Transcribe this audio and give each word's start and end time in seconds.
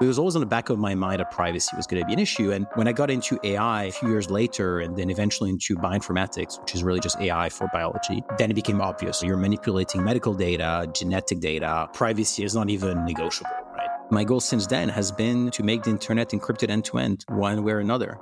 It 0.00 0.06
was 0.06 0.18
always 0.18 0.34
on 0.34 0.40
the 0.40 0.46
back 0.46 0.70
of 0.70 0.78
my 0.78 0.94
mind 0.94 1.20
that 1.20 1.30
privacy 1.30 1.76
was 1.76 1.86
going 1.86 2.00
to 2.00 2.06
be 2.06 2.14
an 2.14 2.18
issue. 2.18 2.52
And 2.52 2.66
when 2.72 2.88
I 2.88 2.92
got 2.92 3.10
into 3.10 3.38
AI 3.44 3.84
a 3.84 3.92
few 3.92 4.08
years 4.08 4.30
later, 4.30 4.80
and 4.80 4.96
then 4.96 5.10
eventually 5.10 5.50
into 5.50 5.76
bioinformatics, 5.76 6.58
which 6.58 6.74
is 6.74 6.82
really 6.82 7.00
just 7.00 7.20
AI 7.20 7.50
for 7.50 7.68
biology, 7.70 8.24
then 8.38 8.50
it 8.50 8.54
became 8.54 8.80
obvious. 8.80 9.22
You're 9.22 9.36
manipulating 9.36 10.02
medical 10.02 10.32
data, 10.32 10.90
genetic 10.94 11.40
data. 11.40 11.86
Privacy 11.92 12.44
is 12.44 12.54
not 12.54 12.70
even 12.70 13.04
negotiable, 13.04 13.50
right? 13.76 13.90
My 14.10 14.24
goal 14.24 14.40
since 14.40 14.66
then 14.66 14.88
has 14.88 15.12
been 15.12 15.50
to 15.50 15.62
make 15.62 15.82
the 15.82 15.90
internet 15.90 16.30
encrypted 16.30 16.70
end 16.70 16.86
to 16.86 16.96
end, 16.96 17.26
one 17.28 17.62
way 17.62 17.72
or 17.72 17.80
another. 17.80 18.18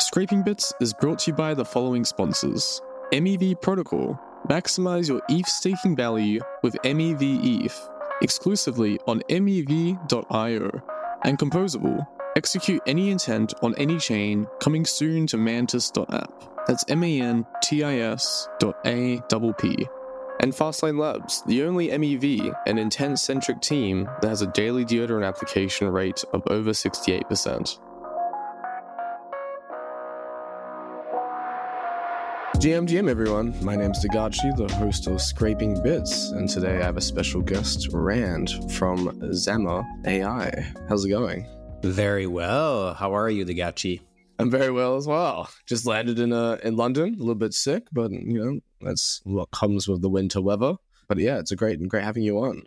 Scraping 0.00 0.42
Bits 0.42 0.74
is 0.80 0.92
brought 0.92 1.20
to 1.20 1.30
you 1.30 1.36
by 1.36 1.54
the 1.54 1.64
following 1.64 2.04
sponsors 2.04 2.82
MEV 3.12 3.60
Protocol. 3.60 4.18
Maximize 4.48 5.06
your 5.06 5.22
ETH 5.28 5.46
staking 5.46 5.94
value 5.94 6.40
with 6.64 6.74
MEV 6.82 7.64
ETH 7.64 7.88
exclusively 8.22 8.98
on 9.06 9.20
MEV.io. 9.28 10.70
And 11.24 11.38
Composable. 11.38 12.06
Execute 12.34 12.80
any 12.86 13.10
intent 13.10 13.52
on 13.62 13.74
any 13.76 13.98
chain 13.98 14.46
coming 14.60 14.86
soon 14.86 15.26
to 15.28 15.36
mantis.app. 15.36 16.66
That's 16.66 16.84
M 16.88 17.04
A 17.04 17.20
N 17.20 17.46
T 17.62 17.84
I 17.84 17.98
S 17.98 18.48
dot 18.58 18.76
A 18.86 19.20
P 19.28 19.52
P. 19.58 19.86
And 20.40 20.52
Fastlane 20.52 20.98
Labs, 20.98 21.42
the 21.46 21.62
only 21.62 21.88
MEV 21.88 22.52
and 22.66 22.78
intent 22.78 23.20
centric 23.20 23.60
team 23.60 24.08
that 24.20 24.28
has 24.28 24.42
a 24.42 24.48
daily 24.48 24.84
deodorant 24.84 25.26
application 25.26 25.88
rate 25.88 26.24
of 26.32 26.42
over 26.48 26.70
68%. 26.70 27.78
GM 32.62 32.86
GM 32.86 33.10
everyone, 33.10 33.52
my 33.64 33.74
name's 33.74 34.04
DeGatchi, 34.04 34.56
the 34.56 34.72
host 34.76 35.08
of 35.08 35.20
Scraping 35.20 35.82
Bits, 35.82 36.30
and 36.30 36.48
today 36.48 36.76
I 36.76 36.84
have 36.84 36.96
a 36.96 37.00
special 37.00 37.40
guest, 37.40 37.88
Rand 37.90 38.52
from 38.70 39.20
Zama 39.34 39.84
AI. 40.06 40.72
How's 40.88 41.04
it 41.04 41.08
going? 41.08 41.44
Very 41.82 42.28
well. 42.28 42.94
How 42.94 43.16
are 43.16 43.28
you, 43.28 43.44
DeGatchi? 43.44 44.02
I'm 44.38 44.48
very 44.48 44.70
well 44.70 44.94
as 44.94 45.08
well. 45.08 45.50
Just 45.66 45.86
landed 45.86 46.20
in 46.20 46.32
uh, 46.32 46.58
in 46.62 46.76
London, 46.76 47.16
a 47.16 47.18
little 47.18 47.34
bit 47.34 47.52
sick, 47.52 47.88
but 47.90 48.12
you 48.12 48.38
know 48.38 48.60
that's 48.80 49.20
what 49.24 49.50
comes 49.50 49.88
with 49.88 50.00
the 50.00 50.08
winter 50.08 50.40
weather. 50.40 50.74
But 51.08 51.18
yeah, 51.18 51.40
it's 51.40 51.50
a 51.50 51.56
great 51.56 51.84
great 51.88 52.04
having 52.04 52.22
you 52.22 52.38
on. 52.38 52.62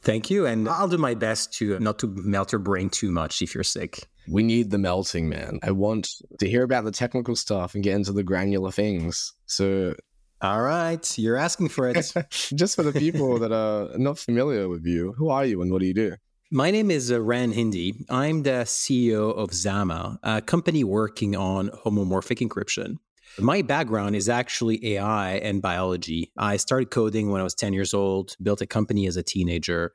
Thank 0.00 0.30
you, 0.30 0.46
and 0.46 0.66
I'll 0.66 0.88
do 0.88 0.96
my 0.96 1.14
best 1.14 1.52
to 1.58 1.78
not 1.80 1.98
to 1.98 2.06
melt 2.06 2.52
your 2.52 2.60
brain 2.60 2.88
too 2.88 3.10
much 3.10 3.42
if 3.42 3.54
you're 3.54 3.62
sick. 3.62 4.08
We 4.28 4.42
need 4.42 4.70
the 4.70 4.78
melting, 4.78 5.28
man. 5.28 5.58
I 5.62 5.72
want 5.72 6.10
to 6.38 6.48
hear 6.48 6.62
about 6.62 6.84
the 6.84 6.92
technical 6.92 7.36
stuff 7.36 7.74
and 7.74 7.82
get 7.82 7.94
into 7.94 8.12
the 8.12 8.22
granular 8.22 8.70
things. 8.70 9.32
So, 9.46 9.94
all 10.40 10.62
right, 10.62 11.18
you're 11.18 11.36
asking 11.36 11.68
for 11.68 11.88
it. 11.88 12.12
Just 12.30 12.76
for 12.76 12.82
the 12.82 12.92
people 12.92 13.38
that 13.40 13.52
are 13.52 13.96
not 13.98 14.18
familiar 14.18 14.68
with 14.68 14.86
you, 14.86 15.14
who 15.16 15.28
are 15.28 15.44
you 15.44 15.62
and 15.62 15.72
what 15.72 15.80
do 15.80 15.86
you 15.86 15.94
do? 15.94 16.14
My 16.50 16.70
name 16.70 16.90
is 16.90 17.10
uh, 17.10 17.20
Rand 17.20 17.54
Hindi. 17.54 18.04
I'm 18.10 18.42
the 18.42 18.64
CEO 18.66 19.34
of 19.34 19.54
Zama, 19.54 20.18
a 20.22 20.42
company 20.42 20.84
working 20.84 21.34
on 21.34 21.70
homomorphic 21.70 22.46
encryption. 22.46 22.96
My 23.38 23.62
background 23.62 24.14
is 24.14 24.28
actually 24.28 24.94
AI 24.94 25.36
and 25.36 25.62
biology. 25.62 26.30
I 26.36 26.58
started 26.58 26.90
coding 26.90 27.30
when 27.30 27.40
I 27.40 27.44
was 27.44 27.54
10 27.54 27.72
years 27.72 27.94
old, 27.94 28.36
built 28.42 28.60
a 28.60 28.66
company 28.66 29.06
as 29.06 29.16
a 29.16 29.22
teenager, 29.22 29.92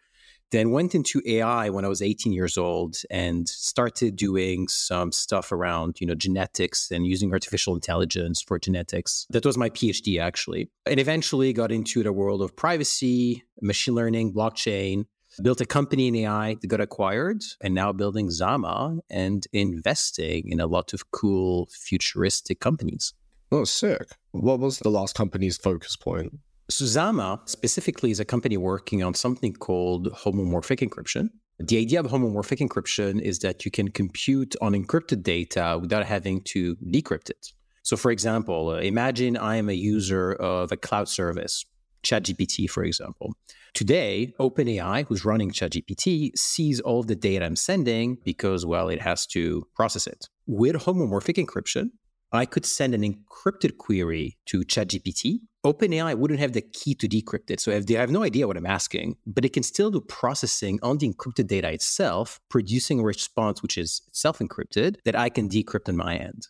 then 0.51 0.71
went 0.71 0.95
into 0.95 1.21
AI 1.25 1.69
when 1.69 1.85
I 1.85 1.87
was 1.87 2.01
18 2.01 2.31
years 2.31 2.57
old 2.57 2.97
and 3.09 3.47
started 3.47 4.15
doing 4.15 4.67
some 4.67 5.11
stuff 5.11 5.51
around, 5.51 5.99
you 5.99 6.07
know, 6.07 6.15
genetics 6.15 6.89
and 6.91 7.05
using 7.05 7.31
artificial 7.33 7.73
intelligence 7.73 8.41
for 8.41 8.57
genetics. 8.59 9.25
That 9.29 9.45
was 9.45 9.57
my 9.57 9.69
PhD 9.69 10.19
actually. 10.19 10.69
And 10.85 10.99
eventually 10.99 11.53
got 11.53 11.71
into 11.71 12.03
the 12.03 12.13
world 12.13 12.41
of 12.41 12.55
privacy, 12.55 13.43
machine 13.61 13.95
learning, 13.95 14.33
blockchain, 14.33 15.05
built 15.41 15.61
a 15.61 15.65
company 15.65 16.07
in 16.07 16.15
AI 16.15 16.55
that 16.61 16.67
got 16.67 16.81
acquired 16.81 17.43
and 17.61 17.73
now 17.73 17.91
building 17.91 18.29
Zama 18.31 18.97
and 19.09 19.45
investing 19.53 20.49
in 20.49 20.59
a 20.59 20.67
lot 20.67 20.93
of 20.93 21.11
cool 21.11 21.67
futuristic 21.71 22.59
companies. 22.59 23.13
Oh, 23.51 23.63
sick. 23.63 24.07
What 24.31 24.59
was 24.59 24.79
the 24.79 24.89
last 24.89 25.15
company's 25.15 25.57
focus 25.57 25.95
point? 25.95 26.33
Zama 26.71 27.41
specifically 27.45 28.11
is 28.11 28.19
a 28.19 28.25
company 28.25 28.57
working 28.57 29.01
on 29.01 29.13
something 29.13 29.53
called 29.53 30.11
homomorphic 30.11 30.87
encryption. 30.87 31.29
The 31.59 31.77
idea 31.79 31.99
of 32.01 32.07
homomorphic 32.07 32.59
encryption 32.59 33.21
is 33.21 33.39
that 33.39 33.63
you 33.65 33.71
can 33.71 33.89
compute 33.89 34.55
on 34.61 34.73
encrypted 34.73 35.23
data 35.23 35.79
without 35.81 36.05
having 36.05 36.41
to 36.45 36.75
decrypt 36.75 37.29
it. 37.29 37.47
So, 37.83 37.95
for 37.95 38.11
example, 38.11 38.69
uh, 38.69 38.79
imagine 38.79 39.37
I 39.37 39.55
am 39.55 39.69
a 39.69 39.73
user 39.73 40.33
of 40.33 40.73
a 40.73 40.77
cloud 40.77 41.07
service, 41.07 41.65
ChatGPT, 42.03 42.69
for 42.69 42.83
example. 42.83 43.33
Today, 43.73 44.33
OpenAI, 44.39 45.05
who's 45.07 45.23
running 45.23 45.51
ChatGPT, 45.51 46.31
sees 46.35 46.81
all 46.81 47.01
the 47.01 47.15
data 47.15 47.45
I'm 47.45 47.55
sending 47.55 48.17
because, 48.25 48.65
well, 48.65 48.89
it 48.89 49.01
has 49.01 49.25
to 49.27 49.65
process 49.73 50.05
it. 50.05 50.27
With 50.47 50.75
homomorphic 50.75 51.43
encryption, 51.43 51.91
I 52.31 52.45
could 52.45 52.65
send 52.65 52.93
an 52.93 53.03
encrypted 53.03 53.77
query 53.77 54.37
to 54.47 54.59
ChatGPT. 54.61 55.39
OpenAI 55.65 56.15
wouldn't 56.15 56.39
have 56.39 56.53
the 56.53 56.61
key 56.61 56.93
to 56.95 57.07
decrypt 57.07 57.49
it. 57.49 57.59
So 57.59 57.71
if 57.71 57.85
they 57.85 57.93
have 57.93 58.09
no 58.09 58.23
idea 58.23 58.47
what 58.47 58.57
I'm 58.57 58.65
asking, 58.65 59.15
but 59.25 59.45
it 59.45 59.53
can 59.53 59.63
still 59.63 59.91
do 59.91 60.01
processing 60.01 60.79
on 60.83 60.97
the 60.97 61.11
encrypted 61.11 61.47
data 61.47 61.71
itself, 61.71 62.39
producing 62.49 62.99
a 62.99 63.03
response 63.03 63.61
which 63.61 63.77
is 63.77 64.01
self 64.11 64.39
encrypted 64.39 64.97
that 65.05 65.15
I 65.15 65.29
can 65.29 65.49
decrypt 65.49 65.87
on 65.87 65.95
my 65.95 66.17
end. 66.17 66.47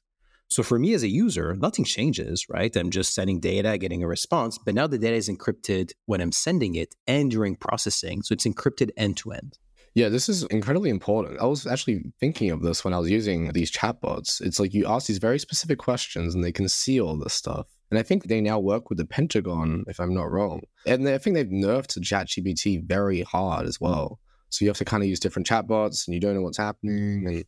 So 0.50 0.64
for 0.64 0.80
me 0.80 0.94
as 0.94 1.04
a 1.04 1.10
user, 1.10 1.56
nothing 1.56 1.84
changes, 1.86 2.48
right? 2.50 2.74
I'm 2.76 2.90
just 2.90 3.14
sending 3.14 3.40
data, 3.40 3.78
getting 3.78 4.02
a 4.02 4.08
response, 4.08 4.58
but 4.58 4.74
now 4.74 4.88
the 4.88 4.98
data 4.98 5.16
is 5.16 5.30
encrypted 5.30 5.92
when 6.06 6.22
I'm 6.22 6.32
sending 6.32 6.76
it 6.76 6.96
and 7.06 7.30
during 7.30 7.56
processing. 7.56 8.24
So 8.24 8.34
it's 8.34 8.48
encrypted 8.48 8.92
end 8.96 9.18
to 9.18 9.34
end. 9.34 9.58
Yeah, 9.98 10.10
this 10.10 10.30
is 10.30 10.44
incredibly 10.44 10.92
important. 10.92 11.42
I 11.42 11.48
was 11.48 11.66
actually 11.66 12.04
thinking 12.20 12.52
of 12.52 12.62
this 12.62 12.86
when 12.86 12.94
I 12.94 13.00
was 13.00 13.10
using 13.10 13.52
these 13.54 13.72
chatbots. 13.72 14.40
It's 14.42 14.60
like 14.60 14.76
you 14.76 14.86
ask 14.86 15.08
these 15.08 15.18
very 15.18 15.40
specific 15.40 15.80
questions 15.80 16.36
and 16.36 16.44
they 16.44 16.52
can 16.52 16.70
see 16.70 17.02
all 17.02 17.18
this 17.18 17.34
stuff. 17.34 17.66
And 17.90 17.98
I 17.98 18.04
think 18.04 18.26
they 18.26 18.40
now 18.40 18.60
work 18.60 18.90
with 18.90 19.00
the 19.00 19.08
Pentagon, 19.08 19.86
if 19.88 20.00
I'm 20.00 20.14
not 20.14 20.30
wrong. 20.30 20.62
And 20.86 21.10
I 21.10 21.18
think 21.18 21.36
they've 21.36 21.48
nerfed 21.48 21.98
ChatGPT 21.98 22.84
very 22.84 23.24
hard 23.24 23.66
as 23.66 23.82
well. 23.82 24.20
So 24.50 24.66
you 24.66 24.70
have 24.70 24.78
to 24.78 24.86
kind 24.86 25.02
of 25.02 25.10
use 25.10 25.20
different 25.20 25.48
chatbots 25.48 26.06
and 26.06 26.14
you 26.14 26.20
don't 26.20 26.36
know 26.36 26.42
what's 26.42 26.60
happening. 26.60 27.26
And 27.26 27.44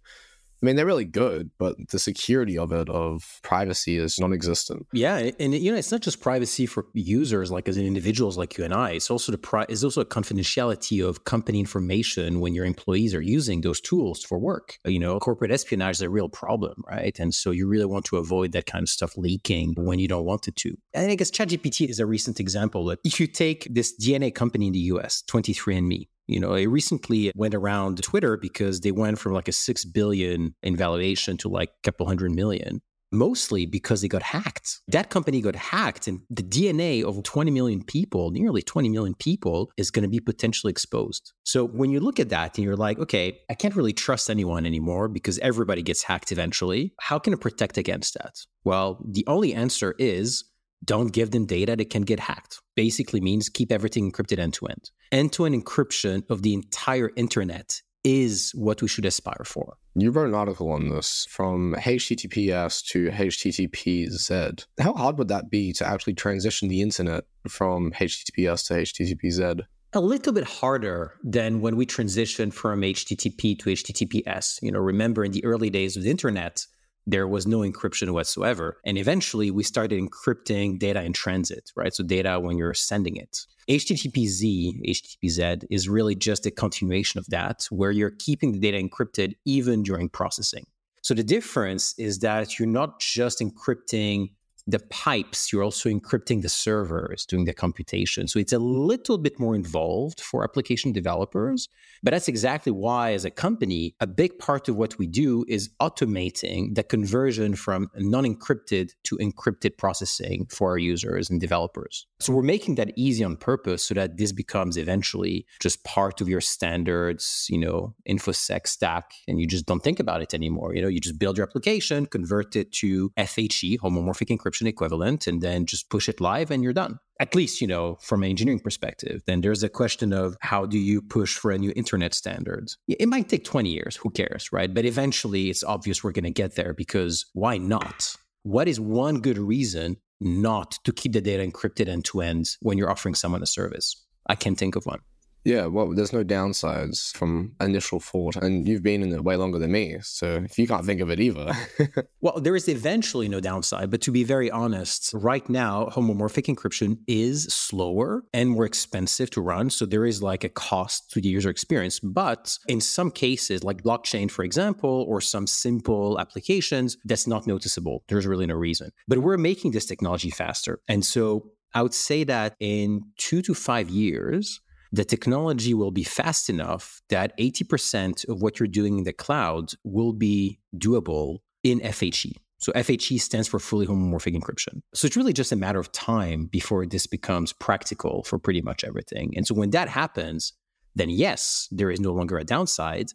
I 0.61 0.65
mean, 0.65 0.75
they're 0.75 0.85
really 0.85 1.05
good, 1.05 1.51
but 1.57 1.75
the 1.89 1.99
security 1.99 2.57
of 2.57 2.71
it, 2.73 2.89
of 2.89 3.39
privacy, 3.43 3.97
is 3.97 4.19
non-existent. 4.19 4.87
Yeah, 4.91 5.31
and 5.39 5.53
you 5.53 5.71
know, 5.71 5.77
it's 5.77 5.91
not 5.91 6.01
just 6.01 6.19
privacy 6.21 6.65
for 6.65 6.87
users, 6.93 7.49
like 7.49 7.69
as 7.69 7.77
individuals 7.77 8.37
like 8.37 8.57
you 8.57 8.65
and 8.65 8.73
I. 8.73 8.91
It's 8.91 9.09
also 9.09 9.31
the 9.31 9.37
pri- 9.37 9.65
it's 9.69 9.83
also 9.83 10.01
a 10.01 10.05
confidentiality 10.05 11.07
of 11.07 11.23
company 11.23 11.59
information 11.59 12.41
when 12.41 12.53
your 12.53 12.65
employees 12.65 13.15
are 13.15 13.21
using 13.21 13.61
those 13.61 13.79
tools 13.79 14.23
for 14.23 14.37
work. 14.37 14.79
You 14.85 14.99
know, 14.99 15.17
corporate 15.19 15.51
espionage 15.51 15.97
is 15.97 16.01
a 16.01 16.09
real 16.09 16.29
problem, 16.29 16.83
right? 16.87 17.17
And 17.19 17.33
so 17.33 17.51
you 17.51 17.67
really 17.67 17.85
want 17.85 18.05
to 18.05 18.17
avoid 18.17 18.51
that 18.51 18.65
kind 18.65 18.83
of 18.83 18.89
stuff 18.89 19.17
leaking 19.17 19.75
when 19.77 19.99
you 19.99 20.07
don't 20.07 20.25
want 20.25 20.47
it 20.47 20.55
to. 20.57 20.77
And 20.93 21.11
I 21.11 21.15
guess 21.15 21.31
ChatGPT 21.31 21.89
is 21.89 21.99
a 21.99 22.05
recent 22.05 22.39
example. 22.39 22.85
That 22.85 22.99
if 23.05 23.19
you 23.19 23.27
take 23.27 23.67
this 23.69 23.93
DNA 23.97 24.33
company 24.33 24.67
in 24.67 24.73
the 24.73 24.79
US, 24.93 25.23
23andMe, 25.29 26.07
you 26.29 26.39
know, 26.39 26.53
it 26.53 26.67
recently 26.67 27.31
went 27.35 27.55
around 27.55 28.01
Twitter 28.03 28.37
because 28.37 28.81
they 28.81 28.91
went 28.91 29.17
from 29.17 29.33
like 29.33 29.47
a 29.47 29.51
six 29.51 29.83
billion 29.83 30.53
in 30.61 30.75
valuation 30.75 31.37
to 31.37 31.49
like 31.49 31.69
a 31.69 31.81
couple 31.83 32.05
hundred 32.05 32.31
million, 32.31 32.81
mostly 33.11 33.65
because 33.65 34.01
they 34.01 34.07
got 34.07 34.21
hacked. 34.21 34.79
That 34.87 35.09
company 35.09 35.41
got 35.41 35.55
hacked, 35.55 36.07
and 36.07 36.21
the 36.29 36.43
DNA 36.43 37.03
of 37.03 37.23
20 37.23 37.49
million 37.49 37.83
people, 37.83 38.29
nearly 38.29 38.61
20 38.61 38.89
million 38.89 39.15
people, 39.15 39.71
is 39.75 39.89
going 39.89 40.03
to 40.03 40.09
be 40.09 40.19
potentially 40.19 40.69
exposed. 40.69 41.33
So 41.43 41.65
when 41.65 41.89
you 41.89 41.99
look 41.99 42.19
at 42.19 42.29
that 42.29 42.57
and 42.57 42.63
you're 42.63 42.75
like, 42.75 42.99
okay, 42.99 43.39
I 43.49 43.55
can't 43.55 43.75
really 43.75 43.93
trust 43.93 44.29
anyone 44.29 44.67
anymore 44.67 45.07
because 45.07 45.39
everybody 45.39 45.81
gets 45.81 46.03
hacked 46.03 46.31
eventually. 46.31 46.93
How 46.99 47.17
can 47.17 47.33
I 47.33 47.37
protect 47.37 47.79
against 47.79 48.13
that? 48.13 48.35
Well, 48.63 49.03
the 49.03 49.25
only 49.25 49.55
answer 49.55 49.95
is 49.97 50.43
don't 50.85 51.11
give 51.11 51.31
them 51.31 51.45
data 51.45 51.75
that 51.75 51.89
can 51.89 52.03
get 52.03 52.19
hacked. 52.19 52.61
Basically 52.75 53.19
means 53.19 53.49
keep 53.49 53.71
everything 53.71 54.11
encrypted 54.11 54.39
end 54.39 54.53
to 54.53 54.67
end. 54.67 54.91
End 55.11 55.33
to 55.33 55.45
end 55.45 55.63
encryption 55.63 56.23
of 56.29 56.43
the 56.43 56.53
entire 56.53 57.11
internet 57.15 57.81
is 58.03 58.51
what 58.55 58.81
we 58.81 58.87
should 58.87 59.05
aspire 59.05 59.43
for. 59.43 59.77
You 59.95 60.11
wrote 60.11 60.29
an 60.29 60.35
article 60.35 60.71
on 60.71 60.89
this 60.89 61.27
from 61.29 61.75
HTTPS 61.77 62.85
to 62.87 63.09
HTTPZ. 63.09 64.65
How 64.79 64.93
hard 64.93 65.17
would 65.17 65.27
that 65.27 65.49
be 65.49 65.73
to 65.73 65.85
actually 65.85 66.13
transition 66.13 66.69
the 66.69 66.81
internet 66.81 67.25
from 67.47 67.91
HTTPS 67.91 68.67
to 68.67 68.73
HTTPZ? 68.75 69.61
a 69.93 69.99
little 69.99 70.33
bit 70.33 70.43
harder 70.43 71.15
than 71.23 71.61
when 71.61 71.75
we 71.75 71.85
transitioned 71.85 72.53
from 72.53 72.81
HTTP 72.81 73.57
to 73.57 73.69
HTTPS. 73.71 74.61
You 74.61 74.71
know, 74.71 74.79
remember 74.79 75.25
in 75.25 75.31
the 75.31 75.43
early 75.43 75.69
days 75.69 75.97
of 75.97 76.03
the 76.03 76.11
internet, 76.11 76.65
there 77.11 77.27
was 77.27 77.47
no 77.47 77.59
encryption 77.59 78.11
whatsoever. 78.11 78.77
And 78.85 78.97
eventually 78.97 79.51
we 79.51 79.63
started 79.63 80.01
encrypting 80.01 80.79
data 80.79 81.03
in 81.03 81.13
transit, 81.13 81.71
right? 81.75 81.93
So 81.93 82.03
data 82.03 82.39
when 82.39 82.57
you're 82.57 82.73
sending 82.73 83.15
it. 83.15 83.45
HTTPZ, 83.69 84.81
HTTPZ 84.87 85.65
is 85.69 85.87
really 85.87 86.15
just 86.15 86.45
a 86.45 86.51
continuation 86.51 87.19
of 87.19 87.27
that, 87.27 87.67
where 87.69 87.91
you're 87.91 88.13
keeping 88.17 88.51
the 88.51 88.59
data 88.59 88.77
encrypted 88.77 89.35
even 89.45 89.83
during 89.83 90.09
processing. 90.09 90.65
So 91.01 91.13
the 91.13 91.23
difference 91.23 91.93
is 91.97 92.19
that 92.19 92.59
you're 92.59 92.67
not 92.67 92.99
just 92.99 93.39
encrypting 93.39 94.31
the 94.69 94.79
pipes, 94.89 95.51
you're 95.51 95.63
also 95.63 95.89
encrypting 95.89 96.41
the 96.41 96.49
servers 96.49 97.25
doing 97.25 97.45
the 97.45 97.53
computation. 97.53 98.27
So 98.27 98.39
it's 98.39 98.53
a 98.53 98.59
little 98.59 99.17
bit 99.17 99.39
more 99.39 99.55
involved 99.55 100.21
for 100.21 100.43
application 100.43 100.91
developers. 100.91 101.69
But 102.03 102.11
that's 102.11 102.27
exactly 102.27 102.71
why, 102.71 103.13
as 103.13 103.25
a 103.25 103.31
company, 103.31 103.95
a 103.99 104.07
big 104.07 104.37
part 104.39 104.69
of 104.69 104.75
what 104.75 104.97
we 104.97 105.07
do 105.07 105.43
is 105.47 105.69
automating 105.81 106.75
the 106.75 106.83
conversion 106.83 107.55
from 107.55 107.89
non 107.95 108.25
encrypted 108.25 108.91
to 109.03 109.17
encrypted 109.17 109.77
processing 109.77 110.45
for 110.49 110.69
our 110.69 110.77
users 110.77 111.29
and 111.29 111.41
developers. 111.41 112.05
So 112.19 112.33
we're 112.33 112.43
making 112.43 112.75
that 112.75 112.91
easy 112.95 113.23
on 113.23 113.37
purpose 113.37 113.85
so 113.85 113.93
that 113.95 114.17
this 114.17 114.31
becomes 114.31 114.77
eventually 114.77 115.45
just 115.59 115.83
part 115.83 116.21
of 116.21 116.29
your 116.29 116.41
standards, 116.41 117.47
you 117.49 117.57
know, 117.57 117.95
InfoSec 118.07 118.67
stack, 118.67 119.11
and 119.27 119.39
you 119.39 119.47
just 119.47 119.65
don't 119.65 119.83
think 119.83 119.99
about 119.99 120.21
it 120.21 120.33
anymore. 120.33 120.75
You 120.75 120.81
know, 120.81 120.87
you 120.87 120.99
just 120.99 121.19
build 121.19 121.37
your 121.37 121.47
application, 121.47 122.05
convert 122.05 122.55
it 122.55 122.71
to 122.73 123.09
FHE, 123.17 123.79
homomorphic 123.79 124.29
encryption 124.35 124.58
equivalent, 124.67 125.27
and 125.27 125.41
then 125.41 125.65
just 125.65 125.89
push 125.89 126.09
it 126.09 126.21
live 126.21 126.51
and 126.51 126.63
you're 126.63 126.73
done. 126.73 126.99
At 127.19 127.35
least 127.35 127.59
you 127.59 127.67
know 127.67 127.97
from 128.01 128.23
an 128.23 128.29
engineering 128.29 128.61
perspective 128.61 129.21
then 129.25 129.41
there's 129.41 129.63
a 129.63 129.69
question 129.69 130.13
of 130.13 130.37
how 130.39 130.65
do 130.65 130.77
you 130.77 131.01
push 131.01 131.35
for 131.37 131.51
a 131.51 131.57
new 131.57 131.73
internet 131.75 132.13
standards? 132.13 132.77
It 132.87 133.09
might 133.09 133.29
take 133.29 133.43
20 133.43 133.69
years 133.69 133.95
who 133.97 134.09
cares 134.09 134.51
right? 134.51 134.73
But 134.73 134.85
eventually 134.85 135.49
it's 135.49 135.63
obvious 135.63 136.03
we're 136.03 136.11
going 136.11 136.23
to 136.23 136.31
get 136.31 136.55
there 136.55 136.73
because 136.73 137.25
why 137.33 137.57
not? 137.57 138.15
What 138.43 138.67
is 138.67 138.79
one 138.79 139.19
good 139.19 139.37
reason 139.37 139.97
not 140.21 140.77
to 140.83 140.93
keep 140.93 141.13
the 141.13 141.21
data 141.21 141.43
encrypted 141.43 141.87
end 141.87 142.05
to 142.05 142.21
end 142.21 142.45
when 142.61 142.77
you're 142.77 142.89
offering 142.89 143.15
someone 143.15 143.43
a 143.43 143.47
service? 143.47 144.05
I 144.27 144.35
can't 144.35 144.57
think 144.57 144.75
of 144.75 144.85
one 144.85 144.99
yeah, 145.43 145.65
well, 145.67 145.93
there's 145.93 146.13
no 146.13 146.23
downsides 146.23 147.15
from 147.15 147.53
initial 147.61 147.99
thought, 147.99 148.35
and 148.35 148.67
you've 148.67 148.83
been 148.83 149.01
in 149.01 149.13
it 149.13 149.23
way 149.23 149.35
longer 149.35 149.57
than 149.57 149.71
me. 149.71 149.97
So 150.01 150.43
if 150.43 150.59
you 150.59 150.67
can't 150.67 150.85
think 150.85 151.01
of 151.01 151.09
it 151.09 151.19
either. 151.19 151.53
well, 152.21 152.39
there 152.39 152.55
is 152.55 152.67
eventually 152.67 153.29
no 153.29 153.39
downside, 153.39 153.89
but 153.89 154.01
to 154.01 154.11
be 154.11 154.23
very 154.23 154.51
honest, 154.51 155.11
right 155.13 155.47
now, 155.49 155.85
homomorphic 155.85 156.53
encryption 156.53 156.97
is 157.07 157.45
slower 157.45 158.23
and 158.33 158.49
more 158.49 158.65
expensive 158.65 159.29
to 159.31 159.41
run. 159.41 159.69
So 159.69 159.85
there 159.85 160.05
is 160.05 160.21
like 160.21 160.43
a 160.43 160.49
cost 160.49 161.11
to 161.11 161.21
the 161.21 161.29
user 161.29 161.49
experience. 161.49 161.99
But 161.99 162.57
in 162.67 162.81
some 162.81 163.09
cases, 163.09 163.63
like 163.63 163.83
blockchain, 163.83 164.29
for 164.29 164.43
example, 164.43 165.05
or 165.07 165.21
some 165.21 165.47
simple 165.47 166.19
applications, 166.19 166.97
that's 167.05 167.27
not 167.27 167.47
noticeable. 167.47 168.03
There's 168.07 168.27
really 168.27 168.45
no 168.45 168.55
reason. 168.55 168.91
But 169.07 169.19
we're 169.19 169.37
making 169.37 169.71
this 169.71 169.85
technology 169.85 170.31
faster. 170.31 170.81
And 170.87 171.05
so 171.05 171.51
I 171.73 171.81
would 171.81 171.93
say 171.93 172.23
that 172.25 172.55
in 172.59 173.03
two 173.17 173.41
to 173.43 173.53
five 173.53 173.89
years, 173.89 174.59
the 174.91 175.05
technology 175.05 175.73
will 175.73 175.91
be 175.91 176.03
fast 176.03 176.49
enough 176.49 177.01
that 177.09 177.37
80% 177.37 178.27
of 178.27 178.41
what 178.41 178.59
you're 178.59 178.67
doing 178.67 178.97
in 178.97 179.03
the 179.03 179.13
cloud 179.13 179.71
will 179.83 180.13
be 180.13 180.59
doable 180.75 181.39
in 181.63 181.79
FHE. 181.79 182.35
So 182.57 182.73
FHE 182.73 183.21
stands 183.21 183.47
for 183.47 183.59
fully 183.59 183.87
homomorphic 183.87 184.35
encryption. 184.35 184.81
So 184.93 185.05
it's 185.05 185.15
really 185.15 185.31
just 185.31 185.51
a 185.51 185.55
matter 185.55 185.79
of 185.79 185.91
time 185.91 186.47
before 186.47 186.85
this 186.85 187.07
becomes 187.07 187.53
practical 187.53 188.23
for 188.23 188.37
pretty 188.37 188.61
much 188.61 188.83
everything. 188.83 189.33
And 189.37 189.47
so 189.47 189.55
when 189.55 189.69
that 189.69 189.87
happens, 189.87 190.53
then 190.95 191.09
yes, 191.09 191.69
there 191.71 191.89
is 191.89 192.01
no 192.01 192.11
longer 192.11 192.37
a 192.37 192.43
downside. 192.43 193.11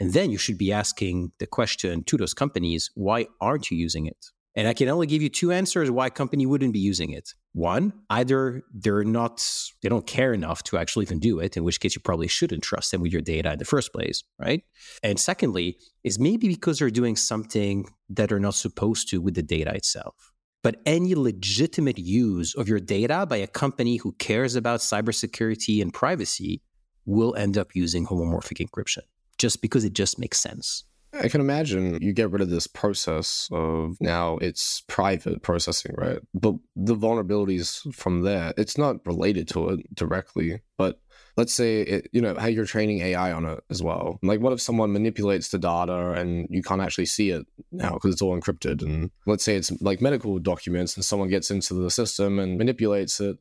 And 0.00 0.12
then 0.12 0.30
you 0.30 0.38
should 0.38 0.58
be 0.58 0.72
asking 0.72 1.32
the 1.38 1.46
question 1.46 2.04
to 2.04 2.16
those 2.16 2.34
companies, 2.34 2.90
why 2.94 3.26
aren't 3.40 3.70
you 3.70 3.76
using 3.76 4.06
it? 4.06 4.26
And 4.56 4.66
I 4.66 4.72
can 4.72 4.88
only 4.88 5.06
give 5.06 5.20
you 5.20 5.28
two 5.28 5.52
answers 5.52 5.90
why 5.90 6.06
a 6.06 6.10
company 6.10 6.46
wouldn't 6.46 6.72
be 6.72 6.78
using 6.78 7.10
it. 7.10 7.34
One, 7.52 7.92
either 8.08 8.62
they're 8.72 9.04
not, 9.04 9.46
they 9.82 9.90
don't 9.90 10.06
care 10.06 10.32
enough 10.32 10.62
to 10.64 10.78
actually 10.78 11.04
even 11.04 11.20
do 11.20 11.38
it, 11.40 11.58
in 11.58 11.62
which 11.62 11.78
case 11.78 11.94
you 11.94 12.00
probably 12.00 12.26
shouldn't 12.26 12.62
trust 12.62 12.90
them 12.90 13.02
with 13.02 13.12
your 13.12 13.20
data 13.20 13.52
in 13.52 13.58
the 13.58 13.66
first 13.66 13.92
place, 13.92 14.24
right? 14.40 14.62
And 15.02 15.20
secondly, 15.20 15.76
is 16.04 16.18
maybe 16.18 16.48
because 16.48 16.78
they're 16.78 16.90
doing 16.90 17.16
something 17.16 17.86
that 18.08 18.30
they're 18.30 18.40
not 18.40 18.54
supposed 18.54 19.10
to 19.10 19.20
with 19.20 19.34
the 19.34 19.42
data 19.42 19.74
itself. 19.74 20.32
But 20.62 20.80
any 20.86 21.14
legitimate 21.14 21.98
use 21.98 22.54
of 22.54 22.66
your 22.66 22.80
data 22.80 23.26
by 23.26 23.36
a 23.36 23.46
company 23.46 23.98
who 23.98 24.12
cares 24.12 24.56
about 24.56 24.80
cybersecurity 24.80 25.82
and 25.82 25.92
privacy 25.92 26.62
will 27.04 27.36
end 27.36 27.58
up 27.58 27.74
using 27.74 28.06
homomorphic 28.06 28.66
encryption 28.66 29.02
just 29.38 29.60
because 29.60 29.84
it 29.84 29.92
just 29.92 30.18
makes 30.18 30.40
sense. 30.40 30.84
I 31.22 31.28
can 31.28 31.40
imagine 31.40 32.00
you 32.02 32.12
get 32.12 32.30
rid 32.30 32.42
of 32.42 32.50
this 32.50 32.66
process 32.66 33.48
of 33.52 33.96
now 34.00 34.38
it's 34.38 34.82
private 34.86 35.42
processing, 35.42 35.94
right? 35.96 36.18
But 36.34 36.54
the 36.74 36.96
vulnerabilities 36.96 37.92
from 37.94 38.22
there, 38.22 38.52
it's 38.56 38.78
not 38.78 39.04
related 39.06 39.48
to 39.48 39.70
it 39.70 39.94
directly, 39.94 40.60
but 40.76 41.00
let's 41.36 41.54
say 41.54 41.82
it, 41.82 42.08
you 42.12 42.20
know 42.20 42.34
how 42.34 42.46
you're 42.46 42.64
training 42.64 43.00
AI 43.00 43.32
on 43.32 43.44
it 43.44 43.60
as 43.70 43.82
well. 43.82 44.18
Like, 44.22 44.40
what 44.40 44.52
if 44.52 44.60
someone 44.60 44.92
manipulates 44.92 45.48
the 45.48 45.58
data 45.58 46.12
and 46.12 46.46
you 46.50 46.62
can't 46.62 46.82
actually 46.82 47.06
see 47.06 47.30
it 47.30 47.46
now 47.72 47.94
because 47.94 48.12
it's 48.12 48.22
all 48.22 48.38
encrypted? 48.38 48.82
And 48.82 49.10
let's 49.26 49.44
say 49.44 49.56
it's 49.56 49.72
like 49.80 50.00
medical 50.00 50.38
documents, 50.38 50.96
and 50.96 51.04
someone 51.04 51.28
gets 51.28 51.50
into 51.50 51.74
the 51.74 51.90
system 51.90 52.38
and 52.38 52.58
manipulates 52.58 53.20
it 53.20 53.36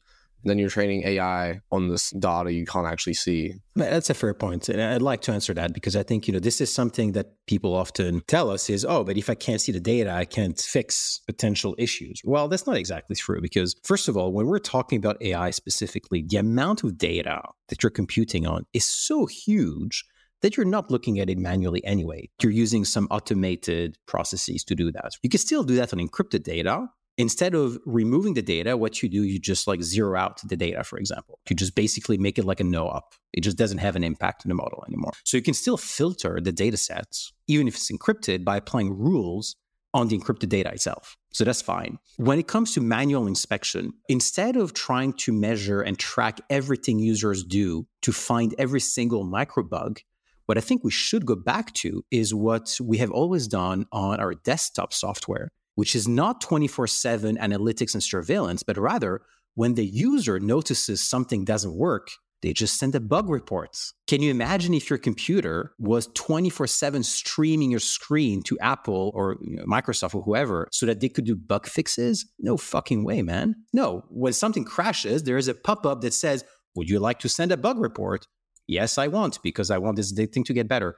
then 0.50 0.59
you're 0.59 0.69
training 0.69 1.03
AI 1.06 1.59
on 1.71 1.89
this 1.89 2.12
data 2.12 2.51
you 2.51 2.65
can't 2.65 2.88
actually 2.88 3.13
see. 3.13 3.53
That's 3.75 4.09
a 4.09 4.13
fair 4.13 4.33
point. 4.33 4.69
And 4.69 4.81
I'd 4.81 5.01
like 5.01 5.21
to 5.21 5.31
answer 5.31 5.53
that 5.53 5.74
because 5.74 5.95
I 5.95 6.03
think, 6.03 6.27
you 6.27 6.33
know, 6.33 6.39
this 6.39 6.62
is 6.62 6.74
something 6.74 7.13
that 7.13 7.27
people 7.47 7.74
often 7.74 8.21
tell 8.27 8.50
us 8.50 8.69
is, 8.69 8.86
oh, 8.86 9.03
but 9.03 9.18
if 9.18 9.30
I 9.30 9.36
can't 9.36 9.59
see 9.59 9.71
the 9.71 9.80
data, 9.80 10.12
I 10.12 10.25
can't 10.25 10.59
fix 10.59 11.21
potential 11.25 11.75
issues. 11.77 12.21
Well, 12.24 12.47
that's 12.47 12.68
not 12.68 12.77
exactly 12.77 13.15
true 13.15 13.42
because, 13.42 13.75
first 13.83 14.07
of 14.07 14.15
all, 14.18 14.31
when 14.31 14.47
we're 14.47 14.59
talking 14.59 14.97
about 14.97 15.21
AI 15.21 15.50
specifically, 15.51 16.24
the 16.27 16.38
amount 16.38 16.83
of 16.83 16.98
data 16.98 17.41
that 17.68 17.83
you're 17.83 17.89
computing 17.89 18.45
on 18.45 18.65
is 18.74 18.86
so 18.86 19.25
huge 19.25 20.06
that 20.41 20.57
you're 20.57 20.65
not 20.65 20.91
looking 20.91 21.19
at 21.19 21.30
it 21.30 21.38
manually 21.38 21.83
anyway. 21.86 22.30
You're 22.41 22.51
using 22.51 22.86
some 22.86 23.07
automated 23.09 23.98
processes 24.06 24.63
to 24.65 24.75
do 24.75 24.91
that. 24.91 25.13
You 25.24 25.30
can 25.30 25.39
still 25.39 25.63
do 25.63 25.75
that 25.77 25.91
on 25.91 26.00
encrypted 26.00 26.44
data, 26.44 26.88
instead 27.17 27.56
of 27.56 27.77
removing 27.85 28.33
the 28.33 28.41
data, 28.41 28.75
what 28.77 29.01
you 29.01 29.09
do, 29.09 29.23
you 29.23 29.39
just 29.39 29.67
like 29.67 29.81
zero 29.81 30.17
out 30.17 30.41
the 30.44 30.57
data, 30.57 30.83
for 30.83 30.97
example. 30.97 31.39
You 31.50 31.56
just 31.56 31.75
basically 31.75 32.17
make 32.17 32.38
it 32.38 32.45
like 32.45 32.59
a 32.59 32.63
no 32.63 32.88
op. 32.88 33.13
It 33.33 33.41
just 33.41 33.57
doesn't 33.57 33.79
have 33.79 33.95
an 33.95 34.03
impact 34.03 34.45
in 34.45 34.50
the 34.50 34.56
model 34.56 34.83
anymore. 34.88 35.13
So 35.23 35.38
you 35.38 35.44
can 35.44 35.53
still 35.53 35.77
filter 35.77 36.39
the 36.41 36.51
data 36.51 36.77
sets, 36.77 37.33
even 37.47 37.67
if 37.67 37.75
it's 37.75 37.91
encrypted, 37.91 38.44
by 38.44 38.57
applying 38.57 38.97
rules 38.97 39.56
on 39.94 40.09
the 40.09 40.19
encrypted 40.19 40.50
data 40.50 40.69
itself. 40.71 41.15
So 41.31 41.45
that's 41.45 41.62
fine. 41.62 42.00
When 42.17 42.38
it 42.38 42.47
comes 42.47 42.73
to 42.73 42.81
manual 42.81 43.27
inspection, 43.27 43.94
instead 44.09 44.57
of 44.57 44.73
trying 44.73 45.13
to 45.13 45.31
measure 45.31 45.81
and 45.81 45.97
track 45.97 46.41
everything 46.50 47.00
users 47.00 47.44
do 47.44 47.88
to 48.01 48.12
find 48.12 48.53
every 48.57 48.81
single 48.81 49.23
micro 49.23 49.63
bug, 49.63 50.00
what 50.47 50.57
I 50.57 50.62
think 50.62 50.83
we 50.83 50.91
should 50.91 51.25
go 51.25 51.35
back 51.35 51.73
to 51.75 52.03
is 52.12 52.33
what 52.33 52.77
we 52.81 52.97
have 52.97 53.09
always 53.09 53.47
done 53.47 53.85
on 53.91 54.19
our 54.19 54.33
desktop 54.33 54.94
software, 54.94 55.51
which 55.75 55.95
is 55.95 56.07
not 56.07 56.42
24 56.42 56.88
7 56.88 57.38
analytics 57.38 57.94
and 57.94 58.04
surveillance, 58.04 58.63
but 58.63 58.77
rather 58.77 59.22
when 59.56 59.75
the 59.75 59.86
user 59.86 60.39
notices 60.39 61.01
something 61.01 61.45
doesn't 61.45 61.75
work, 61.75 62.10
they 62.42 62.54
just 62.54 62.77
send 62.77 62.94
a 62.94 63.00
bug 63.00 63.30
report. 63.30 63.75
Can 64.07 64.22
you 64.22 64.30
imagine 64.30 64.74
if 64.74 64.89
your 64.89 65.00
computer 65.00 65.74
was 65.80 66.10
24 66.13 66.68
7 66.68 67.01
streaming 67.01 67.72
your 67.72 67.80
screen 67.80 68.44
to 68.44 68.60
Apple 68.60 69.12
or 69.15 69.38
you 69.41 69.55
know, 69.55 69.63
Microsoft 69.63 70.13
or 70.13 70.22
whoever 70.22 70.67
so 70.72 70.86
that 70.86 71.00
they 71.00 71.10
could 71.10 71.25
do 71.25 71.36
bug 71.36 71.65
fixes? 71.65 72.32
No 72.39 72.58
fucking 72.58 73.03
way, 73.03 73.22
man. 73.22 73.55
No. 73.74 74.03
When 74.10 74.34
something 74.34 74.63
crashes, 74.63 75.24
there 75.24 75.38
is 75.38 75.48
a 75.48 75.55
pop 75.55 75.86
up 75.86 76.01
that 76.01 76.13
says, 76.13 76.44
Would 76.75 76.89
you 76.89 77.00
like 77.00 77.20
to 77.20 77.29
send 77.29 77.51
a 77.51 77.58
bug 77.58 77.79
report? 77.79 78.27
Yes, 78.67 78.98
I 78.98 79.08
want 79.08 79.41
because 79.41 79.72
I 79.72 79.77
want 79.77 79.96
this 79.96 80.12
thing 80.12 80.44
to 80.44 80.53
get 80.53 80.67
better. 80.67 80.98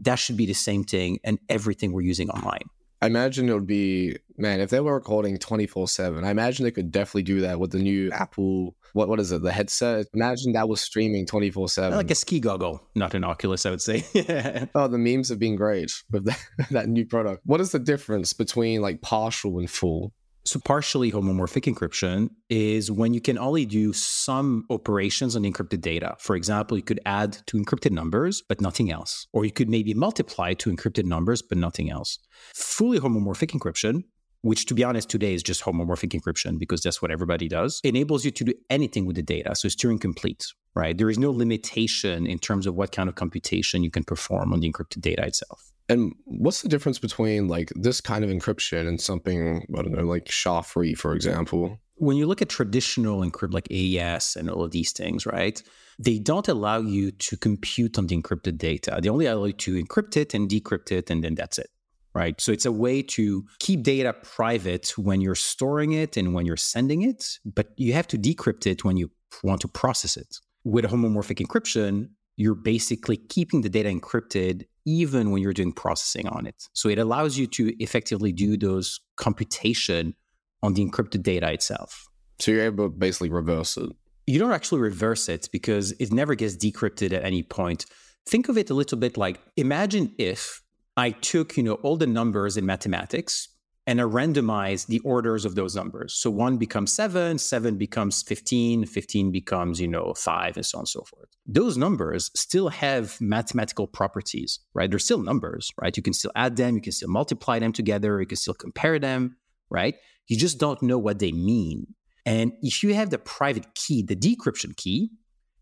That 0.00 0.16
should 0.16 0.36
be 0.36 0.46
the 0.46 0.54
same 0.54 0.84
thing 0.84 1.18
and 1.24 1.38
everything 1.48 1.92
we're 1.92 2.02
using 2.02 2.30
online. 2.30 2.68
I 3.04 3.06
imagine 3.06 3.50
it 3.50 3.52
would 3.52 3.66
be 3.66 4.16
man 4.38 4.60
if 4.60 4.70
they 4.70 4.80
were 4.80 4.94
recording 4.94 5.36
twenty 5.36 5.66
four 5.66 5.86
seven. 5.86 6.24
I 6.24 6.30
imagine 6.30 6.64
they 6.64 6.70
could 6.70 6.90
definitely 6.90 7.24
do 7.24 7.42
that 7.42 7.60
with 7.60 7.70
the 7.70 7.78
new 7.78 8.10
Apple. 8.12 8.76
What 8.94 9.10
what 9.10 9.20
is 9.20 9.30
it? 9.30 9.42
The 9.42 9.52
headset. 9.52 10.06
Imagine 10.14 10.54
that 10.54 10.70
was 10.70 10.80
streaming 10.80 11.26
twenty 11.26 11.50
four 11.50 11.68
seven. 11.68 11.98
Like 11.98 12.10
a 12.10 12.14
ski 12.14 12.40
goggle, 12.40 12.82
not 12.94 13.12
an 13.12 13.22
Oculus. 13.22 13.66
I 13.66 13.70
would 13.70 13.82
say. 13.82 14.06
oh, 14.74 14.88
the 14.88 14.96
memes 14.96 15.28
have 15.28 15.38
been 15.38 15.54
great 15.54 15.92
with 16.10 16.24
that, 16.24 16.42
that 16.70 16.88
new 16.88 17.04
product. 17.04 17.42
What 17.44 17.60
is 17.60 17.72
the 17.72 17.78
difference 17.78 18.32
between 18.32 18.80
like 18.80 19.02
partial 19.02 19.58
and 19.58 19.68
full? 19.68 20.14
So, 20.46 20.60
partially 20.60 21.10
homomorphic 21.10 21.72
encryption 21.72 22.28
is 22.50 22.90
when 22.90 23.14
you 23.14 23.20
can 23.22 23.38
only 23.38 23.64
do 23.64 23.94
some 23.94 24.66
operations 24.68 25.36
on 25.36 25.42
encrypted 25.42 25.80
data. 25.80 26.16
For 26.18 26.36
example, 26.36 26.76
you 26.76 26.82
could 26.82 27.00
add 27.06 27.38
to 27.46 27.56
encrypted 27.56 27.92
numbers, 27.92 28.42
but 28.46 28.60
nothing 28.60 28.90
else. 28.90 29.26
Or 29.32 29.46
you 29.46 29.52
could 29.52 29.70
maybe 29.70 29.94
multiply 29.94 30.52
to 30.52 30.70
encrypted 30.70 31.06
numbers, 31.06 31.40
but 31.40 31.56
nothing 31.56 31.90
else. 31.90 32.18
Fully 32.54 32.98
homomorphic 32.98 33.58
encryption, 33.58 34.02
which 34.42 34.66
to 34.66 34.74
be 34.74 34.84
honest, 34.84 35.08
today 35.08 35.32
is 35.32 35.42
just 35.42 35.62
homomorphic 35.62 36.10
encryption 36.10 36.58
because 36.58 36.82
that's 36.82 37.00
what 37.00 37.10
everybody 37.10 37.48
does, 37.48 37.80
enables 37.82 38.26
you 38.26 38.30
to 38.32 38.44
do 38.44 38.52
anything 38.68 39.06
with 39.06 39.16
the 39.16 39.22
data. 39.22 39.56
So, 39.56 39.64
it's 39.64 39.76
Turing 39.76 39.98
complete, 39.98 40.44
right? 40.74 40.98
There 40.98 41.08
is 41.08 41.18
no 41.18 41.30
limitation 41.30 42.26
in 42.26 42.38
terms 42.38 42.66
of 42.66 42.74
what 42.74 42.92
kind 42.92 43.08
of 43.08 43.14
computation 43.14 43.82
you 43.82 43.90
can 43.90 44.04
perform 44.04 44.52
on 44.52 44.60
the 44.60 44.70
encrypted 44.70 45.00
data 45.00 45.24
itself. 45.24 45.73
And 45.88 46.14
what's 46.24 46.62
the 46.62 46.68
difference 46.68 46.98
between 46.98 47.48
like 47.48 47.70
this 47.76 48.00
kind 48.00 48.24
of 48.24 48.30
encryption 48.30 48.88
and 48.88 49.00
something, 49.00 49.66
I 49.76 49.82
don't 49.82 49.92
know, 49.92 50.04
like 50.04 50.30
SHA-3, 50.30 50.96
for 50.96 51.14
example? 51.14 51.78
When 51.96 52.16
you 52.16 52.26
look 52.26 52.42
at 52.42 52.48
traditional 52.48 53.20
encrypt 53.20 53.52
like 53.52 53.68
AES 53.70 54.36
and 54.36 54.50
all 54.50 54.64
of 54.64 54.70
these 54.70 54.92
things, 54.92 55.26
right? 55.26 55.62
They 55.98 56.18
don't 56.18 56.48
allow 56.48 56.78
you 56.80 57.12
to 57.12 57.36
compute 57.36 57.98
on 57.98 58.06
the 58.06 58.20
encrypted 58.20 58.58
data. 58.58 58.98
They 59.00 59.08
only 59.08 59.26
allow 59.26 59.44
you 59.44 59.52
to 59.52 59.82
encrypt 59.82 60.16
it 60.16 60.34
and 60.34 60.48
decrypt 60.48 60.90
it, 60.90 61.10
and 61.10 61.22
then 61.22 61.34
that's 61.34 61.58
it. 61.58 61.70
right? 62.14 62.40
So 62.40 62.52
it's 62.52 62.64
a 62.64 62.72
way 62.72 63.02
to 63.02 63.44
keep 63.58 63.82
data 63.82 64.12
private 64.12 64.96
when 64.96 65.20
you're 65.20 65.34
storing 65.34 65.92
it 65.92 66.16
and 66.16 66.32
when 66.32 66.46
you're 66.46 66.56
sending 66.56 67.02
it, 67.02 67.38
but 67.44 67.72
you 67.76 67.92
have 67.92 68.06
to 68.08 68.18
decrypt 68.18 68.66
it 68.66 68.84
when 68.84 68.96
you 68.96 69.10
want 69.42 69.60
to 69.62 69.68
process 69.68 70.16
it. 70.16 70.38
With 70.64 70.84
homomorphic 70.86 71.44
encryption, 71.44 72.10
you're 72.36 72.54
basically 72.54 73.16
keeping 73.16 73.60
the 73.60 73.68
data 73.68 73.88
encrypted 73.88 74.64
even 74.86 75.30
when 75.30 75.42
you're 75.42 75.52
doing 75.52 75.72
processing 75.72 76.28
on 76.28 76.46
it. 76.46 76.68
So 76.72 76.88
it 76.88 76.98
allows 76.98 77.38
you 77.38 77.46
to 77.48 77.74
effectively 77.82 78.32
do 78.32 78.56
those 78.56 79.00
computation 79.16 80.14
on 80.62 80.74
the 80.74 80.84
encrypted 80.84 81.22
data 81.22 81.52
itself. 81.52 82.08
So 82.38 82.50
you're 82.50 82.64
able 82.64 82.86
to 82.86 82.96
basically 82.96 83.30
reverse 83.30 83.76
it. 83.76 83.90
You 84.26 84.38
don't 84.38 84.52
actually 84.52 84.80
reverse 84.80 85.28
it 85.28 85.48
because 85.52 85.92
it 85.92 86.12
never 86.12 86.34
gets 86.34 86.56
decrypted 86.56 87.12
at 87.12 87.24
any 87.24 87.42
point. 87.42 87.86
Think 88.26 88.48
of 88.48 88.56
it 88.56 88.70
a 88.70 88.74
little 88.74 88.98
bit 88.98 89.16
like 89.16 89.38
imagine 89.56 90.14
if 90.18 90.62
I 90.96 91.10
took, 91.10 91.56
you 91.56 91.62
know, 91.62 91.74
all 91.74 91.96
the 91.96 92.06
numbers 92.06 92.56
in 92.56 92.64
mathematics 92.64 93.48
and 93.86 94.00
I 94.00 94.04
randomize 94.04 94.86
the 94.86 95.00
orders 95.00 95.44
of 95.44 95.54
those 95.54 95.76
numbers. 95.76 96.14
So 96.14 96.30
one 96.30 96.56
becomes 96.56 96.92
seven, 96.92 97.38
seven 97.38 97.76
becomes 97.76 98.22
15, 98.22 98.86
15 98.86 99.30
becomes, 99.30 99.80
you 99.80 99.88
know, 99.88 100.14
five, 100.16 100.56
and 100.56 100.64
so 100.64 100.78
on 100.78 100.82
and 100.82 100.88
so 100.88 101.02
forth. 101.02 101.28
Those 101.46 101.76
numbers 101.76 102.30
still 102.34 102.70
have 102.70 103.20
mathematical 103.20 103.86
properties, 103.86 104.60
right? 104.72 104.88
They're 104.88 104.98
still 104.98 105.22
numbers, 105.22 105.72
right? 105.80 105.94
You 105.94 106.02
can 106.02 106.14
still 106.14 106.32
add 106.34 106.56
them, 106.56 106.76
you 106.76 106.80
can 106.80 106.92
still 106.92 107.10
multiply 107.10 107.58
them 107.58 107.72
together, 107.72 108.20
you 108.20 108.26
can 108.26 108.36
still 108.36 108.54
compare 108.54 108.98
them, 108.98 109.36
right? 109.68 109.96
You 110.28 110.38
just 110.38 110.58
don't 110.58 110.82
know 110.82 110.98
what 110.98 111.18
they 111.18 111.32
mean. 111.32 111.94
And 112.24 112.52
if 112.62 112.82
you 112.82 112.94
have 112.94 113.10
the 113.10 113.18
private 113.18 113.74
key, 113.74 114.02
the 114.02 114.16
decryption 114.16 114.74
key, 114.76 115.10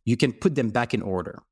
you 0.04 0.16
can 0.16 0.32
put 0.32 0.54
them 0.54 0.70
back 0.70 0.94
in 0.94 1.02
order. 1.02 1.42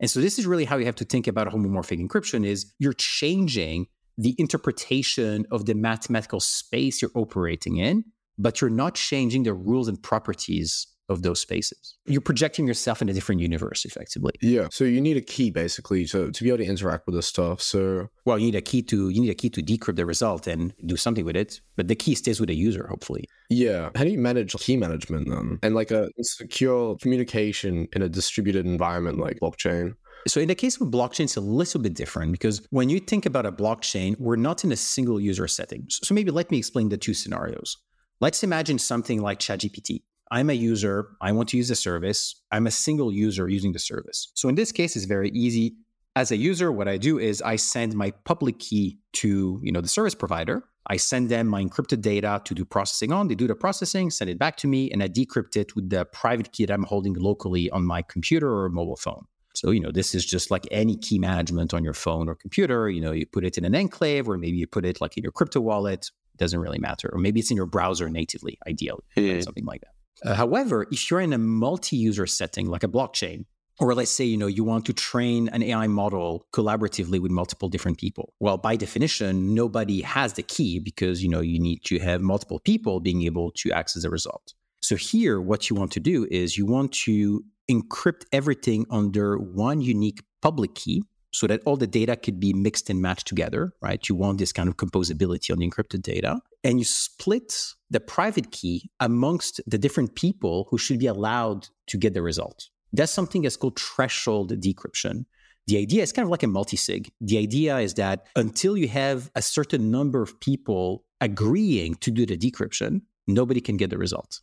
And 0.00 0.10
so 0.10 0.20
this 0.20 0.38
is 0.38 0.46
really 0.46 0.64
how 0.64 0.76
you 0.76 0.86
have 0.86 0.96
to 0.96 1.04
think 1.04 1.26
about 1.26 1.48
homomorphic 1.48 2.04
encryption 2.04 2.44
is 2.44 2.72
you're 2.78 2.94
changing 2.94 3.86
the 4.16 4.34
interpretation 4.38 5.46
of 5.50 5.66
the 5.66 5.74
mathematical 5.74 6.40
space 6.40 7.02
you're 7.02 7.10
operating 7.14 7.76
in, 7.76 8.04
but 8.38 8.60
you're 8.60 8.70
not 8.70 8.94
changing 8.94 9.44
the 9.44 9.54
rules 9.54 9.88
and 9.88 10.02
properties 10.02 10.86
of 11.08 11.22
those 11.22 11.40
spaces. 11.40 11.96
You're 12.06 12.20
projecting 12.20 12.66
yourself 12.66 13.02
in 13.02 13.08
a 13.08 13.12
different 13.12 13.40
universe 13.40 13.84
effectively. 13.84 14.32
Yeah. 14.40 14.68
So 14.70 14.84
you 14.84 15.00
need 15.00 15.16
a 15.16 15.20
key 15.20 15.50
basically 15.50 16.06
to, 16.06 16.30
to 16.30 16.42
be 16.42 16.48
able 16.48 16.58
to 16.58 16.64
interact 16.64 17.06
with 17.06 17.14
this 17.14 17.26
stuff. 17.26 17.60
So 17.60 18.08
well, 18.24 18.38
you 18.38 18.46
need 18.46 18.54
a 18.54 18.62
key 18.62 18.82
to 18.84 19.10
you 19.10 19.20
need 19.20 19.30
a 19.30 19.34
key 19.34 19.50
to 19.50 19.62
decrypt 19.62 19.96
the 19.96 20.06
result 20.06 20.46
and 20.46 20.72
do 20.86 20.96
something 20.96 21.24
with 21.24 21.36
it, 21.36 21.60
but 21.76 21.88
the 21.88 21.94
key 21.94 22.14
stays 22.14 22.40
with 22.40 22.48
the 22.48 22.56
user 22.56 22.86
hopefully. 22.88 23.28
Yeah. 23.50 23.90
How 23.94 24.04
do 24.04 24.10
you 24.10 24.18
manage 24.18 24.54
key 24.54 24.76
management 24.76 25.28
then? 25.28 25.58
And 25.62 25.74
like 25.74 25.90
a 25.90 26.08
secure 26.22 26.96
communication 26.96 27.88
in 27.92 28.02
a 28.02 28.08
distributed 28.08 28.64
environment 28.64 29.18
like 29.18 29.40
blockchain? 29.40 29.94
So 30.26 30.40
in 30.40 30.48
the 30.48 30.54
case 30.54 30.80
of 30.80 30.88
blockchain, 30.88 31.24
it's 31.24 31.36
a 31.36 31.40
little 31.40 31.80
bit 31.80 31.94
different 31.94 32.32
because 32.32 32.66
when 32.70 32.88
you 32.88 32.98
think 32.98 33.26
about 33.26 33.44
a 33.44 33.52
blockchain, 33.52 34.18
we're 34.18 34.36
not 34.36 34.64
in 34.64 34.72
a 34.72 34.76
single 34.76 35.20
user 35.20 35.46
setting. 35.46 35.86
So 35.88 36.14
maybe 36.14 36.30
let 36.30 36.50
me 36.50 36.58
explain 36.58 36.88
the 36.88 36.96
two 36.96 37.12
scenarios. 37.12 37.76
Let's 38.20 38.42
imagine 38.42 38.78
something 38.78 39.20
like 39.20 39.38
ChatGPT. 39.38 40.02
I'm 40.30 40.48
a 40.48 40.54
user, 40.54 41.10
I 41.20 41.32
want 41.32 41.50
to 41.50 41.58
use 41.58 41.68
the 41.68 41.76
service. 41.76 42.42
I'm 42.50 42.66
a 42.66 42.70
single 42.70 43.12
user 43.12 43.48
using 43.48 43.72
the 43.72 43.78
service. 43.78 44.30
So 44.34 44.48
in 44.48 44.54
this 44.54 44.72
case, 44.72 44.96
it's 44.96 45.04
very 45.04 45.28
easy. 45.30 45.76
As 46.16 46.30
a 46.30 46.36
user, 46.36 46.72
what 46.72 46.88
I 46.88 46.96
do 46.96 47.18
is 47.18 47.42
I 47.42 47.56
send 47.56 47.94
my 47.94 48.12
public 48.24 48.58
key 48.58 48.98
to, 49.14 49.60
you 49.62 49.72
know, 49.72 49.82
the 49.82 49.88
service 49.88 50.14
provider. 50.14 50.64
I 50.86 50.96
send 50.96 51.28
them 51.28 51.48
my 51.48 51.62
encrypted 51.62 52.00
data 52.00 52.40
to 52.44 52.54
do 52.54 52.64
processing 52.64 53.12
on. 53.12 53.28
They 53.28 53.34
do 53.34 53.46
the 53.46 53.54
processing, 53.54 54.10
send 54.10 54.30
it 54.30 54.38
back 54.38 54.56
to 54.58 54.68
me, 54.68 54.90
and 54.90 55.02
I 55.02 55.08
decrypt 55.08 55.56
it 55.56 55.74
with 55.76 55.90
the 55.90 56.04
private 56.06 56.52
key 56.52 56.66
that 56.66 56.72
I'm 56.72 56.84
holding 56.84 57.14
locally 57.14 57.68
on 57.70 57.84
my 57.84 58.00
computer 58.02 58.50
or 58.50 58.68
mobile 58.70 58.96
phone. 58.96 59.26
So, 59.54 59.70
you 59.70 59.80
know, 59.80 59.90
this 59.92 60.14
is 60.14 60.24
just 60.24 60.50
like 60.50 60.66
any 60.70 60.96
key 60.96 61.18
management 61.18 61.72
on 61.72 61.84
your 61.84 61.94
phone 61.94 62.28
or 62.28 62.34
computer. 62.34 62.88
You 62.88 63.00
know, 63.00 63.12
you 63.12 63.26
put 63.26 63.44
it 63.44 63.56
in 63.56 63.64
an 63.64 63.74
enclave 63.74 64.28
or 64.28 64.36
maybe 64.36 64.56
you 64.56 64.66
put 64.66 64.84
it 64.84 65.00
like 65.00 65.16
in 65.16 65.22
your 65.22 65.32
crypto 65.32 65.60
wallet. 65.60 66.10
It 66.34 66.38
doesn't 66.38 66.58
really 66.58 66.78
matter. 66.78 67.08
Or 67.12 67.18
maybe 67.18 67.40
it's 67.40 67.50
in 67.50 67.56
your 67.56 67.66
browser 67.66 68.08
natively, 68.08 68.58
ideally, 68.66 69.04
yeah. 69.16 69.40
something 69.40 69.64
like 69.64 69.82
that. 69.82 70.28
Uh, 70.28 70.34
however, 70.34 70.86
if 70.90 71.10
you're 71.10 71.20
in 71.20 71.32
a 71.32 71.38
multi-user 71.38 72.26
setting 72.26 72.68
like 72.68 72.82
a 72.82 72.88
blockchain, 72.88 73.44
or 73.80 73.94
let's 73.94 74.10
say 74.10 74.24
you 74.24 74.36
know 74.36 74.46
you 74.46 74.62
want 74.62 74.86
to 74.86 74.92
train 74.92 75.48
an 75.48 75.62
ai 75.62 75.86
model 75.86 76.46
collaboratively 76.52 77.20
with 77.20 77.30
multiple 77.30 77.68
different 77.68 77.98
people 77.98 78.32
well 78.40 78.56
by 78.56 78.76
definition 78.76 79.54
nobody 79.54 80.00
has 80.00 80.34
the 80.34 80.42
key 80.42 80.78
because 80.78 81.22
you 81.22 81.28
know 81.28 81.40
you 81.40 81.58
need 81.58 81.82
to 81.84 81.98
have 81.98 82.20
multiple 82.20 82.60
people 82.60 83.00
being 83.00 83.22
able 83.22 83.50
to 83.52 83.72
access 83.72 84.02
the 84.02 84.10
result 84.10 84.54
so 84.80 84.96
here 84.96 85.40
what 85.40 85.68
you 85.68 85.76
want 85.76 85.90
to 85.90 86.00
do 86.00 86.26
is 86.30 86.56
you 86.56 86.66
want 86.66 86.92
to 86.92 87.44
encrypt 87.70 88.24
everything 88.32 88.86
under 88.90 89.38
one 89.38 89.80
unique 89.80 90.22
public 90.42 90.74
key 90.74 91.02
so 91.34 91.48
that 91.48 91.60
all 91.66 91.76
the 91.76 91.86
data 91.86 92.14
could 92.14 92.38
be 92.38 92.52
mixed 92.52 92.88
and 92.88 93.02
matched 93.02 93.26
together, 93.26 93.72
right? 93.82 94.08
You 94.08 94.14
want 94.14 94.38
this 94.38 94.52
kind 94.52 94.68
of 94.68 94.76
composability 94.76 95.50
on 95.50 95.58
the 95.58 95.68
encrypted 95.68 96.02
data. 96.02 96.40
And 96.62 96.78
you 96.78 96.84
split 96.84 97.74
the 97.90 97.98
private 97.98 98.52
key 98.52 98.88
amongst 99.00 99.60
the 99.66 99.76
different 99.76 100.14
people 100.14 100.68
who 100.70 100.78
should 100.78 101.00
be 101.00 101.08
allowed 101.08 101.68
to 101.88 101.98
get 101.98 102.14
the 102.14 102.22
result. 102.22 102.68
That's 102.92 103.10
something 103.10 103.42
that's 103.42 103.56
called 103.56 103.80
threshold 103.80 104.52
decryption. 104.60 105.24
The 105.66 105.78
idea 105.78 106.02
is 106.04 106.12
kind 106.12 106.24
of 106.24 106.30
like 106.30 106.44
a 106.44 106.46
multi-sig. 106.46 107.10
The 107.20 107.38
idea 107.38 107.78
is 107.78 107.94
that 107.94 108.28
until 108.36 108.76
you 108.76 108.86
have 108.88 109.30
a 109.34 109.42
certain 109.42 109.90
number 109.90 110.22
of 110.22 110.38
people 110.38 111.04
agreeing 111.20 111.96
to 111.96 112.12
do 112.12 112.26
the 112.26 112.36
decryption, 112.36 113.00
nobody 113.26 113.60
can 113.60 113.76
get 113.76 113.90
the 113.90 113.98
result. 113.98 114.40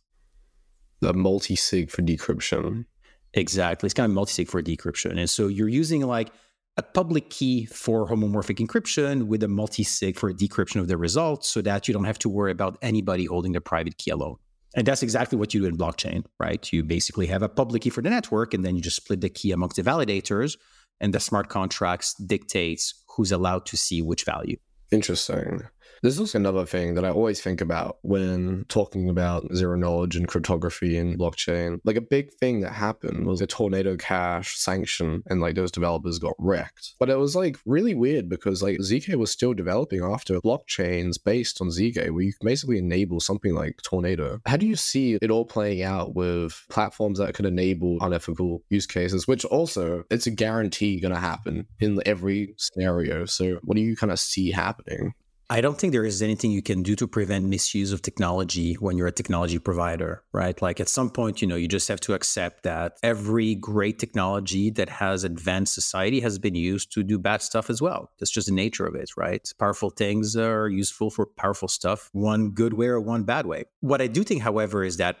The 1.00 1.14
multi-sig 1.14 1.90
for 1.90 2.02
decryption. 2.02 2.84
Exactly. 3.34 3.86
It's 3.86 3.94
kind 3.94 4.10
of 4.10 4.14
multi-sig 4.14 4.48
for 4.48 4.62
decryption. 4.62 5.18
And 5.18 5.28
so 5.28 5.48
you're 5.48 5.68
using 5.68 6.02
like 6.02 6.30
a 6.76 6.82
public 6.82 7.30
key 7.30 7.66
for 7.66 8.08
homomorphic 8.08 8.64
encryption 8.66 9.24
with 9.24 9.42
a 9.42 9.48
multi-sig 9.48 10.16
for 10.16 10.32
decryption 10.32 10.80
of 10.80 10.88
the 10.88 10.96
results 10.96 11.48
so 11.48 11.60
that 11.62 11.86
you 11.86 11.94
don't 11.94 12.04
have 12.04 12.18
to 12.20 12.28
worry 12.28 12.50
about 12.50 12.78
anybody 12.82 13.26
holding 13.26 13.52
the 13.52 13.60
private 13.60 13.98
key 13.98 14.10
alone. 14.10 14.36
And 14.74 14.86
that's 14.86 15.02
exactly 15.02 15.36
what 15.38 15.52
you 15.52 15.60
do 15.60 15.66
in 15.66 15.76
blockchain, 15.76 16.24
right? 16.40 16.72
You 16.72 16.82
basically 16.82 17.26
have 17.26 17.42
a 17.42 17.48
public 17.48 17.82
key 17.82 17.90
for 17.90 18.00
the 18.00 18.08
network 18.08 18.54
and 18.54 18.64
then 18.64 18.74
you 18.74 18.80
just 18.80 18.96
split 18.96 19.20
the 19.20 19.28
key 19.28 19.52
amongst 19.52 19.76
the 19.76 19.82
validators 19.82 20.56
and 21.00 21.12
the 21.12 21.20
smart 21.20 21.48
contracts 21.48 22.14
dictates 22.14 23.02
who's 23.16 23.32
allowed 23.32 23.66
to 23.66 23.76
see 23.76 24.00
which 24.00 24.24
value. 24.24 24.56
Interesting. 24.90 25.62
There's 26.02 26.18
also 26.18 26.36
another 26.36 26.66
thing 26.66 26.94
that 26.94 27.04
I 27.04 27.10
always 27.10 27.40
think 27.40 27.60
about 27.60 27.98
when 28.02 28.64
talking 28.68 29.08
about 29.08 29.54
zero 29.54 29.76
knowledge 29.76 30.16
and 30.16 30.26
cryptography 30.26 30.98
and 30.98 31.16
blockchain. 31.16 31.78
Like 31.84 31.94
a 31.94 32.00
big 32.00 32.32
thing 32.34 32.60
that 32.60 32.72
happened 32.72 33.24
was 33.24 33.40
a 33.40 33.46
tornado 33.46 33.96
cash 33.96 34.58
sanction 34.58 35.22
and 35.26 35.40
like 35.40 35.54
those 35.54 35.70
developers 35.70 36.18
got 36.18 36.34
wrecked. 36.40 36.94
But 36.98 37.08
it 37.08 37.18
was 37.18 37.36
like 37.36 37.56
really 37.64 37.94
weird 37.94 38.28
because 38.28 38.64
like 38.64 38.78
ZK 38.78 39.14
was 39.14 39.30
still 39.30 39.54
developing 39.54 40.02
after 40.02 40.40
blockchains 40.40 41.22
based 41.24 41.60
on 41.60 41.68
ZK 41.68 42.10
where 42.10 42.24
you 42.24 42.32
basically 42.40 42.78
enable 42.78 43.20
something 43.20 43.54
like 43.54 43.76
Tornado. 43.84 44.40
How 44.44 44.56
do 44.56 44.66
you 44.66 44.74
see 44.74 45.18
it 45.22 45.30
all 45.30 45.44
playing 45.44 45.84
out 45.84 46.16
with 46.16 46.64
platforms 46.68 47.20
that 47.20 47.34
could 47.34 47.46
enable 47.46 47.98
unethical 48.00 48.62
use 48.70 48.88
cases, 48.88 49.28
which 49.28 49.44
also 49.44 50.02
it's 50.10 50.26
a 50.26 50.32
guarantee 50.32 51.00
going 51.00 51.14
to 51.14 51.20
happen 51.20 51.68
in 51.78 52.00
every 52.06 52.54
scenario. 52.58 53.24
So 53.24 53.60
what 53.62 53.76
do 53.76 53.82
you 53.82 53.94
kind 53.96 54.10
of 54.10 54.18
see 54.18 54.50
happening? 54.50 55.14
I 55.52 55.60
don't 55.60 55.78
think 55.78 55.92
there 55.92 56.06
is 56.06 56.22
anything 56.22 56.50
you 56.50 56.62
can 56.62 56.82
do 56.82 56.96
to 56.96 57.06
prevent 57.06 57.44
misuse 57.44 57.92
of 57.92 58.00
technology 58.00 58.72
when 58.72 58.96
you're 58.96 59.08
a 59.08 59.12
technology 59.12 59.58
provider, 59.58 60.24
right? 60.32 60.60
Like 60.62 60.80
at 60.80 60.88
some 60.88 61.10
point, 61.10 61.42
you 61.42 61.46
know, 61.46 61.56
you 61.56 61.68
just 61.68 61.88
have 61.88 62.00
to 62.00 62.14
accept 62.14 62.62
that 62.62 62.96
every 63.02 63.54
great 63.54 63.98
technology 63.98 64.70
that 64.70 64.88
has 64.88 65.24
advanced 65.24 65.74
society 65.74 66.20
has 66.20 66.38
been 66.38 66.54
used 66.54 66.90
to 66.92 67.02
do 67.02 67.18
bad 67.18 67.42
stuff 67.42 67.68
as 67.68 67.82
well. 67.82 68.10
That's 68.18 68.30
just 68.30 68.46
the 68.46 68.54
nature 68.54 68.86
of 68.86 68.94
it, 68.94 69.10
right? 69.14 69.46
Powerful 69.58 69.90
things 69.90 70.36
are 70.36 70.70
useful 70.70 71.10
for 71.10 71.26
powerful 71.26 71.68
stuff, 71.68 72.08
one 72.14 72.52
good 72.52 72.72
way 72.72 72.86
or 72.86 72.98
one 72.98 73.24
bad 73.24 73.44
way. 73.44 73.64
What 73.80 74.00
I 74.00 74.06
do 74.06 74.24
think, 74.24 74.40
however, 74.40 74.82
is 74.84 74.96
that 74.96 75.16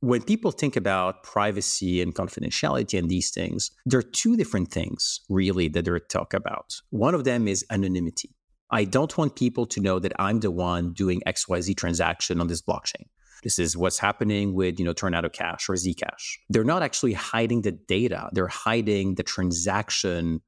when 0.00 0.22
people 0.22 0.52
think 0.52 0.76
about 0.76 1.22
privacy 1.22 2.00
and 2.00 2.14
confidentiality 2.14 2.98
and 2.98 3.10
these 3.10 3.30
things, 3.30 3.72
there 3.84 3.98
are 3.98 4.02
two 4.02 4.38
different 4.38 4.70
things 4.70 5.20
really 5.28 5.68
that 5.68 5.84
they're 5.84 5.98
talk 5.98 6.32
about. 6.32 6.80
One 6.88 7.14
of 7.14 7.24
them 7.24 7.46
is 7.46 7.62
anonymity. 7.70 8.35
I 8.70 8.84
don't 8.84 9.16
want 9.16 9.36
people 9.36 9.66
to 9.66 9.80
know 9.80 9.98
that 9.98 10.12
I'm 10.18 10.40
the 10.40 10.50
one 10.50 10.92
doing 10.92 11.22
XYZ 11.26 11.76
transaction 11.76 12.40
on 12.40 12.48
this 12.48 12.62
blockchain. 12.62 13.04
This 13.42 13.58
is 13.58 13.76
what's 13.76 13.98
happening 13.98 14.54
with, 14.54 14.78
you 14.78 14.84
know, 14.84 14.92
Tornado 14.92 15.28
Cash 15.28 15.68
or 15.68 15.74
Zcash. 15.74 16.38
They're 16.48 16.64
not 16.64 16.82
actually 16.82 17.12
hiding 17.12 17.62
the 17.62 17.72
data. 17.72 18.28
They're 18.32 18.48
hiding 18.48 19.14
the 19.14 19.22
transaction 19.22 20.40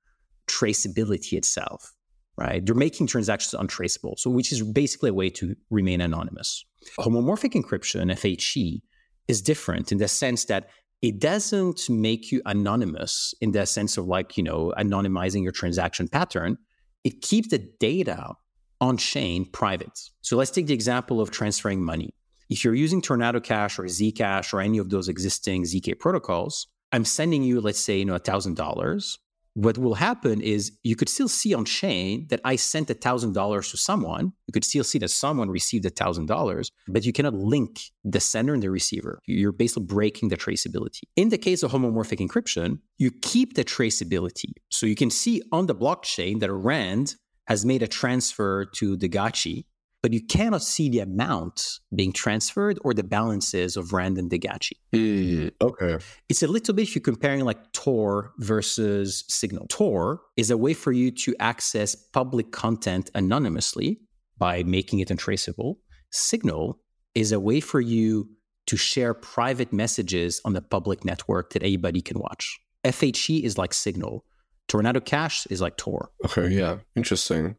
traceability 0.49 1.35
itself, 1.35 1.95
right? 2.37 2.65
They're 2.65 2.75
making 2.75 3.07
transactions 3.07 3.55
untraceable. 3.55 4.15
So 4.17 4.31
which 4.31 4.51
is 4.51 4.63
basically 4.63 5.11
a 5.11 5.15
way 5.15 5.31
to 5.31 5.55
remain 5.71 6.01
anonymous. 6.01 6.65
Homomorphic 6.99 7.53
encryption, 7.53 8.11
FHE, 8.11 8.81
is 9.29 9.43
different 9.43 9.93
in 9.93 9.99
the 9.99 10.09
sense 10.09 10.47
that 10.47 10.71
it 11.03 11.21
doesn't 11.21 11.89
make 11.89 12.33
you 12.33 12.43
anonymous 12.47 13.35
in 13.41 13.53
the 13.53 13.67
sense 13.67 13.97
of 13.97 14.07
like, 14.07 14.37
you 14.37 14.43
know, 14.43 14.73
anonymizing 14.77 15.43
your 15.43 15.53
transaction 15.53 16.09
pattern 16.09 16.59
it 17.05 17.23
keeps 17.23 17.49
the 17.49 17.59
data 17.59 18.35
on 18.81 18.97
chain 18.97 19.45
private. 19.45 19.99
So 20.21 20.37
let's 20.37 20.51
take 20.51 20.67
the 20.67 20.75
example 20.75 21.21
of 21.21 21.31
transferring 21.31 21.83
money. 21.83 22.11
If 22.49 22.65
you're 22.65 22.75
using 22.75 23.03
Tornado 23.03 23.41
Cash 23.41 23.79
or 23.79 23.85
Zcash 23.85 24.55
or 24.55 24.61
any 24.61 24.79
of 24.79 24.91
those 24.91 25.09
existing 25.09 25.65
ZK 25.65 25.99
protocols, 25.99 26.67
I'm 26.93 27.05
sending 27.05 27.43
you, 27.43 27.61
let's 27.61 27.81
say, 27.81 27.99
you 27.99 28.05
know, 28.05 28.19
$1,000. 28.19 29.19
What 29.59 29.77
will 29.77 29.95
happen 29.95 30.41
is 30.41 30.71
you 30.85 30.95
could 30.95 31.09
still 31.09 31.27
see 31.27 31.53
on 31.53 31.65
chain 31.65 32.29
that 32.31 32.41
I 32.45 32.55
sent 32.55 32.91
a 32.91 32.95
thousand 32.95 33.33
dollars 33.33 33.73
to 33.73 33.77
someone. 33.77 34.33
You 34.47 34.53
could 34.53 34.63
still 34.63 34.85
see 34.85 35.01
that 35.01 35.11
someone 35.11 35.51
received 35.51 35.85
a 35.85 35.91
thousand 35.91 36.27
dollars, 36.27 36.71
but 36.87 37.05
you 37.05 37.13
cannot 37.13 37.35
link 37.35 37.81
the 38.05 38.21
sender 38.21 38.55
and 38.55 38.63
the 38.63 38.71
receiver. 38.71 39.19
You're 39.27 39.51
basically 39.51 39.87
breaking 39.87 40.29
the 40.29 40.37
traceability. 40.37 41.01
In 41.17 41.31
the 41.31 41.39
case 41.39 41.65
of 41.65 41.73
homomorphic 41.73 42.21
encryption, 42.25 42.79
you 42.99 43.11
keep 43.11 43.55
the 43.55 43.65
traceability. 43.65 44.53
So 44.71 44.87
you 44.87 44.95
can 44.95 45.11
see 45.11 45.43
on 45.51 45.67
the 45.67 45.75
blockchain 45.75 46.39
that 46.39 46.53
Rand 46.53 47.17
has 47.49 47.65
made 47.65 47.83
a 47.83 47.89
transfer 47.89 48.65
to 48.65 48.97
DeGatchi 48.97 49.65
but 50.09 50.15
you 50.15 50.25
cannot 50.25 50.63
see 50.63 50.89
the 50.89 51.01
amount 51.01 51.81
being 51.95 52.15
transferred 52.15 52.79
or 52.81 52.95
the 52.95 53.03
balances 53.03 53.77
of 53.77 53.93
Rand 53.93 54.17
and 54.17 54.31
DeGatchi. 54.31 54.73
Mm, 54.95 55.51
okay. 55.61 56.03
It's 56.31 56.43
a 56.43 56.47
little 56.47 56.73
bit 56.73 56.85
if 56.85 56.95
you're 56.95 57.03
comparing 57.03 57.45
like 57.45 57.75
Tor 57.75 58.33
versus 58.39 59.27
Signal. 59.29 59.67
Tor 59.69 60.23
is 60.39 60.51
a 60.51 60.57
way 60.57 60.73
for 60.73 60.93
you 60.93 61.11
to 61.11 61.37
access 61.41 61.95
public 61.95 62.53
content 62.53 63.11
anonymously 63.15 64.01
by 64.39 64.63
making 64.63 65.01
it 65.01 65.11
untraceable. 65.11 65.79
Signal 66.11 66.81
is 67.15 67.31
a 67.31 67.39
way 67.39 67.61
for 67.61 67.79
you 67.79 68.31
to 68.69 68.79
share 68.79 69.13
private 69.13 69.75
messages 69.75 70.41
on 70.47 70.55
the 70.55 70.63
public 70.63 71.05
network 71.05 71.53
that 71.53 71.63
anybody 71.63 72.01
can 72.01 72.19
watch. 72.19 72.59
FHE 72.83 73.43
is 73.43 73.59
like 73.59 73.75
Signal. 73.75 74.25
Tornado 74.69 75.01
Cash 75.01 75.47
is 75.51 75.61
like 75.61 75.77
Tor. 75.77 76.13
Okay, 76.25 76.49
yeah, 76.49 76.79
interesting. 76.97 77.57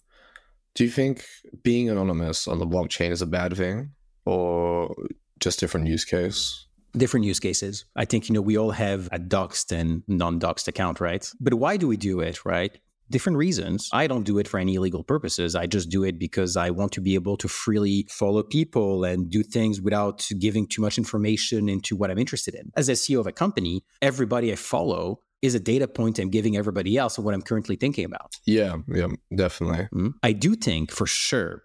Do 0.75 0.83
you 0.83 0.89
think 0.89 1.25
being 1.63 1.89
anonymous 1.89 2.47
on 2.47 2.59
the 2.59 2.67
blockchain 2.67 3.11
is 3.11 3.21
a 3.21 3.25
bad 3.25 3.55
thing 3.57 3.91
or 4.25 4.95
just 5.39 5.59
different 5.59 5.88
use 5.88 6.05
case? 6.05 6.67
Different 6.93 7.25
use 7.25 7.39
cases. 7.39 7.85
I 7.95 8.05
think, 8.05 8.29
you 8.29 8.33
know, 8.33 8.41
we 8.41 8.57
all 8.57 8.71
have 8.71 9.07
a 9.11 9.19
doxed 9.19 9.71
and 9.71 10.03
non 10.07 10.39
doxed 10.39 10.67
account, 10.67 10.99
right? 10.99 11.29
But 11.39 11.53
why 11.55 11.77
do 11.77 11.88
we 11.88 11.97
do 11.97 12.19
it, 12.19 12.45
right? 12.45 12.77
different 13.09 13.38
reasons. 13.38 13.89
I 13.91 14.07
don't 14.07 14.23
do 14.23 14.38
it 14.38 14.47
for 14.47 14.59
any 14.59 14.75
illegal 14.75 15.03
purposes. 15.03 15.55
I 15.55 15.65
just 15.65 15.89
do 15.89 16.03
it 16.03 16.19
because 16.19 16.55
I 16.55 16.69
want 16.69 16.91
to 16.93 17.01
be 17.01 17.15
able 17.15 17.38
to 17.38 17.47
freely 17.47 18.07
follow 18.09 18.43
people 18.43 19.03
and 19.03 19.29
do 19.29 19.43
things 19.43 19.81
without 19.81 20.27
giving 20.39 20.67
too 20.67 20.81
much 20.81 20.97
information 20.97 21.69
into 21.69 21.95
what 21.95 22.11
I'm 22.11 22.19
interested 22.19 22.55
in. 22.55 22.71
As 22.75 22.89
a 22.89 22.93
CEO 22.93 23.19
of 23.19 23.27
a 23.27 23.31
company, 23.31 23.83
everybody 24.01 24.51
I 24.51 24.55
follow 24.55 25.21
is 25.41 25.55
a 25.55 25.60
data 25.60 25.88
point 25.88 26.19
I'm 26.19 26.29
giving 26.29 26.58
everybody 26.58 26.98
else 26.98 27.17
of 27.17 27.24
what 27.24 27.34
I'm 27.34 27.41
currently 27.41 27.75
thinking 27.75 28.05
about. 28.05 28.34
Yeah, 28.46 28.77
yeah, 28.88 29.08
definitely. 29.34 29.86
Mm-hmm. 29.86 30.10
I 30.24 30.34
do 30.34 30.55
think 30.55 30.91
for 30.91 31.05
sure 31.05 31.63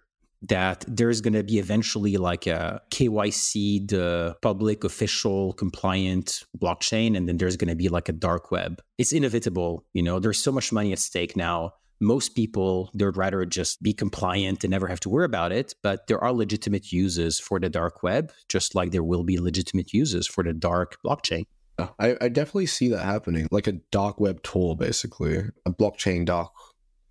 that 0.49 0.85
there's 0.87 1.21
going 1.21 1.33
to 1.33 1.43
be 1.43 1.59
eventually 1.59 2.17
like 2.17 2.45
a 2.47 2.81
KYC, 2.91 3.87
the 3.89 4.35
public 4.41 4.83
official 4.83 5.53
compliant 5.53 6.43
blockchain, 6.57 7.17
and 7.17 7.27
then 7.27 7.37
there's 7.37 7.57
going 7.57 7.69
to 7.69 7.75
be 7.75 7.89
like 7.89 8.09
a 8.09 8.13
dark 8.13 8.51
web. 8.51 8.81
It's 8.97 9.11
inevitable. 9.11 9.85
You 9.93 10.03
know, 10.03 10.19
there's 10.19 10.41
so 10.41 10.51
much 10.51 10.71
money 10.71 10.91
at 10.91 10.99
stake 10.99 11.35
now. 11.35 11.73
Most 12.01 12.35
people, 12.35 12.91
they'd 12.93 13.15
rather 13.15 13.45
just 13.45 13.81
be 13.81 13.93
compliant 13.93 14.63
and 14.63 14.71
never 14.71 14.87
have 14.87 14.99
to 15.01 15.09
worry 15.09 15.25
about 15.25 15.51
it. 15.51 15.73
But 15.81 16.07
there 16.07 16.21
are 16.21 16.33
legitimate 16.33 16.91
uses 16.91 17.39
for 17.39 17.59
the 17.59 17.69
dark 17.69 18.03
web, 18.03 18.31
just 18.49 18.75
like 18.75 18.91
there 18.91 19.03
will 19.03 19.23
be 19.23 19.39
legitimate 19.39 19.93
uses 19.93 20.27
for 20.27 20.43
the 20.43 20.53
dark 20.53 20.97
blockchain. 21.03 21.45
Oh, 21.77 21.93
I, 21.99 22.15
I 22.21 22.29
definitely 22.29 22.67
see 22.67 22.87
that 22.89 23.03
happening, 23.03 23.47
like 23.51 23.67
a 23.67 23.73
dark 23.91 24.19
web 24.19 24.41
tool, 24.43 24.75
basically, 24.75 25.37
a 25.65 25.71
blockchain 25.71 26.25
dark 26.25 26.51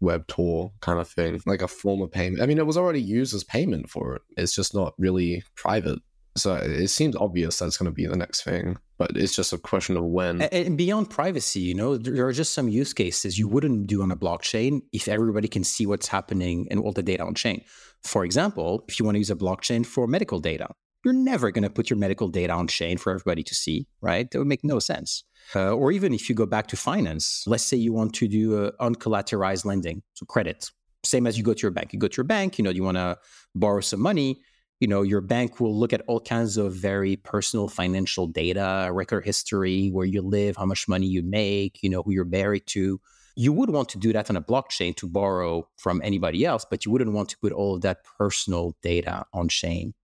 web 0.00 0.26
tool 0.26 0.74
kind 0.80 0.98
of 0.98 1.08
thing, 1.08 1.40
like 1.46 1.62
a 1.62 1.68
form 1.68 2.00
of 2.00 2.10
payment. 2.10 2.42
I 2.42 2.46
mean, 2.46 2.58
it 2.58 2.66
was 2.66 2.76
already 2.76 3.02
used 3.02 3.34
as 3.34 3.44
payment 3.44 3.90
for 3.90 4.16
it. 4.16 4.22
It's 4.36 4.54
just 4.54 4.74
not 4.74 4.94
really 4.98 5.42
private. 5.56 5.98
So 6.36 6.54
it 6.54 6.88
seems 6.88 7.14
obvious 7.14 7.58
that's 7.58 7.76
going 7.76 7.90
to 7.90 7.94
be 7.94 8.06
the 8.06 8.16
next 8.16 8.42
thing, 8.42 8.76
but 8.98 9.16
it's 9.16 9.36
just 9.36 9.52
a 9.52 9.58
question 9.58 9.96
of 9.96 10.04
when. 10.04 10.42
And 10.42 10.76
beyond 10.76 11.08
privacy, 11.08 11.60
you 11.60 11.74
know, 11.74 11.96
there 11.96 12.26
are 12.26 12.32
just 12.32 12.54
some 12.54 12.68
use 12.68 12.92
cases 12.92 13.38
you 13.38 13.46
wouldn't 13.46 13.86
do 13.86 14.02
on 14.02 14.10
a 14.10 14.16
blockchain 14.16 14.80
if 14.92 15.06
everybody 15.06 15.46
can 15.46 15.62
see 15.62 15.86
what's 15.86 16.08
happening 16.08 16.66
and 16.70 16.80
all 16.80 16.92
the 16.92 17.04
data 17.04 17.22
on 17.22 17.34
chain. 17.34 17.62
For 18.02 18.24
example, 18.24 18.84
if 18.88 18.98
you 18.98 19.04
want 19.04 19.14
to 19.14 19.20
use 19.20 19.30
a 19.30 19.36
blockchain 19.36 19.86
for 19.86 20.08
medical 20.08 20.40
data, 20.40 20.68
you're 21.04 21.14
never 21.14 21.50
going 21.50 21.62
to 21.62 21.70
put 21.70 21.90
your 21.90 21.98
medical 21.98 22.28
data 22.28 22.52
on 22.52 22.66
chain 22.66 22.96
for 22.96 23.12
everybody 23.12 23.42
to 23.42 23.54
see, 23.54 23.86
right? 24.00 24.30
That 24.30 24.38
would 24.38 24.48
make 24.48 24.64
no 24.64 24.78
sense. 24.78 25.24
Uh, 25.54 25.72
or 25.72 25.92
even 25.92 26.14
if 26.14 26.28
you 26.28 26.34
go 26.34 26.46
back 26.46 26.66
to 26.68 26.76
finance, 26.76 27.44
let's 27.46 27.64
say 27.64 27.76
you 27.76 27.92
want 27.92 28.14
to 28.14 28.28
do 28.28 28.64
uh, 28.64 28.70
uncollateralized 28.80 29.64
lending, 29.64 30.02
so 30.14 30.24
credit, 30.26 30.70
same 31.04 31.26
as 31.26 31.36
you 31.36 31.44
go 31.44 31.52
to 31.52 31.62
your 31.62 31.70
bank. 31.70 31.92
You 31.92 31.98
go 31.98 32.08
to 32.08 32.16
your 32.16 32.24
bank, 32.24 32.58
you 32.58 32.64
know, 32.64 32.70
you 32.70 32.82
want 32.82 32.96
to 32.96 33.18
borrow 33.54 33.80
some 33.80 34.00
money. 34.00 34.40
You 34.80 34.88
know, 34.88 35.02
your 35.02 35.20
bank 35.20 35.60
will 35.60 35.78
look 35.78 35.92
at 35.92 36.02
all 36.08 36.20
kinds 36.20 36.56
of 36.56 36.74
very 36.74 37.16
personal 37.16 37.68
financial 37.68 38.26
data, 38.26 38.88
record 38.92 39.24
history, 39.24 39.88
where 39.90 40.06
you 40.06 40.20
live, 40.22 40.56
how 40.56 40.66
much 40.66 40.88
money 40.88 41.06
you 41.06 41.22
make, 41.22 41.82
you 41.82 41.90
know, 41.90 42.02
who 42.02 42.12
you're 42.12 42.24
married 42.24 42.66
to. 42.68 43.00
You 43.36 43.52
would 43.52 43.70
want 43.70 43.88
to 43.90 43.98
do 43.98 44.12
that 44.12 44.30
on 44.30 44.36
a 44.36 44.42
blockchain 44.42 44.96
to 44.96 45.06
borrow 45.06 45.68
from 45.76 46.00
anybody 46.04 46.44
else, 46.44 46.64
but 46.68 46.84
you 46.84 46.92
wouldn't 46.92 47.12
want 47.12 47.28
to 47.30 47.38
put 47.38 47.52
all 47.52 47.76
of 47.76 47.82
that 47.82 47.98
personal 48.18 48.76
data 48.82 49.24
on 49.32 49.48
chain 49.48 49.94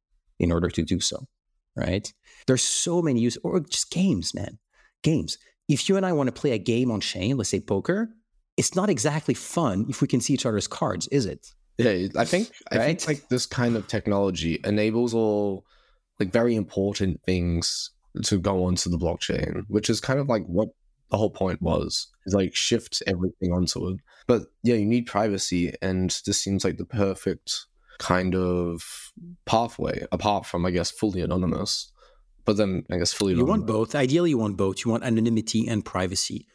in 0.40 0.50
order 0.50 0.68
to 0.70 0.82
do 0.82 0.98
so, 0.98 1.28
right? 1.76 2.12
There's 2.46 2.62
so 2.62 3.00
many 3.02 3.20
use 3.20 3.38
or 3.44 3.60
just 3.60 3.90
games, 3.90 4.34
man. 4.34 4.58
Games. 5.02 5.38
If 5.68 5.88
you 5.88 5.96
and 5.96 6.04
I 6.04 6.12
want 6.12 6.26
to 6.26 6.40
play 6.40 6.50
a 6.50 6.58
game 6.58 6.90
on 6.90 7.00
chain, 7.00 7.36
let's 7.36 7.50
say 7.50 7.60
poker, 7.60 8.08
it's 8.56 8.74
not 8.74 8.90
exactly 8.90 9.34
fun 9.34 9.86
if 9.88 10.02
we 10.02 10.08
can 10.08 10.20
see 10.20 10.34
each 10.34 10.46
other's 10.46 10.66
cards, 10.66 11.06
is 11.08 11.26
it? 11.26 11.46
Yeah, 11.78 12.08
I 12.16 12.24
think 12.24 12.50
I 12.72 12.76
right? 12.76 13.00
think 13.00 13.06
like 13.06 13.28
this 13.28 13.46
kind 13.46 13.76
of 13.76 13.86
technology 13.86 14.60
enables 14.64 15.14
all 15.14 15.64
like 16.18 16.32
very 16.32 16.54
important 16.54 17.22
things 17.24 17.90
to 18.24 18.38
go 18.38 18.64
onto 18.64 18.90
the 18.90 18.98
blockchain, 18.98 19.64
which 19.68 19.88
is 19.88 20.00
kind 20.00 20.18
of 20.18 20.28
like 20.28 20.44
what 20.44 20.68
the 21.10 21.16
whole 21.16 21.30
point 21.30 21.62
was. 21.62 22.08
Is 22.26 22.34
like 22.34 22.54
shift 22.54 23.02
everything 23.06 23.52
onto 23.52 23.88
it. 23.88 24.00
But 24.26 24.42
yeah, 24.62 24.74
you 24.74 24.86
need 24.86 25.06
privacy 25.06 25.72
and 25.80 26.10
this 26.26 26.40
seems 26.40 26.64
like 26.64 26.76
the 26.76 26.84
perfect 26.84 27.66
kind 28.00 28.34
of 28.34 29.12
pathway 29.44 30.04
apart 30.10 30.46
from 30.46 30.66
I 30.66 30.70
guess 30.72 30.90
fully 30.90 31.20
anonymous. 31.20 31.92
But 32.46 32.56
then 32.56 32.84
I 32.90 32.96
guess 32.96 33.12
fully 33.12 33.34
You 33.34 33.44
want 33.44 33.66
both. 33.66 33.94
Ideally 33.94 34.30
you 34.30 34.38
want 34.38 34.56
both. 34.56 34.84
You 34.84 34.90
want 34.90 35.04
anonymity 35.04 35.68
and 35.68 35.84
privacy. 35.84 36.46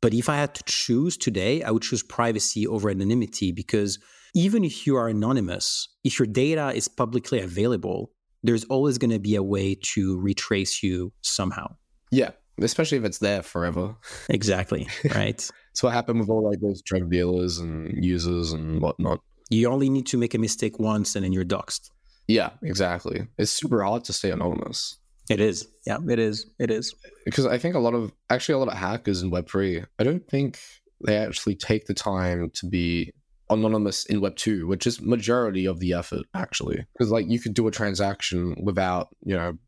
But 0.00 0.14
if 0.14 0.28
I 0.28 0.36
had 0.36 0.54
to 0.54 0.62
choose 0.66 1.16
today, 1.16 1.62
I 1.62 1.70
would 1.70 1.82
choose 1.82 2.02
privacy 2.02 2.66
over 2.66 2.88
anonymity 2.88 3.52
because 3.52 3.98
even 4.34 4.64
if 4.64 4.86
you 4.86 4.96
are 4.96 5.08
anonymous, 5.08 5.88
if 6.04 6.18
your 6.18 6.26
data 6.26 6.72
is 6.74 6.88
publicly 6.88 7.40
available, 7.40 8.12
there's 8.42 8.64
always 8.64 8.98
going 8.98 9.10
to 9.10 9.18
be 9.18 9.34
a 9.34 9.42
way 9.42 9.76
to 9.94 10.18
retrace 10.18 10.82
you 10.82 11.12
somehow. 11.22 11.76
Yeah, 12.10 12.30
especially 12.60 12.98
if 12.98 13.04
it's 13.04 13.18
there 13.18 13.42
forever. 13.42 13.96
Exactly. 14.28 14.88
Right. 15.14 15.40
so 15.74 15.88
what 15.88 15.94
happened 15.94 16.20
with 16.20 16.30
all 16.30 16.48
like 16.48 16.60
those 16.60 16.82
drug 16.82 17.10
dealers 17.10 17.58
and 17.58 18.04
users 18.04 18.52
and 18.52 18.80
whatnot? 18.80 19.20
You 19.52 19.68
only 19.68 19.90
need 19.90 20.06
to 20.06 20.16
make 20.16 20.34
a 20.34 20.38
mistake 20.38 20.78
once 20.78 21.14
and 21.14 21.24
then 21.24 21.32
you're 21.32 21.44
doxxed. 21.44 21.90
Yeah, 22.26 22.50
exactly. 22.62 23.26
It's 23.36 23.50
super 23.50 23.82
hard 23.84 24.04
to 24.04 24.12
stay 24.12 24.30
anonymous. 24.30 24.96
It 25.28 25.40
is. 25.40 25.68
Yeah, 25.86 25.98
it 26.08 26.18
is. 26.18 26.46
It 26.58 26.70
is. 26.70 26.94
Because 27.26 27.46
I 27.46 27.58
think 27.58 27.74
a 27.74 27.78
lot 27.78 27.94
of 27.94 28.12
actually 28.30 28.54
a 28.54 28.58
lot 28.58 28.68
of 28.68 28.78
hackers 28.78 29.22
in 29.22 29.30
Web3, 29.30 29.84
I 29.98 30.04
don't 30.04 30.26
think 30.26 30.58
they 31.04 31.18
actually 31.18 31.56
take 31.56 31.86
the 31.86 31.94
time 31.94 32.50
to 32.54 32.66
be 32.66 33.12
anonymous 33.50 34.06
in 34.06 34.22
Web 34.22 34.36
2, 34.36 34.66
which 34.66 34.86
is 34.86 35.02
majority 35.02 35.66
of 35.66 35.80
the 35.80 35.92
effort 35.92 36.22
actually. 36.34 36.86
Because 36.94 37.10
like 37.10 37.28
you 37.28 37.38
could 37.38 37.54
do 37.54 37.68
a 37.68 37.70
transaction 37.70 38.56
without, 38.62 39.08
you 39.22 39.36
know, 39.36 39.58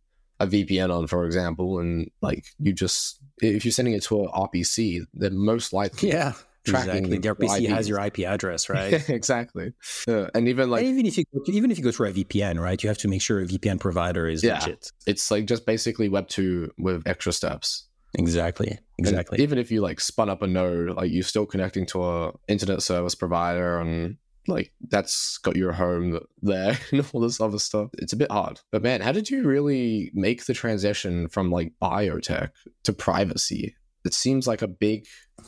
a 0.40 0.46
VPN 0.46 0.96
on, 0.96 1.06
for 1.06 1.26
example, 1.26 1.78
and 1.78 2.10
like 2.22 2.44
you 2.58 2.72
just 2.72 3.20
if 3.42 3.64
you're 3.64 3.72
sending 3.72 3.94
it 3.94 4.02
to 4.04 4.24
a 4.24 4.32
RPC, 4.32 5.02
then 5.12 5.36
most 5.36 5.72
likely 5.74 6.10
yeah 6.10 6.32
tracking 6.64 7.12
exactly. 7.12 7.18
the 7.18 7.34
RPC 7.34 7.68
has 7.68 7.88
your 7.88 8.00
IP 8.04 8.20
address, 8.20 8.68
right? 8.68 9.08
exactly. 9.08 9.72
Uh, 10.08 10.26
and 10.34 10.48
even 10.48 10.70
like 10.70 10.82
and 10.82 10.90
even 10.90 11.06
if 11.06 11.18
you 11.18 11.24
to, 11.44 11.52
even 11.52 11.70
if 11.70 11.78
you 11.78 11.84
go 11.84 11.92
through 11.92 12.08
a 12.08 12.12
VPN, 12.12 12.60
right, 12.60 12.82
you 12.82 12.88
have 12.88 12.98
to 12.98 13.08
make 13.08 13.22
sure 13.22 13.40
a 13.40 13.46
VPN 13.46 13.80
provider 13.80 14.26
is 14.26 14.42
yeah, 14.42 14.58
legit. 14.60 14.90
It's 15.06 15.30
like 15.30 15.46
just 15.46 15.66
basically 15.66 16.08
Web 16.08 16.28
two 16.28 16.70
with 16.78 17.06
extra 17.06 17.32
steps. 17.32 17.86
Exactly. 18.16 18.78
Exactly. 18.98 19.36
And 19.36 19.42
even 19.42 19.58
if 19.58 19.70
you 19.70 19.80
like 19.80 20.00
spun 20.00 20.28
up 20.28 20.42
a 20.42 20.46
node, 20.46 20.96
like 20.96 21.10
you're 21.10 21.24
still 21.24 21.46
connecting 21.46 21.86
to 21.86 22.04
a 22.04 22.32
internet 22.48 22.82
service 22.82 23.14
provider 23.14 23.80
and 23.80 24.16
like 24.46 24.72
that's 24.88 25.38
got 25.38 25.56
your 25.56 25.72
home 25.72 26.20
there 26.42 26.78
and 26.92 27.04
all 27.12 27.20
this 27.20 27.40
other 27.40 27.58
stuff. 27.58 27.90
It's 27.94 28.12
a 28.12 28.16
bit 28.16 28.30
hard. 28.30 28.60
But 28.70 28.82
man, 28.82 29.00
how 29.00 29.12
did 29.12 29.30
you 29.30 29.42
really 29.42 30.10
make 30.14 30.44
the 30.46 30.54
transition 30.54 31.28
from 31.28 31.50
like 31.50 31.72
biotech 31.82 32.50
to 32.84 32.92
privacy? 32.92 33.74
It 34.04 34.14
seems 34.14 34.46
like 34.46 34.62
a 34.62 34.68
big, 34.68 35.06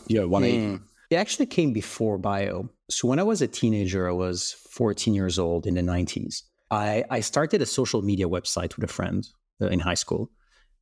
you 0.08 0.20
know, 0.20 0.28
180. 0.28 0.78
Mm. 0.78 0.82
It 1.10 1.16
actually 1.16 1.46
came 1.46 1.72
before 1.72 2.18
bio. 2.18 2.68
So 2.90 3.08
when 3.08 3.18
I 3.18 3.22
was 3.22 3.42
a 3.42 3.48
teenager, 3.48 4.08
I 4.08 4.12
was 4.12 4.52
14 4.70 5.14
years 5.14 5.38
old 5.38 5.66
in 5.66 5.74
the 5.74 5.82
90s. 5.82 6.42
I, 6.70 7.04
I 7.10 7.20
started 7.20 7.62
a 7.62 7.66
social 7.66 8.02
media 8.02 8.28
website 8.28 8.74
with 8.76 8.84
a 8.84 8.92
friend 8.92 9.26
uh, 9.62 9.68
in 9.68 9.80
high 9.80 9.94
school. 9.94 10.30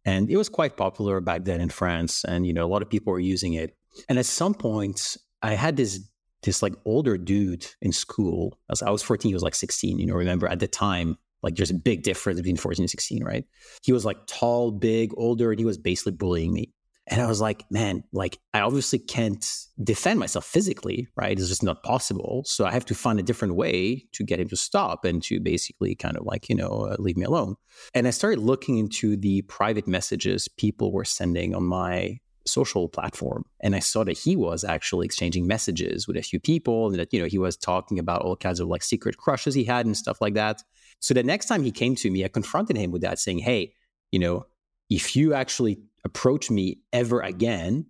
And 0.04 0.30
it 0.30 0.36
was 0.36 0.48
quite 0.48 0.76
popular 0.76 1.20
back 1.20 1.44
then 1.44 1.60
in 1.60 1.70
France. 1.70 2.24
And, 2.24 2.46
you 2.46 2.52
know, 2.52 2.64
a 2.64 2.68
lot 2.68 2.82
of 2.82 2.90
people 2.90 3.12
were 3.12 3.20
using 3.20 3.54
it. 3.54 3.76
And 4.08 4.18
at 4.18 4.26
some 4.26 4.54
point, 4.54 5.16
I 5.42 5.54
had 5.54 5.76
this 5.76 6.00
this 6.42 6.62
like 6.62 6.74
older 6.84 7.16
dude 7.16 7.66
in 7.80 7.90
school. 7.90 8.58
As 8.70 8.82
I 8.82 8.90
was 8.90 9.02
14, 9.02 9.30
he 9.30 9.34
was 9.34 9.42
like 9.42 9.54
16. 9.54 9.98
You 9.98 10.06
know, 10.06 10.14
remember 10.14 10.46
at 10.46 10.60
the 10.60 10.68
time, 10.68 11.16
like 11.42 11.56
there's 11.56 11.70
a 11.70 11.74
big 11.74 12.02
difference 12.02 12.38
between 12.38 12.58
14 12.58 12.82
and 12.82 12.90
16, 12.90 13.24
right? 13.24 13.44
He 13.82 13.92
was 13.92 14.04
like 14.04 14.18
tall, 14.26 14.70
big, 14.70 15.12
older, 15.16 15.50
and 15.50 15.58
he 15.58 15.64
was 15.64 15.78
basically 15.78 16.12
bullying 16.12 16.52
me. 16.52 16.73
And 17.06 17.20
I 17.20 17.26
was 17.26 17.40
like, 17.40 17.64
man, 17.70 18.02
like 18.12 18.38
I 18.54 18.60
obviously 18.60 18.98
can't 18.98 19.44
defend 19.82 20.18
myself 20.18 20.46
physically, 20.46 21.08
right? 21.16 21.38
It's 21.38 21.48
just 21.48 21.62
not 21.62 21.82
possible. 21.82 22.44
So 22.46 22.64
I 22.64 22.72
have 22.72 22.86
to 22.86 22.94
find 22.94 23.18
a 23.18 23.22
different 23.22 23.56
way 23.56 24.06
to 24.12 24.24
get 24.24 24.40
him 24.40 24.48
to 24.48 24.56
stop 24.56 25.04
and 25.04 25.22
to 25.24 25.38
basically 25.38 25.94
kind 25.94 26.16
of 26.16 26.24
like, 26.24 26.48
you 26.48 26.54
know, 26.54 26.88
uh, 26.90 26.96
leave 26.98 27.16
me 27.16 27.24
alone. 27.24 27.56
And 27.92 28.06
I 28.06 28.10
started 28.10 28.40
looking 28.40 28.78
into 28.78 29.16
the 29.16 29.42
private 29.42 29.86
messages 29.86 30.48
people 30.48 30.92
were 30.92 31.04
sending 31.04 31.54
on 31.54 31.64
my 31.64 32.20
social 32.46 32.88
platform 32.88 33.44
and 33.60 33.74
i 33.74 33.78
saw 33.78 34.04
that 34.04 34.18
he 34.18 34.36
was 34.36 34.64
actually 34.64 35.06
exchanging 35.06 35.46
messages 35.46 36.06
with 36.06 36.16
a 36.16 36.22
few 36.22 36.38
people 36.38 36.88
and 36.88 36.98
that 36.98 37.12
you 37.12 37.18
know 37.18 37.26
he 37.26 37.38
was 37.38 37.56
talking 37.56 37.98
about 37.98 38.20
all 38.22 38.36
kinds 38.36 38.60
of 38.60 38.68
like 38.68 38.82
secret 38.82 39.16
crushes 39.16 39.54
he 39.54 39.64
had 39.64 39.86
and 39.86 39.96
stuff 39.96 40.20
like 40.20 40.34
that 40.34 40.62
so 41.00 41.14
the 41.14 41.22
next 41.22 41.46
time 41.46 41.62
he 41.62 41.70
came 41.70 41.94
to 41.94 42.10
me 42.10 42.24
i 42.24 42.28
confronted 42.28 42.76
him 42.76 42.90
with 42.90 43.00
that 43.00 43.18
saying 43.18 43.38
hey 43.38 43.72
you 44.12 44.18
know 44.18 44.44
if 44.90 45.16
you 45.16 45.32
actually 45.32 45.78
approach 46.04 46.50
me 46.50 46.80
ever 46.92 47.20
again, 47.20 47.86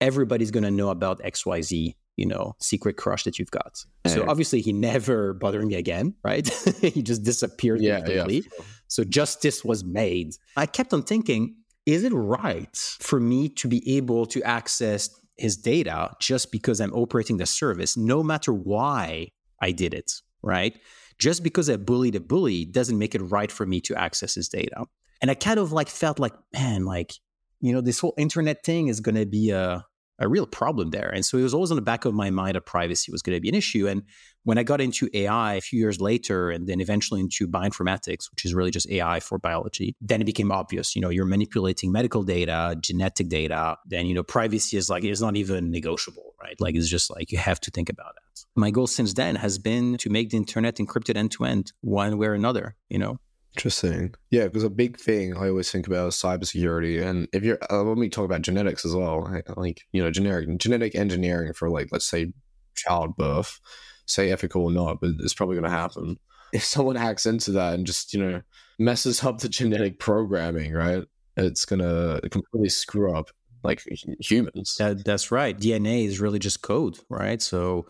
everybody's 0.00 0.50
going 0.50 0.64
to 0.64 0.70
know 0.70 0.90
about 0.90 1.20
XYZ, 1.22 1.94
you 2.16 2.26
know, 2.26 2.54
secret 2.60 2.96
crush 2.96 3.24
that 3.24 3.38
you've 3.38 3.50
got. 3.50 3.84
So 4.06 4.28
obviously 4.28 4.60
he 4.60 4.72
never 4.72 5.34
bothered 5.34 5.66
me 5.66 5.74
again, 5.74 6.14
right? 6.22 6.46
he 6.80 7.02
just 7.02 7.22
disappeared 7.22 7.80
yeah, 7.80 7.96
completely. 7.96 8.36
Yeah. 8.36 8.64
So 8.88 9.04
justice 9.04 9.64
was 9.64 9.82
made. 9.84 10.34
I 10.56 10.66
kept 10.66 10.92
on 10.92 11.02
thinking, 11.02 11.56
is 11.86 12.04
it 12.04 12.12
right 12.12 12.76
for 13.00 13.18
me 13.18 13.48
to 13.50 13.68
be 13.68 13.96
able 13.96 14.26
to 14.26 14.42
access 14.42 15.10
his 15.36 15.56
data 15.56 16.10
just 16.20 16.52
because 16.52 16.80
I'm 16.80 16.92
operating 16.92 17.38
the 17.38 17.46
service, 17.46 17.96
no 17.96 18.22
matter 18.22 18.52
why 18.52 19.28
I 19.60 19.72
did 19.72 19.94
it, 19.94 20.12
right? 20.42 20.78
Just 21.18 21.42
because 21.42 21.68
I 21.68 21.76
bullied 21.76 22.14
a 22.14 22.20
bully 22.20 22.64
doesn't 22.64 22.98
make 22.98 23.14
it 23.14 23.22
right 23.22 23.50
for 23.50 23.66
me 23.66 23.80
to 23.82 23.96
access 23.96 24.34
his 24.34 24.48
data. 24.48 24.84
And 25.20 25.30
I 25.30 25.34
kind 25.34 25.58
of 25.58 25.72
like 25.72 25.88
felt 25.88 26.18
like, 26.18 26.34
man, 26.52 26.84
like 26.84 27.14
you 27.60 27.72
know, 27.72 27.80
this 27.80 28.00
whole 28.00 28.14
internet 28.18 28.64
thing 28.64 28.88
is 28.88 29.00
going 29.00 29.14
to 29.14 29.26
be 29.26 29.50
a, 29.50 29.84
a 30.18 30.28
real 30.28 30.46
problem 30.46 30.90
there. 30.90 31.10
And 31.12 31.24
so 31.24 31.38
it 31.38 31.42
was 31.42 31.54
always 31.54 31.70
on 31.70 31.76
the 31.76 31.82
back 31.82 32.04
of 32.04 32.14
my 32.14 32.30
mind 32.30 32.54
that 32.54 32.66
privacy 32.66 33.10
was 33.10 33.22
going 33.22 33.36
to 33.36 33.40
be 33.40 33.48
an 33.48 33.54
issue. 33.54 33.88
And 33.88 34.02
when 34.44 34.58
I 34.58 34.62
got 34.62 34.80
into 34.80 35.08
AI 35.12 35.54
a 35.54 35.60
few 35.60 35.78
years 35.78 36.00
later, 36.00 36.50
and 36.50 36.66
then 36.68 36.80
eventually 36.80 37.20
into 37.20 37.48
bioinformatics, 37.48 38.30
which 38.30 38.44
is 38.44 38.54
really 38.54 38.70
just 38.70 38.88
AI 38.90 39.20
for 39.20 39.38
biology, 39.38 39.96
then 40.00 40.20
it 40.20 40.24
became 40.24 40.52
obvious. 40.52 40.94
You 40.94 41.02
know, 41.02 41.08
you're 41.08 41.24
manipulating 41.24 41.90
medical 41.90 42.22
data, 42.22 42.76
genetic 42.80 43.28
data. 43.28 43.76
Then 43.86 44.06
you 44.06 44.14
know, 44.14 44.22
privacy 44.22 44.76
is 44.76 44.88
like 44.88 45.02
it's 45.04 45.20
not 45.20 45.36
even 45.36 45.70
negotiable, 45.70 46.34
right? 46.40 46.60
Like 46.60 46.76
it's 46.76 46.88
just 46.88 47.10
like 47.10 47.32
you 47.32 47.38
have 47.38 47.60
to 47.60 47.70
think 47.70 47.88
about 47.88 48.14
that. 48.14 48.44
My 48.54 48.70
goal 48.70 48.86
since 48.86 49.14
then 49.14 49.36
has 49.36 49.58
been 49.58 49.96
to 49.98 50.10
make 50.10 50.30
the 50.30 50.36
internet 50.36 50.76
encrypted 50.76 51.16
end 51.16 51.32
to 51.32 51.44
end, 51.44 51.72
one 51.80 52.18
way 52.18 52.28
or 52.28 52.34
another. 52.34 52.76
You 52.88 52.98
know. 52.98 53.18
Interesting. 53.56 54.14
Yeah, 54.30 54.44
because 54.44 54.64
a 54.64 54.70
big 54.70 54.98
thing 54.98 55.36
I 55.36 55.48
always 55.48 55.70
think 55.70 55.86
about 55.86 56.08
is 56.08 56.14
cybersecurity, 56.14 57.00
and 57.00 57.28
if 57.32 57.44
you're 57.44 57.58
uh, 57.70 57.84
when 57.84 57.98
we 57.98 58.08
talk 58.08 58.24
about 58.24 58.42
genetics 58.42 58.84
as 58.84 58.94
well, 58.96 59.30
like 59.56 59.82
you 59.92 60.02
know, 60.02 60.10
generic 60.10 60.48
genetic 60.58 60.96
engineering 60.96 61.52
for 61.52 61.70
like 61.70 61.88
let's 61.92 62.04
say 62.04 62.32
childbirth, 62.74 63.60
say 64.06 64.32
ethical 64.32 64.64
or 64.64 64.72
not, 64.72 65.00
but 65.00 65.10
it's 65.20 65.34
probably 65.34 65.54
going 65.54 65.70
to 65.70 65.70
happen. 65.70 66.18
If 66.52 66.62
someone 66.62 66.94
hacks 66.94 67.26
into 67.26 67.50
that 67.52 67.74
and 67.74 67.84
just 67.84 68.14
you 68.14 68.22
know 68.24 68.40
messes 68.78 69.24
up 69.24 69.38
the 69.38 69.48
genetic 69.48 69.98
programming, 69.98 70.72
right? 70.72 71.02
It's 71.36 71.64
gonna 71.64 72.20
completely 72.30 72.68
screw 72.68 73.12
up 73.16 73.30
like 73.64 73.82
humans. 74.20 74.76
That, 74.78 75.04
that's 75.04 75.32
right. 75.32 75.58
DNA 75.58 76.06
is 76.06 76.20
really 76.20 76.38
just 76.38 76.62
code, 76.62 76.96
right? 77.08 77.42
So 77.42 77.86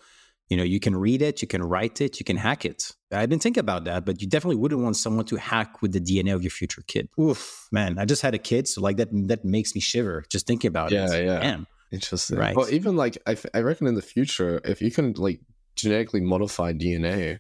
you 0.49 0.57
know, 0.57 0.63
you 0.63 0.79
can 0.79 0.95
read 0.95 1.23
it, 1.23 1.41
you 1.41 1.49
can 1.49 1.63
write 1.63 2.01
it, 2.01 2.21
you 2.21 2.25
can 2.25 2.37
hack 2.37 2.65
it. 2.65 2.93
I 3.11 3.25
didn't 3.27 3.43
think 3.43 3.57
about 3.57 3.85
that, 3.85 4.05
but 4.05 4.21
you 4.21 4.29
definitely 4.29 4.57
wouldn't 4.57 4.83
want 4.83 4.97
someone 4.97 5.25
to 5.27 5.37
hack 5.37 5.81
with 5.81 5.93
the 5.93 6.01
DNA 6.01 6.35
of 6.35 6.43
your 6.43 6.51
future 6.51 6.83
kid. 6.87 7.09
Oof, 7.19 7.69
man, 7.73 7.99
I 7.99 8.05
just 8.05 8.23
had 8.23 8.35
a 8.35 8.39
kid, 8.39 8.69
so 8.69 8.81
like 8.81 8.97
that 8.99 9.09
that 9.29 9.45
makes 9.45 9.75
me 9.75 9.81
shiver 9.81 10.25
just 10.31 10.47
thinking 10.47 10.69
about 10.69 10.91
yeah, 10.91 11.13
it. 11.13 11.25
Yeah, 11.25 11.43
yeah. 11.43 11.59
Interesting. 11.93 12.39
Right. 12.39 12.57
Well, 12.57 12.69
even 12.71 12.97
like 12.97 13.17
I, 13.27 13.37
I 13.55 13.61
reckon 13.61 13.87
in 13.87 13.95
the 13.95 14.03
future, 14.03 14.61
if 14.65 14.83
you 14.83 14.91
can 14.91 15.13
like 15.13 15.41
genetically 15.77 16.21
modify 16.21 16.73
DNA, 16.73 17.39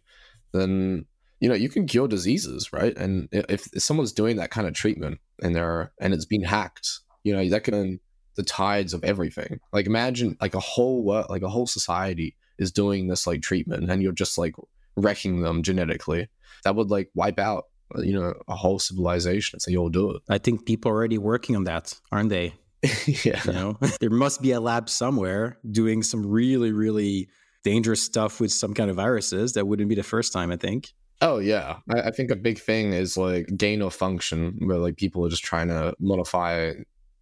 then 0.52 1.06
you 1.40 1.48
know 1.48 1.54
you 1.54 1.68
can 1.68 1.86
cure 1.86 2.08
diseases, 2.08 2.72
right? 2.72 2.96
And 2.96 3.28
if, 3.32 3.68
if 3.72 3.82
someone's 3.82 4.12
doing 4.12 4.36
that 4.36 4.50
kind 4.50 4.66
of 4.66 4.74
treatment 4.74 5.18
and 5.42 5.54
they're 5.54 5.92
and 6.00 6.14
it's 6.14 6.24
been 6.24 6.44
hacked, 6.44 7.00
you 7.24 7.34
know 7.34 7.46
that 7.48 7.64
can 7.64 8.00
the 8.36 8.44
tides 8.44 8.94
of 8.94 9.04
everything. 9.04 9.60
Like 9.72 9.86
imagine 9.86 10.36
like 10.40 10.54
a 10.54 10.60
whole 10.60 11.04
world, 11.04 11.26
like 11.28 11.42
a 11.42 11.48
whole 11.48 11.66
society 11.66 12.36
is 12.58 12.72
doing 12.72 13.08
this 13.08 13.26
like 13.26 13.42
treatment 13.42 13.90
and 13.90 14.02
you're 14.02 14.12
just 14.12 14.38
like 14.38 14.54
wrecking 14.96 15.42
them 15.42 15.62
genetically 15.62 16.28
that 16.62 16.74
would 16.74 16.90
like 16.90 17.10
wipe 17.14 17.38
out 17.38 17.66
you 17.98 18.12
know 18.12 18.34
a 18.48 18.54
whole 18.54 18.78
civilization 18.78 19.60
so 19.60 19.70
you'll 19.70 19.90
do 19.90 20.12
it. 20.12 20.22
I 20.28 20.38
think 20.38 20.66
people 20.66 20.90
are 20.90 20.94
already 20.94 21.18
working 21.18 21.56
on 21.56 21.64
that 21.64 21.94
aren't 22.10 22.30
they? 22.30 22.54
Yeah. 23.06 23.40
You 23.44 23.52
know? 23.52 23.78
There 24.00 24.10
must 24.10 24.42
be 24.42 24.52
a 24.52 24.60
lab 24.60 24.88
somewhere 24.88 25.58
doing 25.70 26.02
some 26.02 26.26
really 26.26 26.72
really 26.72 27.28
dangerous 27.62 28.02
stuff 28.02 28.40
with 28.40 28.52
some 28.52 28.74
kind 28.74 28.90
of 28.90 28.96
viruses 28.96 29.54
that 29.54 29.66
wouldn't 29.66 29.88
be 29.88 29.94
the 29.94 30.02
first 30.02 30.32
time 30.32 30.50
i 30.52 30.56
think. 30.56 30.92
Oh 31.20 31.38
yeah, 31.38 31.78
I, 31.88 32.02
I, 32.02 32.10
think 32.10 32.30
a 32.30 32.36
big 32.36 32.58
thing 32.58 32.92
is 32.92 33.16
like 33.16 33.48
gain 33.56 33.82
of 33.82 33.94
function, 33.94 34.58
where 34.58 34.78
like 34.78 34.96
people 34.96 35.24
are 35.24 35.30
just 35.30 35.44
trying 35.44 35.68
to 35.68 35.94
modify 35.98 36.72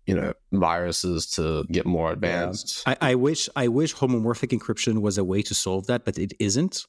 you 0.07 0.15
know 0.15 0.33
viruses 0.53 1.27
to 1.31 1.65
get 1.71 1.87
more 1.87 2.13
advanced. 2.13 2.83
Yeah. 2.87 2.97
I, 3.01 3.11
I, 3.11 3.15
wish 3.15 3.49
I 3.57 3.69
wish 3.69 3.95
homomorphic 3.95 4.57
encryption 4.59 5.01
was 5.01 5.19
a 5.19 5.25
way 5.25 5.43
to 5.43 5.55
solve 5.55 5.87
that, 5.87 6.05
but 6.05 6.19
it 6.19 6.33
isn't. 6.39 6.87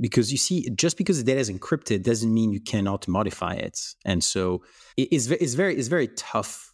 Because 0.00 0.32
you 0.32 0.38
see, 0.38 0.70
just 0.74 0.96
because 0.96 1.18
the 1.18 1.24
data 1.24 1.40
is 1.40 1.50
encrypted 1.50 2.02
doesn't 2.02 2.32
mean 2.32 2.50
you 2.50 2.60
cannot 2.60 3.06
modify 3.06 3.54
it, 3.54 3.78
and 4.06 4.24
so 4.24 4.62
it's, 4.96 5.26
it's 5.26 5.54
very 5.54 5.76
it's 5.76 5.88
very 5.88 6.08
tough 6.08 6.72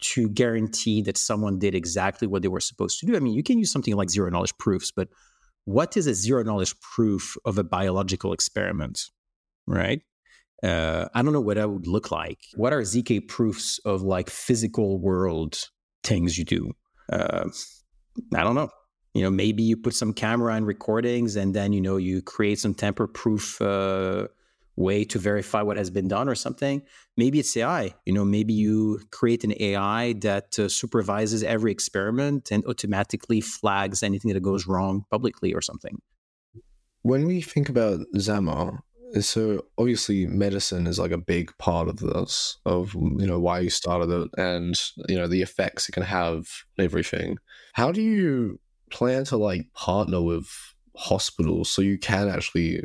to 0.00 0.28
guarantee 0.28 1.02
that 1.02 1.16
someone 1.16 1.58
did 1.58 1.74
exactly 1.74 2.26
what 2.26 2.42
they 2.42 2.48
were 2.48 2.60
supposed 2.60 3.00
to 3.00 3.06
do. 3.06 3.16
I 3.16 3.20
mean, 3.20 3.34
you 3.34 3.42
can 3.42 3.58
use 3.58 3.70
something 3.70 3.94
like 3.94 4.10
zero 4.10 4.30
knowledge 4.30 4.56
proofs, 4.58 4.90
but 4.90 5.08
what 5.64 5.96
is 5.96 6.06
a 6.06 6.14
zero 6.14 6.42
knowledge 6.42 6.78
proof 6.80 7.36
of 7.44 7.58
a 7.58 7.64
biological 7.64 8.32
experiment, 8.32 9.10
right? 9.66 10.02
Uh, 10.64 11.08
I 11.14 11.22
don't 11.22 11.32
know 11.32 11.40
what 11.40 11.56
that 11.56 11.70
would 11.70 11.86
look 11.86 12.10
like. 12.10 12.38
What 12.56 12.72
are 12.72 12.80
ZK 12.80 13.28
proofs 13.28 13.78
of 13.84 14.02
like 14.02 14.30
physical 14.30 14.98
world 14.98 15.58
things 16.02 16.38
you 16.38 16.44
do? 16.44 16.72
Uh, 17.12 17.48
I 18.34 18.42
don't 18.42 18.54
know. 18.54 18.70
You 19.12 19.22
know, 19.22 19.30
maybe 19.30 19.62
you 19.62 19.76
put 19.76 19.94
some 19.94 20.12
camera 20.12 20.54
and 20.54 20.66
recordings, 20.66 21.36
and 21.36 21.54
then 21.54 21.72
you 21.72 21.80
know 21.80 21.98
you 21.98 22.22
create 22.22 22.58
some 22.58 22.74
tamper-proof 22.74 23.60
uh, 23.60 24.26
way 24.76 25.04
to 25.04 25.18
verify 25.18 25.62
what 25.62 25.76
has 25.76 25.90
been 25.90 26.08
done 26.08 26.28
or 26.28 26.34
something. 26.34 26.82
Maybe 27.16 27.38
it's 27.38 27.56
AI. 27.56 27.94
You 28.06 28.12
know, 28.12 28.24
maybe 28.24 28.54
you 28.54 29.00
create 29.12 29.44
an 29.44 29.54
AI 29.60 30.14
that 30.14 30.58
uh, 30.58 30.68
supervises 30.68 31.44
every 31.44 31.70
experiment 31.70 32.50
and 32.50 32.64
automatically 32.66 33.40
flags 33.40 34.02
anything 34.02 34.32
that 34.32 34.40
goes 34.40 34.66
wrong 34.66 35.04
publicly 35.10 35.52
or 35.52 35.60
something. 35.60 36.00
When 37.02 37.26
we 37.26 37.40
think 37.42 37.68
about 37.68 38.00
Zama, 38.18 38.82
so 39.22 39.64
obviously 39.78 40.26
medicine 40.26 40.86
is 40.86 40.98
like 40.98 41.12
a 41.12 41.18
big 41.18 41.56
part 41.58 41.88
of 41.88 41.98
this 41.98 42.58
of 42.64 42.94
you 42.94 43.26
know 43.26 43.38
why 43.38 43.60
you 43.60 43.70
started 43.70 44.10
it 44.10 44.30
and 44.36 44.80
you 45.08 45.16
know 45.16 45.28
the 45.28 45.42
effects 45.42 45.88
it 45.88 45.92
can 45.92 46.02
have 46.02 46.46
everything. 46.78 47.38
How 47.74 47.92
do 47.92 48.02
you 48.02 48.58
plan 48.90 49.24
to 49.26 49.36
like 49.36 49.72
partner 49.74 50.20
with 50.20 50.48
hospitals 50.96 51.68
so 51.68 51.82
you 51.82 51.98
can 51.98 52.28
actually 52.28 52.80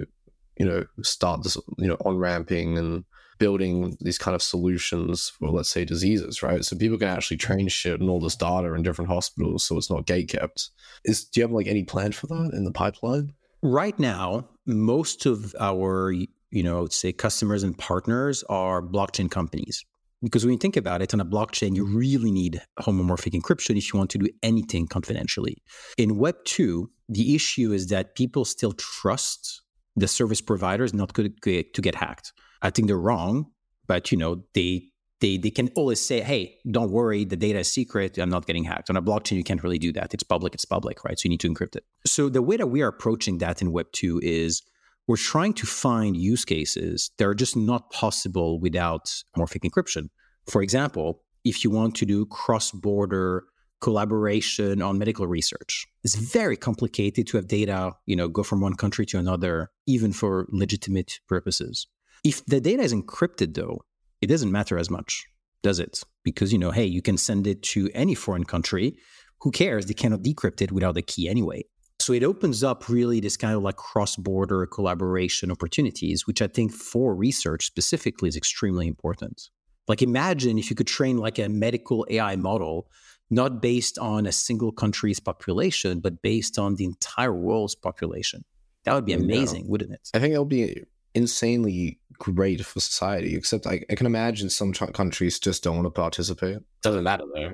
you 0.57 0.65
know 0.65 0.83
start 1.03 1.43
this 1.43 1.57
you 1.77 1.87
know 1.87 1.97
on 2.05 2.17
ramping 2.17 2.77
and 2.77 3.05
building 3.37 3.95
these 4.01 4.17
kind 4.17 4.35
of 4.35 4.41
solutions 4.41 5.29
for 5.29 5.49
let's 5.49 5.69
say 5.69 5.85
diseases 5.85 6.43
right? 6.43 6.65
So 6.65 6.77
people 6.77 6.97
can 6.97 7.07
actually 7.07 7.37
train 7.37 7.67
shit 7.69 8.01
and 8.01 8.09
all 8.09 8.19
this 8.19 8.35
data 8.35 8.73
in 8.73 8.83
different 8.83 9.09
hospitals 9.09 9.63
so 9.63 9.77
it's 9.77 9.89
not 9.89 10.05
gate 10.05 10.29
kept. 10.29 10.69
Is 11.05 11.23
do 11.23 11.39
you 11.39 11.43
have 11.45 11.51
like 11.51 11.67
any 11.67 11.85
plan 11.85 12.11
for 12.11 12.27
that 12.27 12.51
in 12.53 12.65
the 12.65 12.71
pipeline 12.71 13.33
right 13.61 13.97
now 13.99 14.47
most 14.65 15.25
of 15.25 15.55
our 15.59 16.11
you 16.11 16.63
know 16.63 16.83
I'd 16.83 16.93
say 16.93 17.11
customers 17.11 17.63
and 17.63 17.77
partners 17.77 18.43
are 18.49 18.81
blockchain 18.81 19.29
companies. 19.29 19.85
Because 20.21 20.43
when 20.43 20.51
you 20.51 20.59
think 20.59 20.75
about 20.75 21.01
it 21.01 21.13
on 21.13 21.21
a 21.21 21.25
blockchain 21.25 21.75
you 21.75 21.85
really 21.85 22.31
need 22.31 22.61
homomorphic 22.79 23.39
encryption 23.39 23.77
if 23.77 23.93
you 23.93 23.97
want 23.97 24.09
to 24.11 24.17
do 24.17 24.27
anything 24.43 24.87
confidentially. 24.87 25.57
In 25.97 26.17
web 26.17 26.35
2 26.45 26.89
the 27.09 27.35
issue 27.35 27.71
is 27.71 27.87
that 27.87 28.15
people 28.15 28.45
still 28.45 28.73
trust 28.73 29.61
the 29.95 30.07
service 30.07 30.41
providers 30.41 30.93
not 30.93 31.13
to 31.15 31.81
get 31.81 31.95
hacked. 31.95 32.33
I 32.61 32.69
think 32.69 32.87
they're 32.87 32.97
wrong 32.97 33.47
but 33.87 34.11
you 34.11 34.17
know 34.17 34.43
they 34.53 34.88
they 35.21 35.37
they 35.37 35.51
can 35.51 35.69
always 35.75 35.99
say, 35.99 36.21
"Hey, 36.21 36.57
don't 36.69 36.91
worry, 36.91 37.25
the 37.25 37.35
data 37.35 37.59
is 37.59 37.71
secret. 37.71 38.17
I'm 38.17 38.29
not 38.29 38.45
getting 38.45 38.63
hacked." 38.63 38.89
On 38.89 38.97
a 38.97 39.01
blockchain, 39.01 39.37
you 39.37 39.43
can't 39.43 39.63
really 39.63 39.79
do 39.79 39.91
that. 39.93 40.13
It's 40.13 40.23
public. 40.23 40.53
It's 40.53 40.65
public, 40.65 41.03
right? 41.03 41.19
So 41.19 41.25
you 41.25 41.29
need 41.29 41.41
to 41.41 41.49
encrypt 41.49 41.75
it. 41.75 41.85
So 42.05 42.29
the 42.29 42.41
way 42.41 42.57
that 42.57 42.67
we 42.67 42.81
are 42.81 42.87
approaching 42.87 43.39
that 43.39 43.61
in 43.61 43.71
Web 43.71 43.87
two 43.91 44.19
is 44.23 44.61
we're 45.07 45.17
trying 45.17 45.53
to 45.53 45.65
find 45.65 46.15
use 46.15 46.45
cases 46.45 47.11
that 47.17 47.25
are 47.25 47.33
just 47.33 47.57
not 47.57 47.89
possible 47.91 48.59
without 48.59 49.23
morphic 49.37 49.67
encryption. 49.69 50.09
For 50.45 50.61
example, 50.61 51.23
if 51.43 51.63
you 51.63 51.71
want 51.71 51.95
to 51.95 52.05
do 52.05 52.25
cross-border 52.25 53.45
collaboration 53.81 54.81
on 54.81 54.99
medical 54.99 55.25
research, 55.25 55.87
it's 56.03 56.15
very 56.15 56.57
complicated 56.57 57.25
to 57.27 57.37
have 57.37 57.47
data, 57.47 57.93
you 58.05 58.15
know, 58.15 58.27
go 58.27 58.43
from 58.43 58.61
one 58.61 58.75
country 58.75 59.05
to 59.07 59.17
another, 59.17 59.71
even 59.87 60.13
for 60.13 60.45
legitimate 60.49 61.19
purposes. 61.27 61.87
If 62.23 62.45
the 62.45 62.59
data 62.59 62.83
is 62.83 62.93
encrypted, 62.93 63.55
though, 63.55 63.81
it 64.21 64.27
doesn't 64.27 64.51
matter 64.51 64.77
as 64.77 64.89
much 64.89 65.25
does 65.61 65.79
it? 65.79 66.03
Because, 66.23 66.51
you 66.53 66.59
know, 66.59 66.71
hey, 66.71 66.85
you 66.85 67.01
can 67.01 67.17
send 67.17 67.47
it 67.47 67.61
to 67.63 67.89
any 67.93 68.15
foreign 68.15 68.45
country. 68.45 68.97
Who 69.41 69.51
cares? 69.51 69.85
They 69.85 69.93
cannot 69.93 70.21
decrypt 70.21 70.61
it 70.61 70.71
without 70.71 70.95
the 70.95 71.01
key 71.01 71.27
anyway. 71.27 71.63
So 72.01 72.13
it 72.13 72.23
opens 72.23 72.63
up 72.63 72.87
really 72.87 73.19
this 73.19 73.35
kind 73.35 73.55
of 73.55 73.61
like 73.61 73.75
cross 73.75 74.15
border 74.15 74.65
collaboration 74.65 75.51
opportunities, 75.51 76.25
which 76.25 76.41
I 76.41 76.47
think 76.47 76.71
for 76.71 77.13
research 77.13 77.65
specifically 77.65 78.29
is 78.29 78.37
extremely 78.37 78.87
important. 78.87 79.49
Like 79.87 80.01
imagine 80.01 80.57
if 80.57 80.69
you 80.69 80.75
could 80.75 80.87
train 80.87 81.17
like 81.17 81.39
a 81.39 81.49
medical 81.49 82.05
AI 82.09 82.35
model, 82.37 82.87
not 83.29 83.61
based 83.61 83.97
on 83.97 84.25
a 84.25 84.31
single 84.31 84.71
country's 84.71 85.19
population, 85.19 85.99
but 85.99 86.21
based 86.21 86.57
on 86.57 86.75
the 86.75 86.85
entire 86.85 87.33
world's 87.33 87.75
population. 87.75 88.45
That 88.85 88.93
would 88.93 89.05
be 89.05 89.13
amazing, 89.13 89.65
yeah. 89.65 89.69
wouldn't 89.69 89.91
it? 89.91 90.09
I 90.13 90.19
think 90.19 90.33
it 90.33 90.39
would 90.39 90.47
be 90.47 90.83
insanely 91.13 91.99
great 92.17 92.65
for 92.65 92.79
society, 92.79 93.35
except 93.35 93.65
I, 93.65 93.81
I 93.89 93.95
can 93.95 94.05
imagine 94.05 94.49
some 94.49 94.73
countries 94.73 95.39
just 95.39 95.63
don't 95.63 95.75
want 95.75 95.85
to 95.85 95.91
participate. 95.91 96.59
Doesn't 96.81 97.03
matter 97.03 97.23
though. 97.33 97.53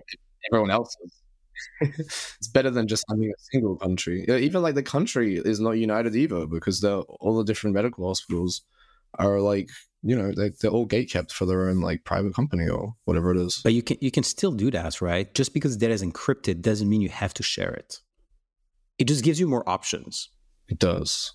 Everyone 0.52 0.72
else 0.72 0.96
is. 1.04 1.22
it's 2.40 2.48
better 2.50 2.70
than 2.70 2.88
just 2.88 3.06
having 3.10 3.30
a 3.30 3.42
single 3.52 3.78
country. 3.78 4.26
Even 4.28 4.62
like 4.62 4.76
the 4.76 4.84
country 4.84 5.38
is 5.38 5.60
not 5.60 5.72
united 5.72 6.16
either 6.16 6.46
because 6.46 6.84
all 6.84 7.38
the 7.38 7.44
different 7.44 7.76
medical 7.76 8.08
hospitals 8.08 8.62
are 9.18 9.40
like 9.40 9.70
you 10.04 10.16
know 10.16 10.32
they, 10.32 10.52
they're 10.62 10.72
all 10.72 10.86
gate 10.86 11.10
kept 11.10 11.32
for 11.32 11.46
their 11.46 11.70
own 11.70 11.80
like 11.80 12.04
private 12.04 12.36
company 12.36 12.68
or 12.68 12.96
whatever 13.06 13.32
it 13.32 13.38
is. 13.38 13.62
But 13.64 13.74
you 13.74 13.82
can 13.82 13.98
you 14.02 14.12
can 14.12 14.24
still 14.24 14.52
do 14.52 14.70
that, 14.72 15.02
right? 15.02 15.34
Just 15.34 15.54
because 15.54 15.78
data 15.78 15.94
is 15.94 16.04
encrypted 16.04 16.62
doesn't 16.62 16.88
mean 16.88 17.02
you 17.02 17.10
have 17.10 17.34
to 17.36 17.44
share 17.44 17.74
it. 17.74 18.00
It 18.98 19.08
just 19.08 19.24
gives 19.24 19.40
you 19.40 19.48
more 19.48 19.68
options. 19.68 20.30
It 20.68 20.80
does. 20.80 21.34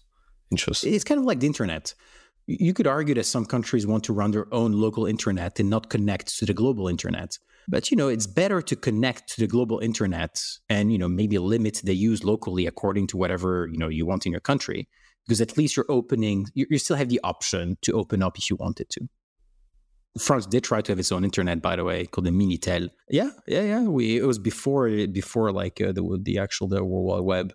Interesting. 0.50 0.94
It's 0.94 1.04
kind 1.04 1.18
of 1.18 1.24
like 1.24 1.40
the 1.40 1.46
internet. 1.46 1.94
You 2.46 2.74
could 2.74 2.86
argue 2.86 3.14
that 3.14 3.26
some 3.26 3.46
countries 3.46 3.86
want 3.86 4.02
to 4.04 4.12
run 4.12 4.32
their 4.32 4.52
own 4.52 4.72
local 4.72 5.06
internet 5.06 5.60
and 5.60 5.70
not 5.70 5.90
connect 5.90 6.36
to 6.38 6.46
the 6.46 6.54
global 6.54 6.88
internet. 6.88 7.38
But 7.68 7.90
you 7.90 7.96
know, 7.96 8.08
it's 8.08 8.26
better 8.26 8.60
to 8.62 8.74
connect 8.74 9.28
to 9.34 9.40
the 9.40 9.46
global 9.46 9.78
internet 9.78 10.42
and 10.68 10.92
you 10.92 10.98
know 10.98 11.08
maybe 11.08 11.38
limit 11.38 11.80
the 11.84 11.94
use 11.94 12.24
locally 12.24 12.66
according 12.66 13.06
to 13.08 13.16
whatever 13.16 13.68
you 13.70 13.78
know 13.78 13.88
you 13.88 14.06
want 14.06 14.26
in 14.26 14.32
your 14.32 14.40
country, 14.40 14.88
because 15.24 15.40
at 15.40 15.56
least 15.56 15.76
you're 15.76 15.86
opening. 15.88 16.46
You, 16.54 16.66
you 16.68 16.78
still 16.78 16.96
have 16.96 17.08
the 17.08 17.20
option 17.22 17.76
to 17.82 17.92
open 17.92 18.22
up 18.22 18.36
if 18.38 18.50
you 18.50 18.56
wanted 18.56 18.88
to. 18.90 19.08
France 20.18 20.46
did 20.46 20.64
try 20.64 20.80
to 20.80 20.90
have 20.90 20.98
its 20.98 21.12
own 21.12 21.22
internet, 21.22 21.62
by 21.62 21.76
the 21.76 21.84
way, 21.84 22.06
called 22.06 22.26
the 22.26 22.30
Minitel. 22.30 22.90
Yeah, 23.08 23.30
yeah, 23.46 23.62
yeah. 23.62 23.82
We 23.82 24.16
it 24.16 24.26
was 24.26 24.40
before 24.40 24.88
before 25.06 25.52
like 25.52 25.80
uh, 25.80 25.92
the 25.92 26.18
the 26.20 26.38
actual 26.38 26.66
the 26.66 26.82
World 26.82 27.06
Wide 27.06 27.24
Web. 27.24 27.52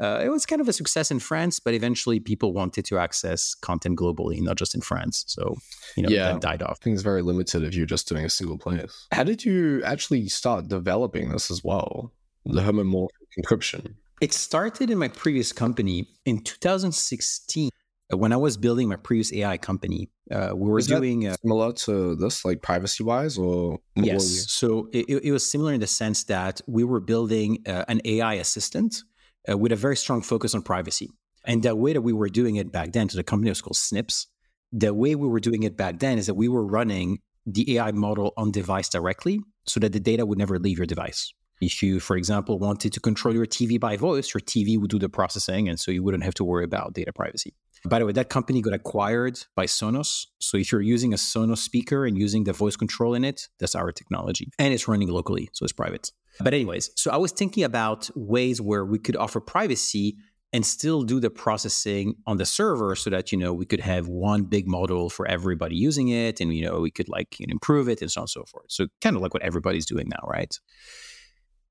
Uh, 0.00 0.20
it 0.24 0.30
was 0.30 0.46
kind 0.46 0.60
of 0.60 0.68
a 0.68 0.72
success 0.72 1.10
in 1.10 1.18
France, 1.18 1.60
but 1.60 1.74
eventually 1.74 2.18
people 2.18 2.52
wanted 2.52 2.84
to 2.86 2.98
access 2.98 3.54
content 3.54 3.98
globally, 3.98 4.40
not 4.40 4.56
just 4.56 4.74
in 4.74 4.80
France. 4.80 5.24
So, 5.28 5.56
you 5.96 6.02
know, 6.02 6.08
yeah, 6.08 6.32
that 6.32 6.40
died 6.40 6.62
off. 6.62 6.78
Things 6.78 7.02
very 7.02 7.22
limited 7.22 7.62
if 7.62 7.74
you're 7.74 7.86
just 7.86 8.08
doing 8.08 8.24
a 8.24 8.30
single 8.30 8.58
place. 8.58 9.06
How 9.12 9.24
did 9.24 9.44
you 9.44 9.82
actually 9.84 10.28
start 10.28 10.68
developing 10.68 11.30
this 11.30 11.50
as 11.50 11.62
well? 11.62 12.12
The 12.46 12.62
homomorphic 12.62 13.08
encryption. 13.38 13.94
It 14.20 14.32
started 14.32 14.90
in 14.90 14.98
my 14.98 15.08
previous 15.08 15.52
company 15.52 16.08
in 16.24 16.42
2016 16.42 17.70
uh, 18.12 18.16
when 18.16 18.32
I 18.32 18.36
was 18.36 18.56
building 18.56 18.88
my 18.88 18.96
previous 18.96 19.32
AI 19.32 19.58
company. 19.58 20.10
Uh, 20.30 20.52
we 20.54 20.70
were 20.70 20.78
Is 20.78 20.86
doing 20.86 21.26
uh, 21.26 21.36
similar 21.42 21.72
to 21.72 22.16
this, 22.16 22.44
like 22.44 22.62
privacy 22.62 23.04
wise, 23.04 23.36
or 23.36 23.80
yes. 23.94 24.50
So 24.50 24.88
it, 24.92 25.24
it, 25.24 25.32
was 25.32 25.48
similar 25.48 25.72
in 25.72 25.80
the 25.80 25.86
sense 25.86 26.24
that 26.24 26.60
we 26.66 26.84
were 26.84 27.00
building 27.00 27.58
uh, 27.66 27.84
an 27.88 28.00
AI 28.04 28.34
assistant 28.34 29.02
uh, 29.50 29.56
with 29.58 29.72
a 29.72 29.76
very 29.76 29.96
strong 29.96 30.22
focus 30.22 30.54
on 30.54 30.62
privacy. 30.62 31.10
And 31.44 31.62
the 31.62 31.74
way 31.74 31.92
that 31.92 32.02
we 32.02 32.12
were 32.12 32.28
doing 32.28 32.56
it 32.56 32.70
back 32.70 32.92
then, 32.92 33.08
so 33.08 33.16
the 33.16 33.24
company 33.24 33.50
was 33.50 33.60
called 33.60 33.76
Snips. 33.76 34.28
The 34.72 34.94
way 34.94 35.14
we 35.14 35.28
were 35.28 35.40
doing 35.40 35.64
it 35.64 35.76
back 35.76 35.98
then 35.98 36.18
is 36.18 36.26
that 36.26 36.34
we 36.34 36.48
were 36.48 36.64
running 36.64 37.18
the 37.44 37.76
AI 37.76 37.90
model 37.92 38.32
on 38.36 38.52
device 38.52 38.88
directly 38.88 39.40
so 39.66 39.80
that 39.80 39.92
the 39.92 40.00
data 40.00 40.24
would 40.24 40.38
never 40.38 40.58
leave 40.58 40.78
your 40.78 40.86
device. 40.86 41.32
If 41.60 41.82
you, 41.82 42.00
for 42.00 42.16
example, 42.16 42.58
wanted 42.58 42.92
to 42.92 43.00
control 43.00 43.34
your 43.34 43.46
TV 43.46 43.78
by 43.78 43.96
voice, 43.96 44.34
your 44.34 44.40
TV 44.40 44.78
would 44.80 44.90
do 44.90 44.98
the 44.98 45.08
processing, 45.08 45.68
and 45.68 45.78
so 45.78 45.92
you 45.92 46.02
wouldn't 46.02 46.24
have 46.24 46.34
to 46.34 46.44
worry 46.44 46.64
about 46.64 46.92
data 46.92 47.12
privacy. 47.12 47.54
By 47.84 47.98
the 47.98 48.06
way, 48.06 48.12
that 48.12 48.28
company 48.28 48.60
got 48.62 48.74
acquired 48.74 49.38
by 49.54 49.66
Sonos. 49.66 50.26
So 50.40 50.56
if 50.56 50.70
you're 50.72 50.80
using 50.80 51.12
a 51.12 51.16
Sonos 51.16 51.58
speaker 51.58 52.04
and 52.04 52.16
using 52.16 52.44
the 52.44 52.52
voice 52.52 52.76
control 52.76 53.14
in 53.14 53.24
it, 53.24 53.48
that's 53.58 53.74
our 53.74 53.92
technology. 53.92 54.50
And 54.58 54.72
it's 54.72 54.88
running 54.88 55.08
locally, 55.08 55.50
so 55.52 55.64
it's 55.64 55.72
private. 55.72 56.10
But, 56.40 56.54
anyways, 56.54 56.90
so 56.96 57.10
I 57.10 57.16
was 57.16 57.32
thinking 57.32 57.64
about 57.64 58.10
ways 58.14 58.60
where 58.60 58.84
we 58.84 58.98
could 58.98 59.16
offer 59.16 59.40
privacy 59.40 60.16
and 60.52 60.66
still 60.66 61.02
do 61.02 61.18
the 61.18 61.30
processing 61.30 62.14
on 62.26 62.36
the 62.36 62.44
server 62.44 62.94
so 62.94 63.10
that 63.10 63.32
you 63.32 63.38
know 63.38 63.52
we 63.52 63.64
could 63.64 63.80
have 63.80 64.08
one 64.08 64.42
big 64.42 64.68
model 64.68 65.08
for 65.08 65.26
everybody 65.26 65.74
using 65.74 66.08
it 66.08 66.40
and 66.40 66.54
you 66.54 66.62
know 66.62 66.80
we 66.80 66.90
could 66.90 67.08
like 67.08 67.40
you 67.40 67.46
know, 67.46 67.52
improve 67.52 67.88
it 67.88 68.02
and 68.02 68.10
so 68.10 68.20
on 68.20 68.24
and 68.24 68.30
so 68.30 68.44
forth. 68.44 68.66
So 68.68 68.86
kind 69.00 69.16
of 69.16 69.22
like 69.22 69.32
what 69.32 69.42
everybody's 69.42 69.86
doing 69.86 70.08
now 70.08 70.26
right? 70.26 70.54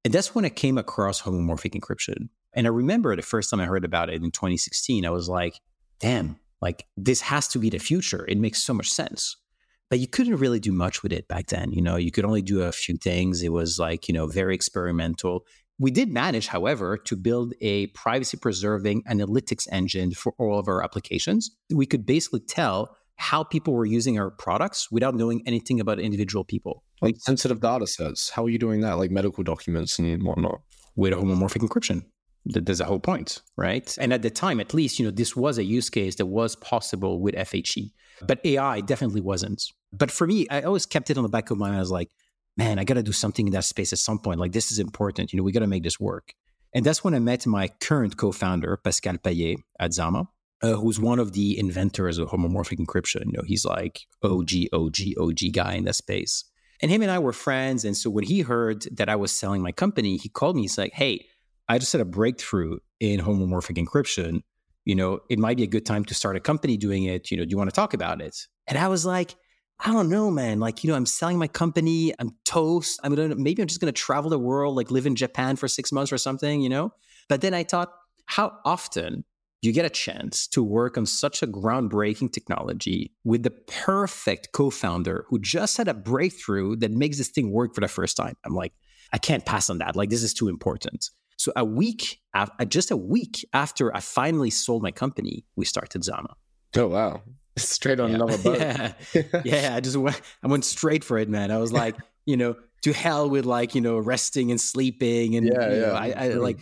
And 0.04 0.12
that's 0.12 0.34
when 0.34 0.46
i 0.46 0.50
came 0.50 0.80
across 0.80 1.22
homomorphic 1.22 1.80
encryption. 1.80 2.30
And 2.54 2.66
i 2.66 2.70
remember 2.72 3.16
the 3.16 3.22
first 3.22 3.52
time 3.52 3.60
i 3.60 3.66
heard 3.66 3.86
about 3.86 4.10
it 4.10 4.16
in 4.16 4.32
2016 4.32 5.06
i 5.06 5.10
was 5.12 5.30
like 5.30 5.60
damn 6.00 6.40
like 6.62 6.86
this 6.96 7.22
has 7.22 7.48
to 7.50 7.60
be 7.60 7.70
the 7.70 7.80
future. 7.80 8.26
It 8.28 8.38
makes 8.38 8.64
so 8.64 8.74
much 8.74 8.90
sense 8.90 9.36
but 9.92 10.00
you 10.00 10.08
couldn't 10.08 10.38
really 10.38 10.62
do 10.62 10.72
much 10.72 11.04
with 11.04 11.12
it 11.12 11.28
back 11.28 11.48
then. 11.48 11.74
You 11.74 11.82
know, 11.82 11.98
you 11.98 12.12
could 12.12 12.24
only 12.24 12.42
do 12.42 12.62
a 12.62 12.72
few 12.72 12.96
things. 12.96 13.44
It 13.44 13.52
was 13.52 13.78
like, 13.78 14.08
you 14.08 14.14
know, 14.14 14.26
very 14.26 14.56
experimental. 14.56 15.46
We 15.80 15.92
did 15.92 16.10
manage, 16.10 16.48
however, 16.48 16.96
to 16.96 17.18
build 17.18 17.54
a 17.60 17.88
privacy 17.88 18.38
preserving 18.38 19.04
analytics 19.04 19.68
engine 19.70 20.14
for 20.14 20.34
all 20.40 20.58
of 20.58 20.70
our 20.70 20.82
applications. 20.82 21.52
We 21.70 21.86
could 21.86 22.06
basically 22.06 22.40
tell 22.40 22.96
how 23.18 23.44
people 23.44 23.74
were 23.74 23.86
using 23.86 24.18
our 24.18 24.32
products 24.32 24.90
without 24.92 25.14
knowing 25.14 25.44
anything 25.46 25.82
about 25.82 26.00
individual 26.00 26.46
people. 26.46 26.86
Like 27.02 27.18
sensitive 27.20 27.60
data 27.60 27.86
sets. 27.86 28.30
How 28.30 28.46
are 28.46 28.50
you 28.50 28.60
doing 28.60 28.80
that? 28.82 28.94
Like 28.94 29.12
medical 29.12 29.44
documents 29.44 30.00
and 30.00 30.24
whatnot? 30.24 30.62
With 30.96 31.12
homomorphic 31.12 31.68
encryption. 31.68 32.06
There's 32.46 32.80
a 32.80 32.86
whole 32.86 33.00
point, 33.00 33.42
right? 33.58 33.94
And 34.00 34.14
at 34.14 34.22
the 34.22 34.30
time, 34.30 34.62
at 34.62 34.74
least, 34.74 35.00
you 35.00 35.06
know, 35.06 35.12
this 35.12 35.36
was 35.36 35.58
a 35.58 35.64
use 35.64 35.90
case 35.90 36.16
that 36.16 36.26
was 36.26 36.56
possible 36.56 37.20
with 37.20 37.36
FHE, 37.36 37.92
but 38.26 38.40
AI 38.46 38.82
definitely 38.82 39.22
wasn't. 39.22 39.64
But 39.92 40.12
for 40.12 40.28
me, 40.28 40.48
I 40.50 40.62
always 40.62 40.86
kept 40.86 41.10
it 41.10 41.18
on 41.18 41.24
the 41.24 41.30
back 41.30 41.52
of 41.52 41.58
my 41.58 41.68
mind. 41.68 41.78
I 41.78 41.80
was 41.80 41.92
like, 41.92 42.12
man, 42.58 42.80
I 42.80 42.84
got 42.84 42.96
to 42.96 43.04
do 43.04 43.12
something 43.12 43.48
in 43.48 43.54
that 43.54 43.66
space 43.66 43.94
at 43.94 44.00
some 44.00 44.20
point. 44.20 44.40
Like, 44.40 44.52
this 44.52 44.72
is 44.72 44.80
important. 44.80 45.32
You 45.32 45.38
know, 45.38 45.44
we 45.44 45.52
got 45.52 45.62
to 45.62 45.68
make 45.68 45.84
this 45.84 46.00
work. 46.00 46.34
And 46.74 46.86
that's 46.86 47.04
when 47.04 47.14
I 47.14 47.20
met 47.20 47.46
my 47.46 47.68
current 47.68 48.18
co 48.18 48.32
founder, 48.32 48.78
Pascal 48.78 49.18
Paillier 49.18 49.56
at 49.80 49.94
Zama, 49.94 50.30
uh, 50.62 50.74
who's 50.74 51.00
one 51.00 51.20
of 51.20 51.34
the 51.34 51.58
inventors 51.60 52.18
of 52.18 52.30
homomorphic 52.30 52.80
encryption. 52.80 53.26
You 53.26 53.34
know, 53.34 53.44
he's 53.46 53.66
like 53.66 54.02
OG, 54.24 54.52
OG, 54.72 54.98
OG 55.20 55.40
guy 55.54 55.74
in 55.74 55.86
that 55.86 55.96
space. 55.96 56.46
And 56.82 56.90
him 56.90 57.02
and 57.02 57.12
I 57.12 57.20
were 57.20 57.34
friends. 57.34 57.86
And 57.86 57.96
so 57.96 58.10
when 58.10 58.24
he 58.24 58.42
heard 58.42 58.88
that 58.96 59.10
I 59.10 59.16
was 59.16 59.32
selling 59.32 59.62
my 59.62 59.72
company, 59.72 60.18
he 60.18 60.30
called 60.30 60.56
me. 60.56 60.64
He's 60.64 60.78
like, 60.78 60.94
hey, 60.94 61.26
I 61.68 61.78
just 61.78 61.92
had 61.92 62.02
a 62.02 62.06
breakthrough 62.06 62.80
in 63.00 63.20
homomorphic 63.20 63.78
encryption. 63.84 64.42
You 64.86 64.96
know, 64.96 65.20
it 65.30 65.40
might 65.40 65.58
be 65.58 65.64
a 65.64 65.68
good 65.68 65.86
time 65.86 66.06
to 66.06 66.14
start 66.14 66.36
a 66.36 66.40
company 66.40 66.78
doing 66.78 67.04
it. 67.04 67.32
You 67.32 67.38
know, 67.38 67.46
do 67.46 67.50
you 67.50 67.58
want 67.58 67.70
to 67.70 67.76
talk 67.76 67.94
about 67.94 68.22
it? 68.22 68.48
And 68.68 68.78
I 68.78 68.88
was 68.88 69.06
like, 69.06 69.36
I 69.84 69.92
don't 69.92 70.10
know, 70.10 70.30
man. 70.30 70.60
Like, 70.60 70.84
you 70.84 70.90
know, 70.90 70.96
I'm 70.96 71.06
selling 71.06 71.38
my 71.38 71.48
company. 71.48 72.14
I'm 72.20 72.36
toast. 72.46 73.00
I'm 73.04 73.16
gonna 73.16 73.36
maybe 73.36 73.62
I'm 73.62 73.68
just 73.68 73.80
gonna 73.82 73.92
travel 73.92 74.30
the 74.30 74.40
world, 74.40 74.76
like 74.76 74.92
live 74.92 75.06
in 75.08 75.16
Japan 75.16 75.56
for 75.56 75.68
six 75.68 75.92
months 75.92 76.12
or 76.12 76.18
something, 76.18 76.62
you 76.62 76.70
know. 76.70 76.94
But 77.30 77.42
then 77.42 77.54
I 77.54 77.64
thought, 77.64 77.92
how 78.26 78.58
often 78.64 79.24
you 79.62 79.72
get 79.72 79.86
a 79.86 79.90
chance 79.90 80.48
to 80.48 80.64
work 80.64 80.98
on 80.98 81.06
such 81.06 81.42
a 81.44 81.48
groundbreaking 81.48 82.32
technology 82.32 83.14
with 83.24 83.44
the 83.44 83.52
perfect 83.52 84.52
co-founder 84.54 85.26
who 85.30 85.40
just 85.40 85.78
had 85.78 85.88
a 85.88 85.94
breakthrough 85.94 86.76
that 86.78 86.92
makes 86.92 87.18
this 87.18 87.30
thing 87.30 87.52
work 87.52 87.76
for 87.76 87.82
the 87.82 87.88
first 87.88 88.18
time? 88.18 88.36
I'm 88.44 88.56
like, 88.56 88.74
I 89.14 89.18
can't 89.18 89.46
pass 89.46 89.70
on 89.70 89.80
that. 89.80 89.96
Like, 89.96 90.10
this 90.10 90.24
is 90.24 90.34
too 90.34 90.48
important. 90.48 91.10
So 91.42 91.52
a 91.56 91.66
week, 91.66 92.22
uh, 92.36 92.46
just 92.66 92.92
a 92.92 92.96
week 92.96 93.44
after 93.52 93.96
I 93.96 94.00
finally 94.00 94.52
sold 94.52 94.84
my 94.84 94.92
company, 94.92 95.44
we 95.56 95.66
started 95.66 96.04
Zama. 96.04 96.36
Oh 96.78 96.88
wow! 96.88 97.24
straight 97.58 98.00
on 98.00 98.10
yeah. 98.10 98.16
another 98.18 98.38
boat. 98.38 98.60
yeah. 98.60 98.94
yeah, 99.44 99.76
I 99.76 99.80
just 99.80 99.98
went, 99.98 100.22
I 100.44 100.48
went 100.48 100.66
straight 100.66 101.04
for 101.04 101.18
it, 101.18 101.30
man. 101.30 101.50
I 101.50 101.58
was 101.58 101.74
like, 101.74 101.96
you 102.28 102.38
know, 102.38 102.58
to 102.84 102.94
hell 102.94 103.28
with 103.28 103.46
like, 103.46 103.74
you 103.74 103.82
know, 103.82 103.98
resting 103.98 104.52
and 104.52 104.62
sleeping 104.62 105.36
and 105.36 105.48
yeah, 105.48 105.74
yeah. 105.74 105.80
Know, 105.80 105.94
I, 105.94 106.14
I 106.16 106.28
like 106.34 106.60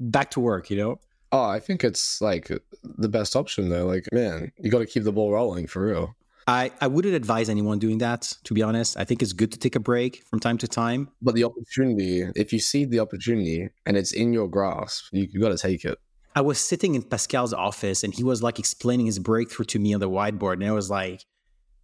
back 0.00 0.30
to 0.30 0.40
work, 0.40 0.70
you 0.70 0.78
know. 0.78 1.00
Oh, 1.30 1.44
I 1.44 1.60
think 1.60 1.84
it's 1.84 2.22
like 2.22 2.50
the 2.82 3.08
best 3.10 3.36
option 3.36 3.68
though. 3.68 3.84
Like, 3.84 4.08
man, 4.10 4.52
you 4.58 4.70
got 4.70 4.78
to 4.78 4.86
keep 4.86 5.04
the 5.04 5.12
ball 5.12 5.32
rolling 5.32 5.66
for 5.66 5.84
real. 5.84 6.16
I, 6.46 6.72
I 6.80 6.88
wouldn't 6.88 7.14
advise 7.14 7.48
anyone 7.48 7.78
doing 7.78 7.98
that, 7.98 8.32
to 8.44 8.54
be 8.54 8.62
honest. 8.62 8.98
I 8.98 9.04
think 9.04 9.22
it's 9.22 9.32
good 9.32 9.52
to 9.52 9.58
take 9.58 9.76
a 9.76 9.80
break 9.80 10.22
from 10.28 10.40
time 10.40 10.58
to 10.58 10.68
time. 10.68 11.08
But 11.22 11.34
the 11.34 11.44
opportunity, 11.44 12.22
if 12.36 12.52
you 12.52 12.58
see 12.58 12.84
the 12.84 13.00
opportunity 13.00 13.68
and 13.86 13.96
it's 13.96 14.12
in 14.12 14.32
your 14.32 14.48
grasp, 14.48 15.06
you, 15.12 15.26
you 15.30 15.40
got 15.40 15.50
to 15.50 15.58
take 15.58 15.84
it. 15.84 15.98
I 16.36 16.40
was 16.40 16.58
sitting 16.58 16.94
in 16.94 17.02
Pascal's 17.02 17.54
office 17.54 18.02
and 18.02 18.12
he 18.12 18.24
was 18.24 18.42
like 18.42 18.58
explaining 18.58 19.06
his 19.06 19.18
breakthrough 19.18 19.66
to 19.66 19.78
me 19.78 19.94
on 19.94 20.00
the 20.00 20.10
whiteboard. 20.10 20.54
And 20.54 20.64
I 20.64 20.72
was 20.72 20.90
like, 20.90 21.24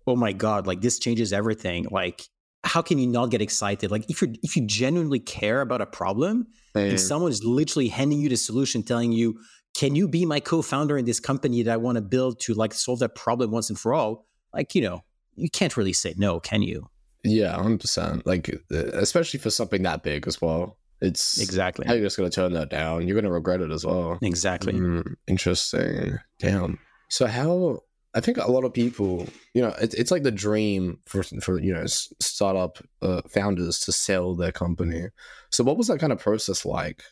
oh 0.06 0.16
my 0.16 0.32
God, 0.32 0.66
like 0.66 0.80
this 0.80 0.98
changes 0.98 1.32
everything. 1.32 1.86
Like, 1.90 2.22
how 2.64 2.82
can 2.82 2.98
you 2.98 3.06
not 3.06 3.30
get 3.30 3.40
excited? 3.40 3.90
Like 3.90 4.10
if 4.10 4.20
you 4.20 4.34
if 4.42 4.56
you 4.56 4.66
genuinely 4.66 5.20
care 5.20 5.60
about 5.60 5.80
a 5.80 5.86
problem 5.86 6.48
Man. 6.74 6.90
and 6.90 7.00
someone 7.00 7.30
is 7.30 7.44
literally 7.44 7.88
handing 7.88 8.20
you 8.20 8.28
the 8.28 8.36
solution, 8.36 8.82
telling 8.82 9.12
you, 9.12 9.40
can 9.74 9.94
you 9.94 10.08
be 10.08 10.26
my 10.26 10.40
co-founder 10.40 10.98
in 10.98 11.04
this 11.04 11.20
company 11.20 11.62
that 11.62 11.72
I 11.72 11.76
want 11.76 11.96
to 11.96 12.02
build 12.02 12.40
to 12.40 12.54
like 12.54 12.74
solve 12.74 12.98
that 12.98 13.14
problem 13.14 13.50
once 13.50 13.70
and 13.70 13.78
for 13.78 13.94
all? 13.94 14.26
Like, 14.52 14.74
you 14.74 14.82
know, 14.82 15.04
you 15.36 15.50
can't 15.50 15.76
really 15.76 15.92
say 15.92 16.14
no, 16.16 16.40
can 16.40 16.62
you? 16.62 16.88
Yeah, 17.22 17.54
hundred 17.60 17.80
percent. 17.80 18.26
Like 18.26 18.50
especially 18.70 19.40
for 19.40 19.50
something 19.50 19.82
that 19.82 20.02
big 20.02 20.26
as 20.26 20.40
well. 20.40 20.78
It's 21.00 21.40
exactly 21.40 21.86
how 21.86 21.94
you're 21.94 22.04
just 22.04 22.16
gonna 22.16 22.30
turn 22.30 22.52
that 22.52 22.70
down. 22.70 23.06
You're 23.06 23.20
gonna 23.20 23.32
regret 23.32 23.60
it 23.60 23.70
as 23.70 23.86
well. 23.86 24.18
Exactly. 24.22 24.74
Mm, 24.74 25.14
interesting. 25.26 26.18
Damn. 26.38 26.78
So 27.08 27.26
how? 27.26 27.80
I 28.12 28.20
think 28.20 28.38
a 28.38 28.50
lot 28.50 28.64
of 28.64 28.74
people, 28.74 29.28
you 29.54 29.62
know, 29.62 29.72
it, 29.80 29.94
it's 29.94 30.10
like 30.10 30.24
the 30.24 30.30
dream 30.30 30.98
for 31.06 31.22
for 31.22 31.60
you 31.60 31.72
know 31.72 31.84
startup 31.86 32.78
uh, 33.02 33.22
founders 33.28 33.78
to 33.80 33.92
sell 33.92 34.34
their 34.34 34.52
company. 34.52 35.06
So 35.50 35.64
what 35.64 35.78
was 35.78 35.86
that 35.86 36.00
kind 36.00 36.12
of 36.12 36.18
process 36.18 36.64
like? 36.66 37.02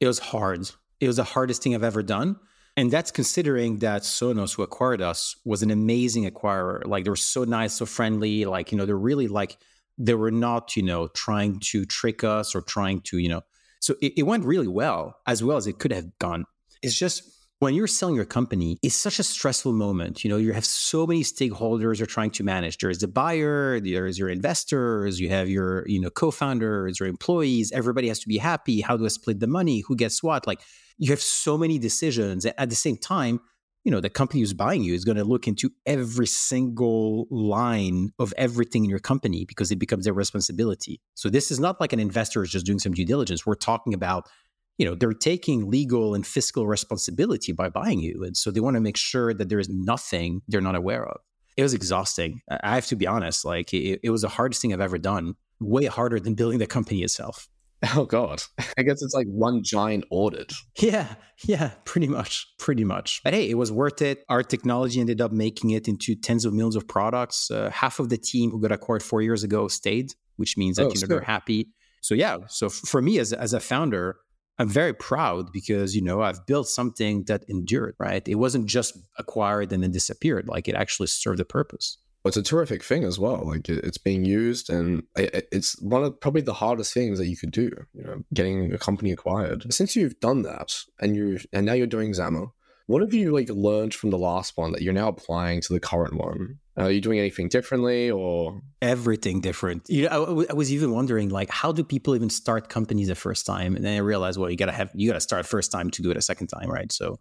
It 0.00 0.06
was 0.06 0.18
hard. 0.18 0.70
It 1.00 1.06
was 1.06 1.16
the 1.16 1.24
hardest 1.24 1.62
thing 1.62 1.74
I've 1.74 1.82
ever 1.82 2.02
done. 2.02 2.36
And 2.78 2.92
that's 2.92 3.10
considering 3.10 3.80
that 3.80 4.02
Sonos, 4.02 4.54
who 4.54 4.62
acquired 4.62 5.02
us, 5.02 5.34
was 5.44 5.64
an 5.64 5.72
amazing 5.72 6.30
acquirer. 6.30 6.86
Like 6.86 7.02
they 7.02 7.10
were 7.10 7.16
so 7.16 7.42
nice, 7.42 7.74
so 7.74 7.86
friendly. 7.86 8.44
Like, 8.44 8.70
you 8.70 8.78
know, 8.78 8.86
they're 8.86 8.96
really 8.96 9.26
like, 9.26 9.58
they 9.98 10.14
were 10.14 10.30
not, 10.30 10.76
you 10.76 10.84
know, 10.84 11.08
trying 11.08 11.58
to 11.70 11.84
trick 11.84 12.22
us 12.22 12.54
or 12.54 12.60
trying 12.60 13.00
to, 13.00 13.18
you 13.18 13.30
know, 13.30 13.40
so 13.80 13.96
it, 14.00 14.12
it 14.18 14.22
went 14.22 14.44
really 14.44 14.68
well, 14.68 15.16
as 15.26 15.42
well 15.42 15.56
as 15.56 15.66
it 15.66 15.80
could 15.80 15.92
have 15.92 16.06
gone. 16.20 16.44
It's 16.80 16.96
just 16.96 17.24
when 17.58 17.74
you're 17.74 17.88
selling 17.88 18.14
your 18.14 18.24
company, 18.24 18.78
it's 18.80 18.94
such 18.94 19.18
a 19.18 19.24
stressful 19.24 19.72
moment. 19.72 20.22
You 20.22 20.30
know, 20.30 20.36
you 20.36 20.52
have 20.52 20.64
so 20.64 21.04
many 21.04 21.24
stakeholders 21.24 21.98
you're 21.98 22.06
trying 22.06 22.30
to 22.30 22.44
manage. 22.44 22.78
There's 22.78 22.98
the 22.98 23.08
buyer, 23.08 23.80
there's 23.80 24.20
your 24.20 24.28
investors, 24.28 25.18
you 25.18 25.30
have 25.30 25.48
your, 25.48 25.84
you 25.88 26.00
know, 26.00 26.10
co-founders, 26.10 27.00
your 27.00 27.08
employees. 27.08 27.72
Everybody 27.72 28.06
has 28.06 28.20
to 28.20 28.28
be 28.28 28.38
happy. 28.38 28.82
How 28.82 28.96
do 28.96 29.04
I 29.04 29.08
split 29.08 29.40
the 29.40 29.48
money? 29.48 29.80
Who 29.88 29.96
gets 29.96 30.22
what? 30.22 30.46
Like 30.46 30.60
you 30.98 31.10
have 31.10 31.20
so 31.20 31.56
many 31.56 31.78
decisions. 31.78 32.44
At 32.44 32.70
the 32.70 32.76
same 32.76 32.96
time, 32.96 33.40
you 33.84 33.92
know, 33.92 34.00
the 34.00 34.10
company 34.10 34.40
who's 34.40 34.52
buying 34.52 34.82
you 34.82 34.94
is 34.94 35.04
going 35.04 35.16
to 35.16 35.24
look 35.24 35.46
into 35.46 35.70
every 35.86 36.26
single 36.26 37.26
line 37.30 38.12
of 38.18 38.34
everything 38.36 38.84
in 38.84 38.90
your 38.90 38.98
company 38.98 39.44
because 39.44 39.70
it 39.70 39.78
becomes 39.78 40.04
their 40.04 40.12
responsibility. 40.12 41.00
So 41.14 41.30
this 41.30 41.50
is 41.50 41.58
not 41.58 41.80
like 41.80 41.92
an 41.92 42.00
investor 42.00 42.42
is 42.42 42.50
just 42.50 42.66
doing 42.66 42.80
some 42.80 42.92
due 42.92 43.06
diligence. 43.06 43.46
We're 43.46 43.54
talking 43.54 43.94
about, 43.94 44.28
you 44.76 44.84
know, 44.84 44.94
they're 44.94 45.14
taking 45.14 45.70
legal 45.70 46.14
and 46.14 46.26
fiscal 46.26 46.66
responsibility 46.66 47.52
by 47.52 47.68
buying 47.68 48.00
you. 48.00 48.24
And 48.24 48.36
so 48.36 48.50
they 48.50 48.60
want 48.60 48.74
to 48.74 48.80
make 48.80 48.96
sure 48.96 49.32
that 49.32 49.48
there 49.48 49.60
is 49.60 49.68
nothing 49.68 50.42
they're 50.48 50.60
not 50.60 50.74
aware 50.74 51.06
of. 51.06 51.20
It 51.56 51.62
was 51.62 51.74
exhausting. 51.74 52.42
I 52.50 52.74
have 52.74 52.86
to 52.88 52.96
be 52.96 53.06
honest. 53.06 53.44
Like 53.44 53.72
it, 53.72 54.00
it 54.02 54.10
was 54.10 54.22
the 54.22 54.28
hardest 54.28 54.60
thing 54.60 54.72
I've 54.72 54.80
ever 54.80 54.98
done, 54.98 55.34
way 55.60 55.86
harder 55.86 56.20
than 56.20 56.34
building 56.34 56.58
the 56.58 56.66
company 56.66 57.02
itself. 57.02 57.48
Oh 57.96 58.06
God. 58.06 58.42
I 58.76 58.82
guess 58.82 59.02
it's 59.02 59.14
like 59.14 59.26
one 59.28 59.62
giant 59.62 60.04
audit. 60.10 60.52
Yeah, 60.80 61.14
yeah, 61.44 61.70
pretty 61.84 62.08
much. 62.08 62.46
Pretty 62.58 62.84
much. 62.84 63.20
But 63.22 63.34
hey, 63.34 63.48
it 63.48 63.54
was 63.54 63.70
worth 63.70 64.02
it. 64.02 64.24
Our 64.28 64.42
technology 64.42 65.00
ended 65.00 65.20
up 65.20 65.32
making 65.32 65.70
it 65.70 65.86
into 65.86 66.16
tens 66.16 66.44
of 66.44 66.52
millions 66.52 66.76
of 66.76 66.88
products. 66.88 67.50
Uh, 67.50 67.70
half 67.70 68.00
of 68.00 68.08
the 68.08 68.18
team 68.18 68.50
who 68.50 68.60
got 68.60 68.72
acquired 68.72 69.02
four 69.02 69.22
years 69.22 69.44
ago 69.44 69.68
stayed, 69.68 70.12
which 70.36 70.56
means 70.56 70.76
that 70.76 70.86
oh, 70.86 70.92
you 70.92 71.00
know 71.00 71.06
they're 71.06 71.20
happy. 71.20 71.68
So 72.00 72.14
yeah, 72.14 72.38
so 72.48 72.66
f- 72.66 72.72
for 72.72 73.00
me 73.00 73.18
as 73.18 73.32
as 73.32 73.52
a 73.52 73.60
founder, 73.60 74.16
I'm 74.58 74.68
very 74.68 74.92
proud 74.92 75.52
because 75.52 75.94
you 75.94 76.02
know 76.02 76.20
I've 76.20 76.46
built 76.46 76.68
something 76.68 77.24
that 77.24 77.44
endured, 77.48 77.94
right? 78.00 78.26
It 78.26 78.36
wasn't 78.36 78.66
just 78.66 78.98
acquired 79.18 79.72
and 79.72 79.84
then 79.84 79.92
disappeared. 79.92 80.48
Like 80.48 80.66
it 80.68 80.74
actually 80.74 81.06
served 81.06 81.38
a 81.38 81.44
purpose 81.44 81.98
it's 82.24 82.36
a 82.36 82.42
terrific 82.42 82.82
thing 82.82 83.04
as 83.04 83.18
well. 83.18 83.46
Like 83.46 83.68
it's 83.68 83.98
being 83.98 84.24
used, 84.24 84.70
and 84.70 85.02
it's 85.16 85.80
one 85.80 86.04
of 86.04 86.20
probably 86.20 86.42
the 86.42 86.54
hardest 86.54 86.92
things 86.92 87.18
that 87.18 87.28
you 87.28 87.36
could 87.36 87.52
do. 87.52 87.70
You 87.94 88.04
know, 88.04 88.24
getting 88.34 88.72
a 88.72 88.78
company 88.78 89.12
acquired. 89.12 89.72
Since 89.72 89.96
you've 89.96 90.18
done 90.20 90.42
that, 90.42 90.74
and 91.00 91.16
you 91.16 91.38
and 91.52 91.66
now 91.66 91.74
you're 91.74 91.86
doing 91.86 92.14
Zama, 92.14 92.46
what 92.86 93.02
have 93.02 93.14
you 93.14 93.32
like 93.32 93.48
learned 93.50 93.94
from 93.94 94.10
the 94.10 94.18
last 94.18 94.56
one 94.56 94.72
that 94.72 94.82
you're 94.82 94.94
now 94.94 95.08
applying 95.08 95.60
to 95.62 95.72
the 95.72 95.80
current 95.80 96.14
one? 96.14 96.58
Uh, 96.76 96.84
are 96.84 96.90
you 96.90 97.00
doing 97.00 97.18
anything 97.18 97.48
differently, 97.48 98.10
or 98.10 98.62
everything 98.82 99.40
different? 99.40 99.82
You 99.88 100.08
know, 100.08 100.44
I, 100.48 100.52
I 100.52 100.54
was 100.54 100.72
even 100.72 100.92
wondering 100.92 101.28
like, 101.28 101.50
how 101.50 101.70
do 101.70 101.84
people 101.84 102.14
even 102.14 102.30
start 102.30 102.68
companies 102.68 103.08
the 103.08 103.14
first 103.14 103.46
time? 103.46 103.76
And 103.76 103.84
then 103.84 103.94
I 103.94 103.98
realized, 103.98 104.38
well, 104.38 104.50
you 104.50 104.56
gotta 104.56 104.72
have 104.72 104.90
you 104.94 105.08
gotta 105.08 105.20
start 105.20 105.46
first 105.46 105.70
time 105.70 105.90
to 105.90 106.02
do 106.02 106.10
it 106.10 106.16
a 106.16 106.22
second 106.22 106.48
time, 106.48 106.70
right? 106.70 106.90
So, 106.90 107.20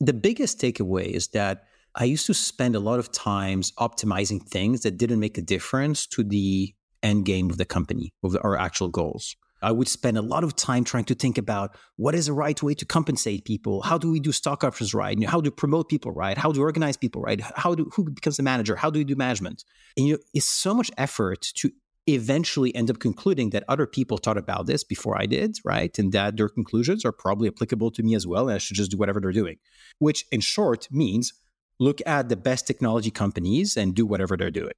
the 0.00 0.14
biggest 0.14 0.60
takeaway 0.60 1.06
is 1.06 1.28
that 1.28 1.64
I 2.00 2.04
used 2.04 2.26
to 2.26 2.34
spend 2.34 2.76
a 2.76 2.80
lot 2.80 3.00
of 3.00 3.10
times 3.10 3.72
optimizing 3.72 4.40
things 4.40 4.82
that 4.82 4.96
didn't 4.96 5.18
make 5.18 5.36
a 5.36 5.42
difference 5.42 6.06
to 6.06 6.22
the 6.22 6.72
end 7.02 7.24
game 7.24 7.50
of 7.50 7.58
the 7.58 7.64
company, 7.64 8.14
of 8.22 8.36
our 8.44 8.56
actual 8.56 8.88
goals. 8.88 9.34
I 9.62 9.72
would 9.72 9.88
spend 9.88 10.16
a 10.16 10.22
lot 10.22 10.44
of 10.44 10.54
time 10.54 10.84
trying 10.84 11.06
to 11.06 11.16
think 11.16 11.38
about 11.38 11.76
what 11.96 12.14
is 12.14 12.26
the 12.26 12.32
right 12.32 12.62
way 12.62 12.74
to 12.74 12.84
compensate 12.84 13.44
people. 13.44 13.82
How 13.82 13.98
do 13.98 14.12
we 14.12 14.20
do 14.20 14.30
stock 14.30 14.62
options 14.62 14.94
right? 14.94 15.20
How 15.24 15.40
do 15.40 15.50
we 15.50 15.54
promote 15.54 15.88
people 15.88 16.12
right? 16.12 16.38
How 16.38 16.52
do 16.52 16.60
we 16.60 16.64
organize 16.64 16.96
people 16.96 17.20
right? 17.20 17.40
How 17.40 17.74
do 17.74 17.90
who 17.92 18.08
becomes 18.08 18.36
the 18.36 18.44
manager? 18.44 18.76
How 18.76 18.90
do 18.90 19.00
we 19.00 19.04
do 19.04 19.16
management? 19.16 19.64
And 19.96 20.06
you 20.06 20.12
know, 20.14 20.20
it's 20.32 20.46
so 20.46 20.74
much 20.74 20.92
effort 20.96 21.42
to 21.56 21.72
eventually 22.06 22.72
end 22.76 22.90
up 22.90 23.00
concluding 23.00 23.50
that 23.50 23.64
other 23.68 23.86
people 23.86 24.18
thought 24.18 24.38
about 24.38 24.66
this 24.66 24.84
before 24.84 25.20
I 25.20 25.26
did, 25.26 25.58
right? 25.64 25.98
And 25.98 26.12
that 26.12 26.36
their 26.36 26.48
conclusions 26.48 27.04
are 27.04 27.12
probably 27.12 27.48
applicable 27.48 27.90
to 27.90 28.04
me 28.04 28.14
as 28.14 28.28
well. 28.28 28.48
And 28.48 28.54
I 28.54 28.58
should 28.58 28.76
just 28.76 28.92
do 28.92 28.96
whatever 28.96 29.20
they're 29.20 29.32
doing. 29.32 29.56
Which 29.98 30.24
in 30.30 30.40
short 30.40 30.86
means 30.92 31.32
look 31.78 32.00
at 32.06 32.28
the 32.28 32.36
best 32.36 32.66
technology 32.66 33.10
companies 33.10 33.76
and 33.76 33.94
do 33.94 34.06
whatever 34.06 34.36
they're 34.36 34.50
doing. 34.50 34.72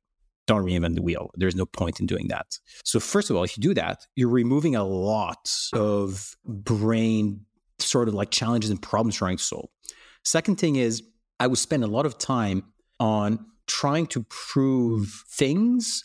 Don't 0.47 0.65
reinvent 0.65 0.97
the 0.97 1.03
wheel. 1.03 1.31
There's 1.35 1.55
no 1.55 1.67
point 1.67 2.01
in 2.01 2.07
doing 2.07 2.29
that. 2.29 2.59
So, 2.85 2.99
first 2.99 3.31
of 3.31 3.37
all, 3.37 3.45
if 3.45 3.57
you 3.57 3.63
do 3.63 3.75
that, 3.75 4.07
you're 4.17 4.29
removing 4.29 4.75
a 4.75 4.85
lot 4.85 5.51
of 5.73 6.35
brain 6.45 7.47
sort 7.79 8.09
of 8.09 8.15
like 8.15 8.31
challenges 8.31 8.71
and 8.71 8.81
problems 8.81 9.17
trying 9.17 9.37
to 9.37 9.43
solve. 9.43 9.69
Second 10.25 10.57
thing 10.57 10.77
is, 10.77 11.03
I 11.39 11.47
would 11.47 11.59
spend 11.59 11.85
a 11.85 11.87
lot 11.87 12.05
of 12.05 12.19
time 12.19 12.65
on 12.99 13.47
trying 13.67 14.07
to 14.09 14.25
prove 14.25 15.25
things 15.31 16.05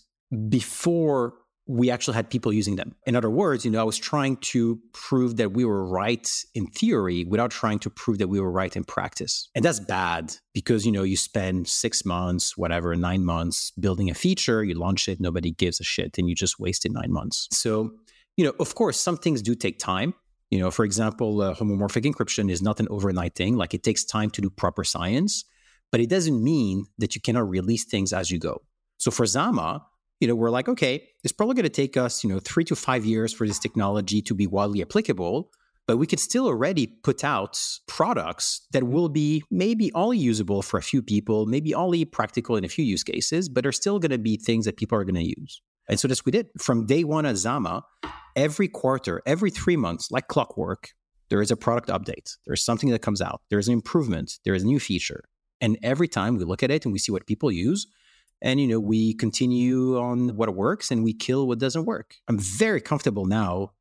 before 0.50 1.34
we 1.68 1.90
actually 1.90 2.14
had 2.14 2.30
people 2.30 2.54
using 2.54 2.76
them. 2.76 2.96
In 3.08 3.16
other 3.16 3.30
words, 3.30 3.66
you 3.66 3.72
know, 3.72 3.80
I 3.80 3.84
was 3.84 3.98
trying 3.98 4.38
to 4.38 4.80
prove 4.94 5.38
that 5.38 5.54
we 5.54 5.66
were 5.66 5.86
right 5.86 6.30
in 6.54 6.68
theory 6.68 7.26
without 7.26 7.50
trying 7.50 7.80
to 7.80 7.90
prove 7.90 8.20
that 8.20 8.28
we 8.28 8.40
were 8.40 8.52
right 8.52 8.76
in 8.76 8.84
practice. 8.84 9.50
And 9.56 9.66
that's 9.66 9.80
bad 9.80 10.36
because, 10.54 10.86
you 10.86 10.92
know, 10.92 11.02
you 11.02 11.18
spend 11.18 11.68
six 11.68 12.06
months, 12.06 12.56
whatever, 12.56 12.96
nine 12.96 13.26
months 13.26 13.72
building 13.72 14.12
a 14.12 14.14
feature, 14.14 14.64
you 14.64 14.76
launch 14.76 15.08
it, 15.10 15.20
nobody 15.20 15.52
gives 15.52 15.80
a 15.80 15.84
shit, 15.84 16.18
and 16.20 16.30
you 16.30 16.36
just 16.36 16.60
wasted 16.60 16.94
nine 16.94 17.12
months. 17.12 17.48
So, 17.52 17.94
you 18.38 18.46
know, 18.46 18.54
of 18.60 18.76
course, 18.76 19.00
some 19.00 19.18
things 19.18 19.42
do 19.42 19.56
take 19.56 19.80
time. 19.80 20.14
You 20.52 20.60
know, 20.60 20.70
for 20.70 20.86
example, 20.86 21.42
uh, 21.42 21.56
homomorphic 21.56 22.04
encryption 22.04 22.52
is 22.52 22.62
not 22.62 22.80
an 22.80 22.88
overnight 22.92 23.34
thing. 23.34 23.56
Like 23.56 23.74
it 23.74 23.82
takes 23.82 24.06
time 24.06 24.30
to 24.32 24.42
do 24.42 24.52
proper 24.52 24.84
science, 24.84 25.44
but 25.92 26.00
it 26.00 26.10
doesn't 26.10 26.44
mean 26.44 26.86
that 27.00 27.16
you 27.16 27.22
cannot 27.22 27.50
release 27.50 27.86
things 27.86 28.14
as 28.14 28.30
you 28.30 28.38
go. 28.38 28.62
So 28.98 29.10
for 29.10 29.26
Zama, 29.26 29.86
you 30.20 30.28
know, 30.28 30.36
we're 30.36 30.50
like, 30.50 30.70
okay, 30.70 31.08
it's 31.24 31.34
probably 31.34 31.56
going 31.56 31.64
to 31.64 31.70
take 31.70 31.98
us, 31.98 32.24
you 32.24 32.30
know, 32.30 32.40
three 32.40 32.64
to 32.66 32.76
five 32.76 33.06
years 33.06 33.34
for 33.34 33.48
this 33.48 33.60
technology 33.60 34.22
to 34.22 34.34
be 34.34 34.48
widely 34.48 34.82
applicable, 34.82 35.52
but 35.88 35.98
we 35.98 36.08
could 36.08 36.20
still 36.20 36.48
already 36.48 36.88
put 36.88 37.24
out 37.24 37.60
products 37.88 38.66
that 38.72 38.84
will 38.84 39.10
be 39.10 39.44
maybe 39.52 39.92
only 39.94 40.18
usable 40.18 40.62
for 40.62 40.78
a 40.78 40.82
few 40.82 41.02
people, 41.02 41.46
maybe 41.46 41.76
only 41.76 42.06
practical 42.06 42.56
in 42.56 42.64
a 42.64 42.70
few 42.70 42.84
use 42.84 43.04
cases, 43.04 43.50
but 43.50 43.66
are 43.66 43.72
still 43.72 44.00
going 44.00 44.12
to 44.12 44.18
be 44.18 44.38
things 44.38 44.66
that 44.66 44.78
people 44.78 44.98
are 44.98 45.04
going 45.04 45.16
to 45.16 45.36
use. 45.40 45.62
And 45.88 46.00
so 46.00 46.08
that's 46.08 46.26
we 46.26 46.32
did. 46.32 46.48
From 46.58 46.88
day 46.88 47.04
one 47.04 47.26
at 47.26 47.36
Zama, 47.36 47.84
every 48.36 48.68
quarter, 48.68 49.22
every 49.26 49.52
three 49.52 49.78
months, 49.78 50.10
like 50.10 50.28
clockwork, 50.28 50.90
there 51.30 51.42
is 51.42 51.52
a 51.52 51.58
product 51.58 51.90
update. 51.90 52.38
There's 52.46 52.64
something 52.64 52.90
that 52.90 53.02
comes 53.02 53.22
out. 53.22 53.42
There's 53.50 53.68
an 53.68 53.74
improvement. 53.74 54.40
There 54.44 54.56
is 54.56 54.64
a 54.64 54.68
new 54.68 54.80
feature. 54.80 55.24
And 55.62 55.78
every 55.84 56.08
time 56.08 56.38
we 56.38 56.44
look 56.44 56.64
at 56.64 56.72
it 56.72 56.86
and 56.86 56.94
we 56.94 57.00
see 57.00 57.12
what 57.12 57.28
people 57.28 57.52
use, 57.52 57.88
and 58.46 58.62
you 58.62 58.68
know 58.68 58.80
we 58.80 59.14
continue 59.16 59.98
on 59.98 60.38
what 60.38 60.56
works 60.56 60.92
and 60.92 61.04
we 61.04 61.12
kill 61.12 61.48
what 61.48 61.60
doesn't 61.60 61.86
work. 61.86 62.16
I'm 62.30 62.40
very 62.40 62.80
comfortable 62.80 63.26
now 63.26 63.72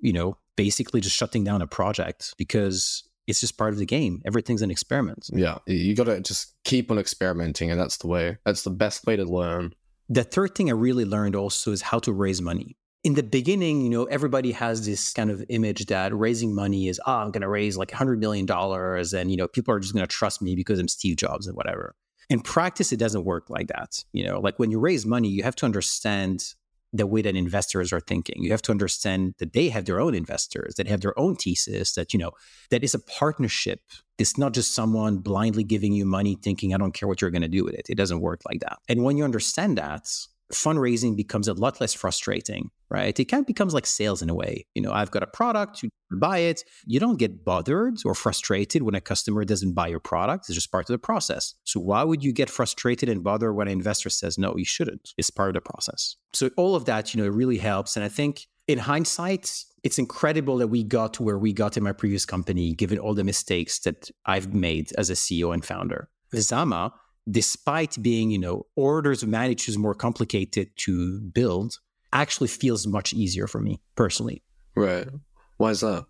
you 0.00 0.14
know 0.14 0.38
basically 0.56 1.00
just 1.00 1.16
shutting 1.16 1.44
down 1.44 1.60
a 1.60 1.66
project 1.66 2.34
because 2.38 3.02
it's 3.26 3.40
just 3.40 3.56
part 3.56 3.72
of 3.72 3.78
the 3.78 3.86
game. 3.86 4.22
Everything's 4.24 4.62
an 4.62 4.70
experiment. 4.70 5.28
Yeah 5.32 5.58
you 5.66 5.94
got 5.94 6.04
to 6.04 6.20
just 6.20 6.54
keep 6.64 6.90
on 6.90 6.98
experimenting 6.98 7.70
and 7.70 7.78
that's 7.78 7.98
the 7.98 8.06
way 8.06 8.38
that's 8.46 8.62
the 8.62 8.70
best 8.70 9.04
way 9.06 9.16
to 9.16 9.24
learn. 9.24 9.74
The 10.08 10.24
third 10.24 10.54
thing 10.54 10.70
i 10.70 10.72
really 10.72 11.04
learned 11.04 11.36
also 11.36 11.72
is 11.72 11.82
how 11.82 11.98
to 12.00 12.12
raise 12.12 12.40
money. 12.40 12.76
In 13.04 13.14
the 13.14 13.22
beginning, 13.24 13.80
you 13.80 13.90
know, 13.90 14.04
everybody 14.04 14.52
has 14.52 14.86
this 14.86 15.12
kind 15.12 15.28
of 15.30 15.42
image 15.48 15.86
that 15.86 16.14
raising 16.14 16.54
money 16.54 16.86
is, 16.86 17.00
oh, 17.04 17.14
I'm 17.14 17.32
going 17.32 17.42
to 17.42 17.48
raise 17.48 17.76
like 17.76 17.90
$100 17.90 18.18
million 18.18 18.48
and, 18.48 19.30
you 19.30 19.36
know, 19.36 19.48
people 19.48 19.74
are 19.74 19.80
just 19.80 19.92
going 19.92 20.06
to 20.06 20.06
trust 20.06 20.40
me 20.40 20.54
because 20.54 20.78
I'm 20.78 20.86
Steve 20.86 21.16
Jobs 21.16 21.48
and 21.48 21.56
whatever 21.56 21.96
in 22.32 22.40
practice, 22.40 22.92
it 22.92 22.96
doesn't 22.96 23.26
work 23.26 23.50
like 23.50 23.68
that. 23.68 24.02
You 24.12 24.24
know, 24.24 24.40
like 24.40 24.58
when 24.58 24.70
you 24.70 24.80
raise 24.80 25.04
money, 25.04 25.28
you 25.28 25.42
have 25.42 25.56
to 25.56 25.66
understand 25.66 26.54
the 26.94 27.06
way 27.06 27.20
that 27.20 27.36
investors 27.36 27.92
are 27.92 28.00
thinking. 28.00 28.42
You 28.42 28.50
have 28.52 28.62
to 28.62 28.72
understand 28.72 29.34
that 29.38 29.52
they 29.52 29.68
have 29.68 29.84
their 29.84 30.00
own 30.00 30.14
investors, 30.14 30.76
that 30.76 30.86
have 30.86 31.02
their 31.02 31.18
own 31.18 31.36
thesis, 31.36 31.92
that, 31.92 32.14
you 32.14 32.18
know, 32.18 32.32
that 32.70 32.82
is 32.82 32.94
a 32.94 32.98
partnership. 32.98 33.80
It's 34.16 34.38
not 34.38 34.54
just 34.54 34.74
someone 34.74 35.18
blindly 35.18 35.62
giving 35.62 35.92
you 35.92 36.06
money 36.06 36.38
thinking, 36.42 36.74
I 36.74 36.78
don't 36.78 36.94
care 36.94 37.06
what 37.06 37.20
you're 37.20 37.30
going 37.30 37.42
to 37.42 37.48
do 37.48 37.64
with 37.64 37.74
it. 37.74 37.86
It 37.90 37.96
doesn't 37.96 38.20
work 38.20 38.40
like 38.46 38.60
that. 38.60 38.78
And 38.88 39.04
when 39.04 39.18
you 39.18 39.24
understand 39.24 39.76
that, 39.76 40.08
fundraising 40.52 41.16
becomes 41.16 41.48
a 41.48 41.54
lot 41.54 41.80
less 41.80 41.94
frustrating, 41.94 42.70
right? 42.88 43.18
It 43.18 43.24
kind 43.26 43.40
of 43.40 43.46
becomes 43.46 43.74
like 43.74 43.86
sales 43.86 44.22
in 44.22 44.30
a 44.30 44.34
way. 44.34 44.66
You 44.74 44.82
know, 44.82 44.92
I've 44.92 45.10
got 45.10 45.22
a 45.22 45.26
product, 45.26 45.82
you 45.82 45.90
buy 46.10 46.38
it. 46.38 46.62
You 46.86 47.00
don't 47.00 47.18
get 47.18 47.44
bothered 47.44 47.98
or 48.04 48.14
frustrated 48.14 48.82
when 48.82 48.94
a 48.94 49.00
customer 49.00 49.44
doesn't 49.44 49.72
buy 49.72 49.88
your 49.88 50.00
product. 50.00 50.48
It's 50.48 50.54
just 50.54 50.70
part 50.70 50.88
of 50.88 50.94
the 50.94 50.98
process. 50.98 51.54
So 51.64 51.80
why 51.80 52.04
would 52.04 52.22
you 52.22 52.32
get 52.32 52.50
frustrated 52.50 53.08
and 53.08 53.24
bother 53.24 53.52
when 53.52 53.68
an 53.68 53.72
investor 53.72 54.10
says, 54.10 54.38
no, 54.38 54.54
you 54.56 54.64
shouldn't? 54.64 55.14
It's 55.16 55.30
part 55.30 55.48
of 55.48 55.54
the 55.54 55.60
process. 55.60 56.16
So 56.32 56.50
all 56.56 56.74
of 56.74 56.84
that, 56.84 57.14
you 57.14 57.20
know, 57.20 57.26
it 57.26 57.34
really 57.34 57.58
helps. 57.58 57.96
And 57.96 58.04
I 58.04 58.08
think 58.08 58.46
in 58.68 58.78
hindsight, 58.78 59.64
it's 59.82 59.98
incredible 59.98 60.58
that 60.58 60.68
we 60.68 60.84
got 60.84 61.14
to 61.14 61.22
where 61.22 61.38
we 61.38 61.52
got 61.52 61.76
in 61.76 61.82
my 61.82 61.92
previous 61.92 62.24
company, 62.24 62.74
given 62.74 62.98
all 62.98 63.14
the 63.14 63.24
mistakes 63.24 63.80
that 63.80 64.10
I've 64.26 64.54
made 64.54 64.92
as 64.96 65.10
a 65.10 65.14
CEO 65.14 65.52
and 65.52 65.64
founder. 65.64 66.08
Zama, 66.34 66.94
despite 67.30 68.00
being, 68.02 68.30
you 68.30 68.38
know, 68.38 68.66
orders 68.76 69.22
of 69.22 69.28
magnitude 69.28 69.78
more 69.78 69.94
complicated 69.94 70.70
to 70.76 71.20
build, 71.20 71.78
actually 72.12 72.48
feels 72.48 72.86
much 72.86 73.12
easier 73.12 73.46
for 73.46 73.60
me 73.60 73.80
personally. 73.96 74.42
Right. 74.74 75.08
Why 75.56 75.70
is 75.70 75.80
that? 75.80 76.06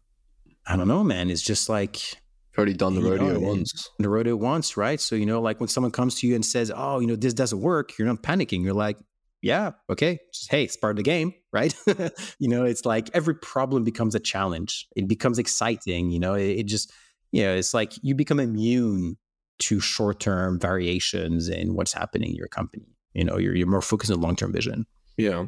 I 0.66 0.76
don't 0.76 0.88
know, 0.88 1.04
man. 1.04 1.30
It's 1.30 1.42
just 1.42 1.68
like 1.68 2.00
already 2.56 2.74
done 2.74 2.94
the 2.94 3.02
rodeo 3.02 3.34
know, 3.34 3.40
once. 3.40 3.90
The 3.98 4.08
rodeo 4.08 4.36
once, 4.36 4.76
right? 4.76 5.00
So, 5.00 5.16
you 5.16 5.26
know, 5.26 5.40
like 5.40 5.60
when 5.60 5.68
someone 5.68 5.90
comes 5.90 6.16
to 6.16 6.26
you 6.26 6.34
and 6.34 6.44
says, 6.44 6.70
Oh, 6.74 7.00
you 7.00 7.06
know, 7.06 7.16
this 7.16 7.34
doesn't 7.34 7.60
work, 7.60 7.98
you're 7.98 8.08
not 8.08 8.22
panicking. 8.22 8.62
You're 8.62 8.74
like, 8.74 8.98
Yeah, 9.40 9.72
okay. 9.90 10.20
Just 10.32 10.50
hey, 10.50 10.64
it's 10.64 10.76
part 10.76 10.92
of 10.92 10.96
the 10.96 11.02
game, 11.02 11.34
right? 11.52 11.74
you 12.38 12.48
know, 12.48 12.64
it's 12.64 12.84
like 12.84 13.10
every 13.14 13.34
problem 13.34 13.84
becomes 13.84 14.14
a 14.14 14.20
challenge. 14.20 14.86
It 14.96 15.08
becomes 15.08 15.38
exciting, 15.38 16.10
you 16.10 16.20
know, 16.20 16.34
it, 16.34 16.60
it 16.60 16.66
just, 16.66 16.92
you 17.32 17.42
know, 17.42 17.54
it's 17.54 17.74
like 17.74 17.92
you 18.02 18.14
become 18.14 18.40
immune 18.40 19.16
to 19.62 19.80
short-term 19.80 20.58
variations 20.58 21.48
in 21.48 21.74
what's 21.74 21.92
happening 21.92 22.30
in 22.30 22.36
your 22.36 22.48
company. 22.48 22.86
You 23.14 23.24
know, 23.24 23.38
you're 23.38 23.54
you're 23.54 23.66
more 23.66 23.82
focused 23.82 24.12
on 24.12 24.20
long-term 24.20 24.52
vision. 24.52 24.86
Yeah. 25.16 25.46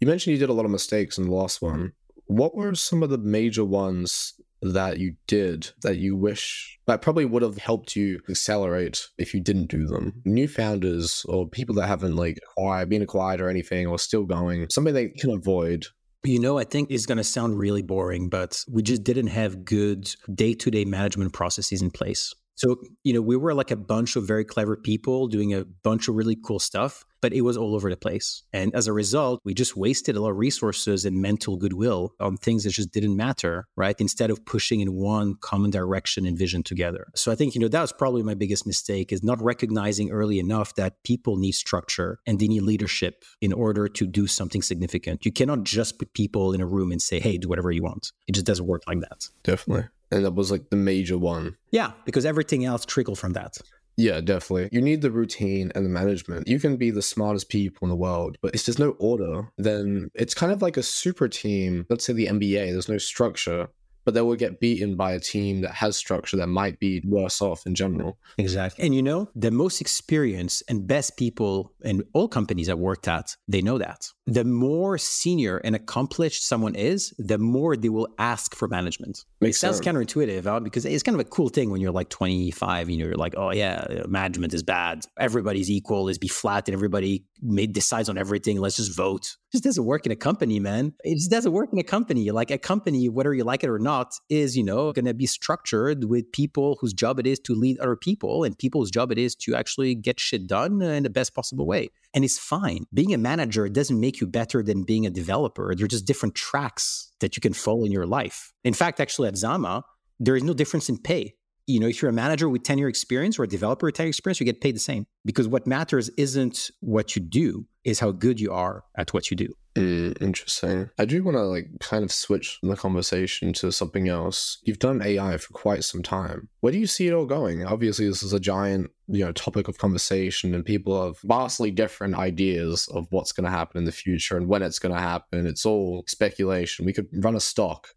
You 0.00 0.06
mentioned 0.06 0.32
you 0.32 0.40
did 0.40 0.48
a 0.48 0.54
lot 0.54 0.64
of 0.64 0.70
mistakes 0.70 1.18
in 1.18 1.24
the 1.24 1.32
last 1.32 1.62
one. 1.62 1.92
What 2.26 2.56
were 2.56 2.74
some 2.74 3.02
of 3.02 3.10
the 3.10 3.18
major 3.18 3.64
ones 3.64 4.34
that 4.62 4.98
you 4.98 5.14
did 5.26 5.70
that 5.82 5.98
you 5.98 6.16
wish 6.16 6.78
that 6.86 7.02
probably 7.02 7.24
would 7.24 7.42
have 7.42 7.58
helped 7.58 7.96
you 7.96 8.20
accelerate 8.28 9.08
if 9.18 9.34
you 9.34 9.40
didn't 9.40 9.70
do 9.70 9.86
them? 9.86 10.22
New 10.24 10.48
founders 10.48 11.24
or 11.28 11.48
people 11.48 11.74
that 11.76 11.86
haven't 11.86 12.16
like 12.16 12.38
acquired, 12.50 12.88
been 12.88 13.02
acquired 13.02 13.40
or 13.40 13.48
anything 13.48 13.86
or 13.86 13.98
still 13.98 14.24
going, 14.24 14.68
something 14.70 14.94
they 14.94 15.08
can 15.08 15.30
avoid 15.30 15.86
you 16.24 16.38
know, 16.38 16.58
I 16.58 16.64
think 16.64 16.90
it's 16.90 17.06
going 17.06 17.18
to 17.18 17.24
sound 17.24 17.58
really 17.58 17.82
boring, 17.82 18.28
but 18.28 18.64
we 18.70 18.82
just 18.82 19.02
didn't 19.02 19.26
have 19.28 19.64
good 19.64 20.14
day 20.32 20.54
to 20.54 20.70
day 20.70 20.84
management 20.84 21.32
processes 21.32 21.82
in 21.82 21.90
place. 21.90 22.32
So, 22.54 22.76
you 23.02 23.12
know, 23.12 23.22
we 23.22 23.36
were 23.36 23.54
like 23.54 23.70
a 23.70 23.76
bunch 23.76 24.16
of 24.16 24.26
very 24.26 24.44
clever 24.44 24.76
people 24.76 25.26
doing 25.26 25.54
a 25.54 25.64
bunch 25.64 26.08
of 26.08 26.14
really 26.14 26.36
cool 26.36 26.58
stuff, 26.58 27.04
but 27.20 27.32
it 27.32 27.42
was 27.42 27.56
all 27.56 27.74
over 27.74 27.88
the 27.88 27.96
place. 27.96 28.42
And 28.52 28.74
as 28.74 28.86
a 28.86 28.92
result, 28.92 29.40
we 29.44 29.54
just 29.54 29.76
wasted 29.76 30.16
a 30.16 30.20
lot 30.20 30.30
of 30.30 30.36
resources 30.36 31.04
and 31.04 31.22
mental 31.22 31.56
goodwill 31.56 32.14
on 32.20 32.36
things 32.36 32.64
that 32.64 32.70
just 32.70 32.92
didn't 32.92 33.16
matter, 33.16 33.66
right? 33.76 33.96
Instead 33.98 34.30
of 34.30 34.44
pushing 34.44 34.80
in 34.80 34.92
one 34.92 35.36
common 35.40 35.70
direction 35.70 36.26
and 36.26 36.36
vision 36.36 36.62
together. 36.62 37.06
So 37.14 37.32
I 37.32 37.36
think, 37.36 37.54
you 37.54 37.60
know, 37.60 37.68
that 37.68 37.80
was 37.80 37.92
probably 37.92 38.22
my 38.22 38.34
biggest 38.34 38.66
mistake 38.66 39.12
is 39.12 39.22
not 39.22 39.42
recognizing 39.42 40.10
early 40.10 40.38
enough 40.38 40.74
that 40.74 41.02
people 41.04 41.36
need 41.36 41.52
structure 41.52 42.18
and 42.26 42.38
they 42.38 42.48
need 42.48 42.62
leadership 42.62 43.24
in 43.40 43.52
order 43.52 43.88
to 43.88 44.06
do 44.06 44.26
something 44.26 44.62
significant. 44.62 45.24
You 45.24 45.32
cannot 45.32 45.64
just 45.64 45.98
put 45.98 46.12
people 46.12 46.52
in 46.52 46.60
a 46.60 46.66
room 46.66 46.92
and 46.92 47.00
say, 47.00 47.20
hey, 47.20 47.38
do 47.38 47.48
whatever 47.48 47.70
you 47.70 47.82
want. 47.82 48.12
It 48.26 48.32
just 48.32 48.46
doesn't 48.46 48.66
work 48.66 48.82
like 48.86 49.00
that. 49.00 49.28
Definitely 49.42 49.88
and 50.12 50.24
that 50.24 50.34
was 50.34 50.50
like 50.50 50.70
the 50.70 50.76
major 50.76 51.18
one. 51.18 51.56
Yeah, 51.70 51.92
because 52.04 52.24
everything 52.24 52.64
else 52.64 52.84
trickled 52.84 53.18
from 53.18 53.32
that. 53.32 53.58
Yeah, 53.96 54.20
definitely. 54.20 54.68
You 54.72 54.80
need 54.80 55.02
the 55.02 55.10
routine 55.10 55.70
and 55.74 55.84
the 55.84 55.90
management. 55.90 56.48
You 56.48 56.58
can 56.58 56.76
be 56.76 56.90
the 56.90 57.02
smartest 57.02 57.48
people 57.48 57.84
in 57.84 57.90
the 57.90 57.96
world, 57.96 58.38
but 58.40 58.54
if 58.54 58.64
there's 58.64 58.78
no 58.78 58.90
order, 58.98 59.50
then 59.58 60.10
it's 60.14 60.34
kind 60.34 60.50
of 60.50 60.62
like 60.62 60.76
a 60.76 60.82
super 60.82 61.28
team. 61.28 61.86
Let's 61.90 62.06
say 62.06 62.12
the 62.12 62.26
NBA, 62.26 62.72
there's 62.72 62.88
no 62.88 62.98
structure 62.98 63.68
but 64.04 64.14
they 64.14 64.20
will 64.20 64.36
get 64.36 64.60
beaten 64.60 64.96
by 64.96 65.12
a 65.12 65.20
team 65.20 65.60
that 65.60 65.74
has 65.74 65.96
structure 65.96 66.36
that 66.36 66.48
might 66.48 66.78
be 66.78 67.02
worse 67.04 67.40
off 67.40 67.66
in 67.66 67.74
general. 67.74 68.18
Exactly. 68.38 68.84
And 68.84 68.94
you 68.94 69.02
know, 69.02 69.28
the 69.34 69.50
most 69.50 69.80
experienced 69.80 70.62
and 70.68 70.86
best 70.86 71.16
people 71.16 71.72
in 71.82 72.02
all 72.12 72.28
companies 72.28 72.68
I've 72.68 72.78
worked 72.78 73.08
at, 73.08 73.36
they 73.48 73.62
know 73.62 73.78
that. 73.78 74.08
The 74.26 74.44
more 74.44 74.98
senior 74.98 75.58
and 75.58 75.74
accomplished 75.74 76.46
someone 76.46 76.76
is, 76.76 77.12
the 77.18 77.38
more 77.38 77.76
they 77.76 77.88
will 77.88 78.08
ask 78.18 78.54
for 78.54 78.68
management. 78.68 79.24
Makes 79.40 79.56
it 79.56 79.60
sounds 79.60 79.76
sense. 79.78 79.86
counterintuitive 79.86 80.44
huh? 80.44 80.60
because 80.60 80.84
it's 80.84 81.02
kind 81.02 81.16
of 81.16 81.20
a 81.20 81.28
cool 81.28 81.48
thing 81.48 81.70
when 81.70 81.80
you're 81.80 81.90
like 81.90 82.08
25, 82.08 82.88
you 82.88 82.98
know, 82.98 83.06
you're 83.06 83.14
like, 83.16 83.34
oh 83.36 83.50
yeah, 83.50 83.84
uh, 83.90 84.06
management 84.06 84.54
is 84.54 84.62
bad. 84.62 85.04
Everybody's 85.18 85.70
equal, 85.70 86.08
is 86.08 86.18
be 86.18 86.28
flat 86.28 86.68
and 86.68 86.74
everybody 86.74 87.24
decides 87.72 88.08
on 88.08 88.16
everything. 88.16 88.60
Let's 88.60 88.76
just 88.76 88.96
vote. 88.96 89.36
It 89.48 89.56
just 89.56 89.64
doesn't 89.64 89.84
work 89.84 90.06
in 90.06 90.12
a 90.12 90.16
company, 90.16 90.60
man. 90.60 90.94
It 91.02 91.16
just 91.16 91.30
doesn't 91.30 91.52
work 91.52 91.70
in 91.72 91.78
a 91.78 91.82
company. 91.82 92.30
Like 92.30 92.52
a 92.52 92.58
company, 92.58 93.08
whether 93.08 93.34
you 93.34 93.42
like 93.42 93.64
it 93.64 93.70
or 93.70 93.80
not, 93.80 94.14
is, 94.28 94.56
you 94.56 94.62
know, 94.62 94.92
going 94.92 95.06
to 95.06 95.14
be 95.14 95.26
structured 95.26 96.04
with 96.04 96.30
people 96.32 96.78
whose 96.80 96.92
job 96.92 97.18
it 97.18 97.26
is 97.26 97.40
to 97.40 97.54
lead 97.54 97.78
other 97.80 97.96
people 97.96 98.44
and 98.44 98.56
people's 98.56 98.90
job 98.90 99.10
it 99.10 99.18
is 99.18 99.34
to 99.36 99.54
actually 99.54 99.94
get 99.96 100.20
shit 100.20 100.46
done 100.46 100.80
in 100.80 101.02
the 101.02 101.10
best 101.10 101.34
possible 101.34 101.66
way. 101.66 101.90
And 102.14 102.24
it's 102.24 102.38
fine. 102.38 102.84
Being 102.94 103.12
a 103.12 103.18
manager 103.18 103.68
doesn't 103.68 103.98
make 103.98 104.11
you 104.20 104.26
better 104.26 104.62
than 104.62 104.84
being 104.84 105.06
a 105.06 105.10
developer. 105.10 105.74
They're 105.74 105.86
just 105.86 106.06
different 106.06 106.34
tracks 106.34 107.12
that 107.20 107.36
you 107.36 107.40
can 107.40 107.52
follow 107.52 107.84
in 107.84 107.92
your 107.92 108.06
life. 108.06 108.52
In 108.64 108.74
fact, 108.74 109.00
actually 109.00 109.28
at 109.28 109.36
Zama, 109.36 109.84
there 110.20 110.36
is 110.36 110.42
no 110.42 110.54
difference 110.54 110.88
in 110.88 110.98
pay 110.98 111.34
you 111.66 111.78
know, 111.78 111.86
if 111.86 112.02
you're 112.02 112.10
a 112.10 112.14
manager 112.14 112.48
with 112.48 112.62
10 112.62 112.78
year 112.78 112.88
experience 112.88 113.38
or 113.38 113.44
a 113.44 113.48
developer 113.48 113.86
with 113.86 113.94
10 113.94 114.04
year 114.04 114.08
experience, 114.10 114.40
you 114.40 114.46
get 114.46 114.60
paid 114.60 114.74
the 114.74 114.80
same 114.80 115.06
because 115.24 115.46
what 115.46 115.66
matters 115.66 116.08
isn't 116.10 116.70
what 116.80 117.14
you 117.14 117.22
do, 117.22 117.66
is 117.84 118.00
how 118.00 118.12
good 118.12 118.40
you 118.40 118.52
are 118.52 118.84
at 118.96 119.12
what 119.12 119.30
you 119.30 119.36
do. 119.36 119.54
Mm, 119.74 120.20
interesting. 120.20 120.90
I 120.98 121.06
do 121.06 121.24
want 121.24 121.36
to 121.36 121.42
like 121.42 121.68
kind 121.80 122.04
of 122.04 122.12
switch 122.12 122.58
the 122.62 122.76
conversation 122.76 123.52
to 123.54 123.72
something 123.72 124.08
else. 124.08 124.58
You've 124.64 124.78
done 124.78 125.00
AI 125.02 125.38
for 125.38 125.52
quite 125.54 125.82
some 125.82 126.02
time. 126.02 126.48
Where 126.60 126.72
do 126.72 126.78
you 126.78 126.86
see 126.86 127.08
it 127.08 127.14
all 127.14 127.24
going? 127.24 127.64
Obviously, 127.64 128.06
this 128.06 128.22
is 128.22 128.34
a 128.34 128.40
giant, 128.40 128.90
you 129.08 129.24
know, 129.24 129.32
topic 129.32 129.68
of 129.68 129.78
conversation, 129.78 130.54
and 130.54 130.64
people 130.64 131.06
have 131.06 131.18
vastly 131.20 131.70
different 131.70 132.16
ideas 132.16 132.86
of 132.88 133.06
what's 133.10 133.32
going 133.32 133.44
to 133.44 133.50
happen 133.50 133.78
in 133.78 133.84
the 133.84 133.92
future 133.92 134.36
and 134.36 134.46
when 134.46 134.62
it's 134.62 134.78
going 134.78 134.94
to 134.94 135.00
happen. 135.00 135.46
It's 135.46 135.64
all 135.64 136.04
speculation. 136.06 136.84
We 136.84 136.92
could 136.92 137.08
run 137.12 137.34
a 137.34 137.40
stock 137.40 137.88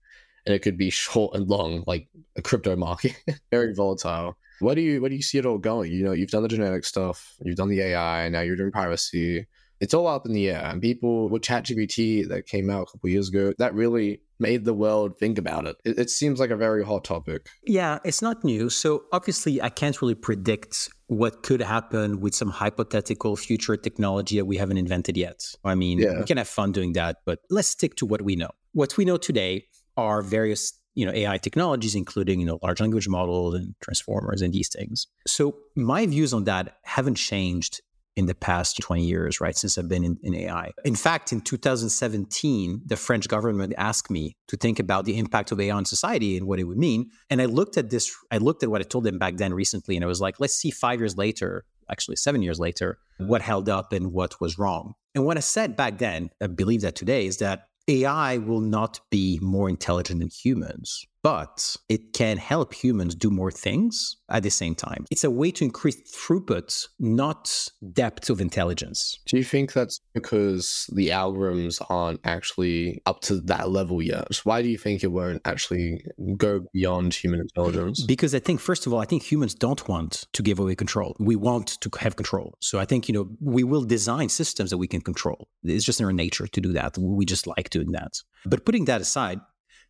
and 0.45 0.55
it 0.55 0.59
could 0.59 0.77
be 0.77 0.89
short 0.89 1.35
and 1.35 1.47
long, 1.47 1.83
like 1.87 2.07
a 2.37 2.41
crypto 2.41 2.77
market, 2.77 3.21
very 3.51 3.73
volatile. 3.73 4.37
What 4.61 4.75
do 4.75 4.81
you 4.81 5.01
what 5.01 5.09
do 5.09 5.15
you 5.15 5.21
see 5.21 5.37
it 5.37 5.45
all 5.45 5.57
going? 5.57 5.91
You 5.91 6.05
know, 6.05 6.13
you've 6.13 6.31
done 6.31 6.43
the 6.43 6.47
genetic 6.47 6.85
stuff, 6.85 7.35
you've 7.43 7.57
done 7.57 7.67
the 7.67 7.81
AI, 7.81 8.29
now 8.29 8.39
you're 8.39 8.55
doing 8.55 8.71
privacy. 8.71 9.45
It's 9.79 9.93
all 9.93 10.07
up 10.07 10.25
in 10.25 10.33
the 10.33 10.49
air. 10.49 10.63
And 10.63 10.81
people 10.81 11.29
with 11.29 11.41
ChatGPT 11.41 12.27
that 12.29 12.47
came 12.47 12.69
out 12.69 12.83
a 12.83 12.91
couple 12.91 13.09
years 13.09 13.29
ago, 13.29 13.53
that 13.57 13.73
really 13.73 14.21
made 14.39 14.65
the 14.65 14.73
world 14.73 15.17
think 15.17 15.37
about 15.37 15.65
it. 15.65 15.75
it. 15.85 15.97
It 15.97 16.09
seems 16.09 16.39
like 16.39 16.49
a 16.49 16.55
very 16.55 16.83
hot 16.83 17.03
topic. 17.03 17.47
Yeah, 17.65 17.99
it's 18.03 18.21
not 18.21 18.43
new. 18.43 18.69
So 18.69 19.03
obviously, 19.11 19.61
I 19.61 19.69
can't 19.69 20.01
really 20.01 20.15
predict 20.15 20.89
what 21.07 21.43
could 21.43 21.61
happen 21.61 22.19
with 22.19 22.33
some 22.33 22.49
hypothetical 22.49 23.35
future 23.35 23.77
technology 23.77 24.37
that 24.37 24.45
we 24.45 24.57
haven't 24.57 24.77
invented 24.77 25.17
yet. 25.17 25.43
I 25.63 25.75
mean, 25.75 25.99
yeah. 25.99 26.19
we 26.19 26.25
can 26.25 26.37
have 26.37 26.47
fun 26.47 26.71
doing 26.71 26.93
that, 26.93 27.17
but 27.25 27.39
let's 27.49 27.67
stick 27.67 27.95
to 27.97 28.05
what 28.05 28.21
we 28.21 28.35
know. 28.35 28.49
What 28.73 28.97
we 28.97 29.05
know 29.05 29.17
today 29.17 29.67
are 29.97 30.21
various 30.21 30.73
you 30.95 31.05
know 31.05 31.11
AI 31.13 31.37
technologies, 31.37 31.93
including 31.93 32.39
you 32.39 32.45
know 32.45 32.59
large 32.63 32.79
language 32.79 33.07
models 33.07 33.53
and 33.53 33.75
transformers 33.81 34.41
and 34.41 34.53
these 34.53 34.69
things. 34.69 35.07
So 35.27 35.57
my 35.75 36.05
views 36.05 36.33
on 36.33 36.45
that 36.45 36.77
haven't 36.83 37.15
changed 37.15 37.81
in 38.15 38.27
the 38.27 38.35
past 38.35 38.77
20 38.77 39.03
years, 39.03 39.41
right? 39.41 39.55
Since 39.55 39.77
I've 39.77 39.89
been 39.89 40.03
in, 40.03 40.17
in, 40.23 40.33
AI. 40.33 40.71
In 40.85 40.95
fact, 40.95 41.33
in 41.33 41.41
2017, 41.41 42.81
the 42.85 42.95
French 42.95 43.27
government 43.27 43.73
asked 43.77 44.09
me 44.09 44.35
to 44.47 44.55
think 44.55 44.79
about 44.79 45.05
the 45.05 45.17
impact 45.17 45.51
of 45.51 45.59
AI 45.59 45.75
on 45.75 45.85
society 45.85 46.37
and 46.37 46.47
what 46.47 46.59
it 46.59 46.63
would 46.63 46.77
mean. 46.77 47.11
And 47.29 47.41
I 47.41 47.45
looked 47.45 47.77
at 47.77 47.89
this, 47.89 48.15
I 48.31 48.37
looked 48.37 48.63
at 48.63 48.69
what 48.69 48.81
I 48.81 48.85
told 48.85 49.03
them 49.03 49.19
back 49.19 49.35
then 49.37 49.53
recently, 49.53 49.95
and 49.95 50.05
I 50.05 50.07
was 50.07 50.21
like, 50.21 50.39
let's 50.39 50.55
see 50.55 50.71
five 50.71 50.99
years 50.99 51.17
later, 51.17 51.65
actually 51.89 52.15
seven 52.15 52.41
years 52.41 52.59
later, 52.59 52.99
what 53.17 53.41
held 53.41 53.67
up 53.67 53.91
and 53.91 54.13
what 54.13 54.39
was 54.39 54.57
wrong. 54.57 54.93
And 55.13 55.25
what 55.25 55.37
I 55.37 55.41
said 55.41 55.75
back 55.75 55.97
then, 55.97 56.29
I 56.41 56.47
believe 56.47 56.81
that 56.81 56.95
today, 56.95 57.25
is 57.25 57.37
that 57.37 57.67
AI 57.87 58.37
will 58.37 58.61
not 58.61 58.99
be 59.11 59.39
more 59.41 59.69
intelligent 59.69 60.19
than 60.19 60.29
humans 60.29 61.05
but 61.25 61.75
it 61.89 62.13
can 62.13 62.37
help 62.37 62.71
humans 62.71 63.15
do 63.15 63.31
more 63.31 63.49
things 63.49 64.17
at 64.29 64.43
the 64.43 64.51
same 64.51 64.75
time. 64.75 65.05
It's 65.09 65.23
a 65.23 65.31
way 65.31 65.49
to 65.53 65.63
increase 65.63 65.99
throughput, 66.15 66.87
not 66.99 67.67
depth 67.93 68.29
of 68.29 68.39
intelligence. 68.39 69.17
Do 69.25 69.37
you 69.37 69.43
think 69.43 69.73
that's 69.73 69.99
because 70.13 70.87
the 70.93 71.09
algorithms 71.09 71.83
aren't 71.89 72.19
actually 72.25 73.01
up 73.07 73.21
to 73.21 73.41
that 73.41 73.71
level 73.71 74.03
yet? 74.03 74.39
Why 74.43 74.61
do 74.61 74.69
you 74.69 74.77
think 74.77 75.03
it 75.03 75.11
won't 75.11 75.41
actually 75.45 76.05
go 76.37 76.67
beyond 76.71 77.15
human 77.15 77.39
intelligence? 77.39 78.03
Because 78.03 78.35
I 78.35 78.39
think, 78.39 78.59
first 78.59 78.85
of 78.85 78.93
all, 78.93 79.01
I 79.01 79.05
think 79.05 79.23
humans 79.23 79.55
don't 79.55 79.89
want 79.89 80.25
to 80.33 80.43
give 80.43 80.59
away 80.59 80.75
control. 80.75 81.15
We 81.19 81.35
want 81.35 81.81
to 81.81 81.89
have 82.01 82.17
control. 82.17 82.55
So 82.61 82.77
I 82.77 82.85
think, 82.85 83.07
you 83.07 83.15
know, 83.15 83.31
we 83.41 83.63
will 83.63 83.83
design 83.83 84.29
systems 84.29 84.69
that 84.69 84.77
we 84.77 84.87
can 84.87 85.01
control. 85.01 85.47
It's 85.63 85.85
just 85.85 85.99
in 85.99 86.05
our 86.05 86.13
nature 86.13 86.45
to 86.45 86.61
do 86.61 86.71
that. 86.73 86.99
We 86.99 87.25
just 87.25 87.47
like 87.47 87.71
doing 87.71 87.93
that. 87.93 88.13
But 88.45 88.63
putting 88.63 88.85
that 88.85 89.01
aside, 89.01 89.39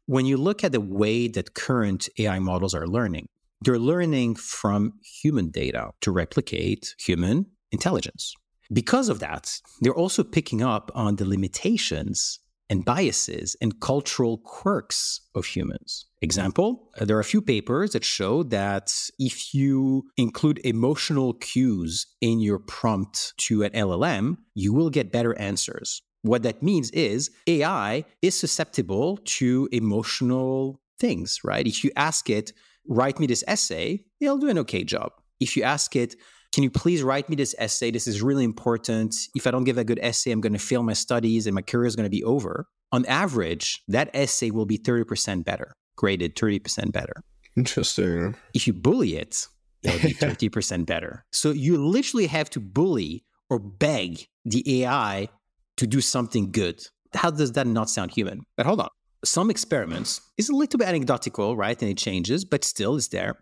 when 0.05 0.25
you 0.25 0.37
look 0.37 0.63
at 0.63 0.71
the 0.71 0.81
way 0.81 1.27
that 1.27 1.53
current 1.53 2.09
AI 2.19 2.39
models 2.39 2.73
are 2.73 2.87
learning, 2.87 3.27
they're 3.61 3.79
learning 3.79 4.35
from 4.35 4.93
human 5.21 5.49
data 5.49 5.91
to 6.01 6.11
replicate 6.11 6.95
human 6.99 7.47
intelligence. 7.71 8.33
Because 8.71 9.09
of 9.09 9.19
that, 9.19 9.59
they're 9.81 9.93
also 9.93 10.23
picking 10.23 10.61
up 10.61 10.91
on 10.93 11.15
the 11.15 11.25
limitations 11.25 12.39
and 12.69 12.83
biases 12.83 13.55
and 13.61 13.79
cultural 13.79 14.39
quirks 14.39 15.21
of 15.35 15.45
humans. 15.45 16.07
Example, 16.21 16.89
there 16.99 17.15
are 17.15 17.21
a 17.21 17.23
few 17.23 17.41
papers 17.41 17.91
that 17.91 18.03
show 18.03 18.41
that 18.43 18.91
if 19.19 19.53
you 19.53 20.03
include 20.17 20.59
emotional 20.63 21.33
cues 21.35 22.07
in 22.21 22.39
your 22.39 22.57
prompt 22.57 23.33
to 23.37 23.63
an 23.63 23.71
LLM, 23.71 24.37
you 24.55 24.73
will 24.73 24.89
get 24.89 25.11
better 25.11 25.37
answers. 25.37 26.01
What 26.25 26.41
that 26.41 26.63
means 26.63 26.89
is 26.89 27.29
AI 27.45 28.03
is 28.23 28.35
susceptible 28.35 29.17
to 29.37 29.69
emotional 29.71 30.81
things, 30.99 31.41
right? 31.43 31.67
If 31.67 31.83
you 31.83 31.91
ask 31.95 32.31
it, 32.31 32.51
write 32.87 33.19
me 33.19 33.27
this 33.27 33.43
essay, 33.47 34.05
it'll 34.19 34.39
do 34.39 34.49
an 34.49 34.57
okay 34.59 34.83
job. 34.83 35.11
If 35.39 35.55
you 35.55 35.61
ask 35.61 35.95
it, 35.95 36.15
can 36.51 36.63
you 36.63 36.71
please 36.71 37.03
write 37.03 37.29
me 37.29 37.35
this 37.35 37.53
essay? 37.59 37.91
This 37.91 38.07
is 38.07 38.23
really 38.23 38.43
important. 38.43 39.13
If 39.35 39.45
I 39.45 39.51
don't 39.51 39.65
give 39.65 39.77
a 39.77 39.83
good 39.83 39.99
essay, 40.01 40.31
I'm 40.31 40.41
going 40.41 40.53
to 40.53 40.59
fail 40.59 40.81
my 40.81 40.93
studies 40.93 41.45
and 41.45 41.53
my 41.53 41.61
career 41.61 41.85
is 41.85 41.95
going 41.95 42.07
to 42.07 42.17
be 42.17 42.23
over. 42.23 42.65
On 42.91 43.05
average, 43.05 43.83
that 43.87 44.09
essay 44.15 44.49
will 44.49 44.65
be 44.65 44.79
30% 44.79 45.45
better, 45.45 45.73
graded 45.95 46.35
30% 46.35 46.91
better. 46.91 47.21
Interesting. 47.55 48.35
If 48.55 48.65
you 48.65 48.73
bully 48.73 49.17
it, 49.17 49.45
it'll 49.83 50.01
be 50.01 50.13
30% 50.49 50.87
better. 50.87 51.23
So 51.31 51.51
you 51.51 51.77
literally 51.85 52.25
have 52.25 52.49
to 52.51 52.59
bully 52.59 53.25
or 53.47 53.59
beg 53.59 54.25
the 54.43 54.81
AI 54.81 55.29
to 55.77 55.87
do 55.87 56.01
something 56.01 56.51
good. 56.51 56.81
How 57.13 57.31
does 57.31 57.53
that 57.53 57.67
not 57.67 57.89
sound 57.89 58.11
human? 58.11 58.41
But 58.57 58.65
hold 58.65 58.81
on. 58.81 58.89
Some 59.23 59.49
experiments 59.49 60.21
is 60.37 60.49
a 60.49 60.55
little 60.55 60.77
bit 60.77 60.87
anecdotal, 60.87 61.55
right? 61.55 61.81
And 61.81 61.89
it 61.89 61.97
changes, 61.97 62.45
but 62.45 62.63
still 62.63 62.95
is 62.95 63.07
there. 63.09 63.39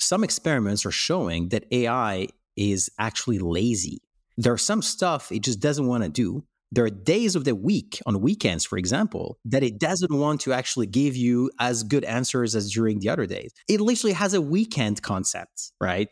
Some 0.00 0.24
experiments 0.24 0.84
are 0.84 0.90
showing 0.90 1.50
that 1.50 1.64
AI 1.70 2.28
is 2.56 2.90
actually 2.98 3.38
lazy. 3.38 4.02
There 4.36 4.52
are 4.52 4.58
some 4.58 4.82
stuff 4.82 5.30
it 5.30 5.42
just 5.42 5.60
doesn't 5.60 5.86
want 5.86 6.02
to 6.02 6.08
do. 6.08 6.44
There 6.72 6.84
are 6.84 6.90
days 6.90 7.36
of 7.36 7.44
the 7.44 7.54
week, 7.54 8.00
on 8.06 8.20
weekends, 8.22 8.64
for 8.64 8.78
example, 8.78 9.38
that 9.44 9.62
it 9.62 9.78
doesn't 9.78 10.12
want 10.12 10.40
to 10.40 10.54
actually 10.54 10.86
give 10.86 11.14
you 11.14 11.50
as 11.60 11.82
good 11.82 12.02
answers 12.04 12.56
as 12.56 12.72
during 12.72 12.98
the 13.00 13.10
other 13.10 13.26
days. 13.26 13.52
It 13.68 13.80
literally 13.80 14.14
has 14.14 14.32
a 14.32 14.40
weekend 14.40 15.02
concept, 15.02 15.72
right? 15.80 16.08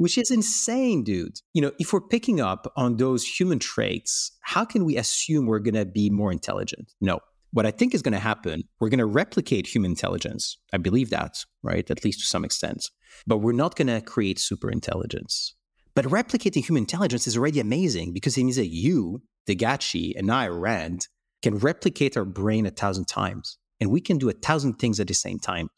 Which 0.00 0.16
is 0.16 0.30
insane, 0.30 1.04
dude. 1.04 1.42
You 1.52 1.60
know, 1.60 1.72
if 1.78 1.92
we're 1.92 2.00
picking 2.00 2.40
up 2.40 2.72
on 2.74 2.96
those 2.96 3.22
human 3.22 3.58
traits, 3.58 4.32
how 4.40 4.64
can 4.64 4.86
we 4.86 4.96
assume 4.96 5.44
we're 5.44 5.58
going 5.58 5.74
to 5.74 5.84
be 5.84 6.08
more 6.08 6.32
intelligent? 6.32 6.94
No. 7.02 7.20
What 7.52 7.66
I 7.66 7.70
think 7.70 7.92
is 7.92 8.00
going 8.00 8.14
to 8.14 8.18
happen, 8.18 8.62
we're 8.80 8.88
going 8.88 8.96
to 9.00 9.04
replicate 9.04 9.66
human 9.66 9.90
intelligence. 9.90 10.56
I 10.72 10.78
believe 10.78 11.10
that, 11.10 11.44
right? 11.62 11.90
At 11.90 12.02
least 12.02 12.20
to 12.20 12.26
some 12.26 12.46
extent. 12.46 12.88
But 13.26 13.38
we're 13.42 13.52
not 13.52 13.76
going 13.76 13.88
to 13.88 14.00
create 14.00 14.38
super 14.38 14.70
intelligence. 14.70 15.54
But 15.94 16.06
replicating 16.06 16.64
human 16.64 16.84
intelligence 16.84 17.26
is 17.26 17.36
already 17.36 17.60
amazing 17.60 18.14
because 18.14 18.38
it 18.38 18.44
means 18.44 18.56
that 18.56 18.68
you, 18.68 19.20
DeGatchi, 19.46 20.14
and 20.16 20.32
I, 20.32 20.48
Rand, 20.48 21.08
can 21.42 21.58
replicate 21.58 22.16
our 22.16 22.24
brain 22.24 22.64
a 22.64 22.70
thousand 22.70 23.04
times. 23.04 23.58
And 23.78 23.90
we 23.90 24.00
can 24.00 24.16
do 24.16 24.30
a 24.30 24.32
thousand 24.32 24.78
things 24.78 24.98
at 24.98 25.08
the 25.08 25.14
same 25.14 25.38
time. 25.38 25.68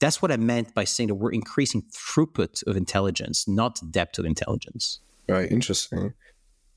That's 0.00 0.20
what 0.20 0.32
I 0.32 0.36
meant 0.36 0.74
by 0.74 0.84
saying 0.84 1.08
that 1.08 1.14
we're 1.14 1.32
increasing 1.32 1.82
throughput 1.82 2.66
of 2.66 2.76
intelligence, 2.76 3.46
not 3.48 3.80
depth 3.90 4.18
of 4.18 4.24
intelligence. 4.24 5.00
Right, 5.28 5.50
interesting. 5.50 6.14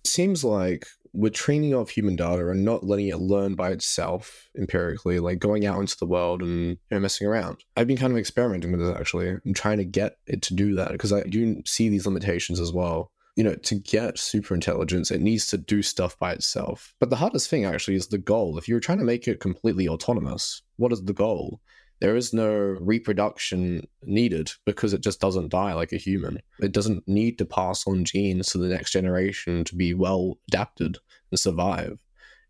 Seems 0.05 0.43
like 0.43 0.85
we're 1.13 1.29
training 1.29 1.73
off 1.73 1.89
human 1.89 2.15
data 2.15 2.47
and 2.49 2.63
not 2.63 2.83
letting 2.83 3.07
it 3.07 3.17
learn 3.17 3.55
by 3.55 3.71
itself 3.71 4.49
empirically, 4.57 5.19
like 5.19 5.39
going 5.39 5.65
out 5.65 5.79
into 5.79 5.97
the 5.97 6.05
world 6.05 6.41
and 6.41 6.69
you 6.69 6.77
know, 6.91 6.99
messing 6.99 7.27
around. 7.27 7.63
I've 7.75 7.87
been 7.87 7.97
kind 7.97 8.13
of 8.13 8.19
experimenting 8.19 8.71
with 8.71 8.81
this 8.81 8.95
actually. 8.95 9.29
I'm 9.29 9.53
trying 9.53 9.77
to 9.77 9.85
get 9.85 10.17
it 10.27 10.41
to 10.43 10.53
do 10.53 10.75
that 10.75 10.91
because 10.91 11.11
I 11.11 11.23
do 11.23 11.61
see 11.65 11.89
these 11.89 12.05
limitations 12.05 12.59
as 12.59 12.71
well. 12.71 13.11
You 13.35 13.43
know, 13.43 13.55
to 13.55 13.75
get 13.75 14.17
super 14.17 14.53
intelligence, 14.55 15.11
it 15.11 15.21
needs 15.21 15.47
to 15.47 15.57
do 15.57 15.81
stuff 15.81 16.17
by 16.17 16.33
itself. 16.33 16.95
But 16.99 17.09
the 17.09 17.17
hardest 17.17 17.49
thing 17.49 17.65
actually 17.65 17.95
is 17.95 18.07
the 18.07 18.17
goal. 18.17 18.57
If 18.57 18.67
you're 18.67 18.79
trying 18.79 18.97
to 18.99 19.03
make 19.03 19.27
it 19.27 19.39
completely 19.39 19.87
autonomous, 19.87 20.61
what 20.77 20.91
is 20.91 21.03
the 21.03 21.13
goal? 21.13 21.61
There 21.99 22.15
is 22.15 22.33
no 22.33 22.49
reproduction 22.79 23.87
needed 24.03 24.51
because 24.65 24.93
it 24.93 25.01
just 25.01 25.19
doesn't 25.19 25.49
die 25.49 25.73
like 25.73 25.91
a 25.91 25.97
human. 25.97 26.39
It 26.59 26.71
doesn't 26.71 27.07
need 27.07 27.37
to 27.39 27.45
pass 27.45 27.87
on 27.87 28.05
genes 28.05 28.49
to 28.49 28.57
the 28.57 28.67
next 28.67 28.91
generation 28.91 29.63
to 29.65 29.75
be 29.75 29.93
well 29.93 30.37
adapted 30.47 30.97
and 31.31 31.39
survive 31.39 31.97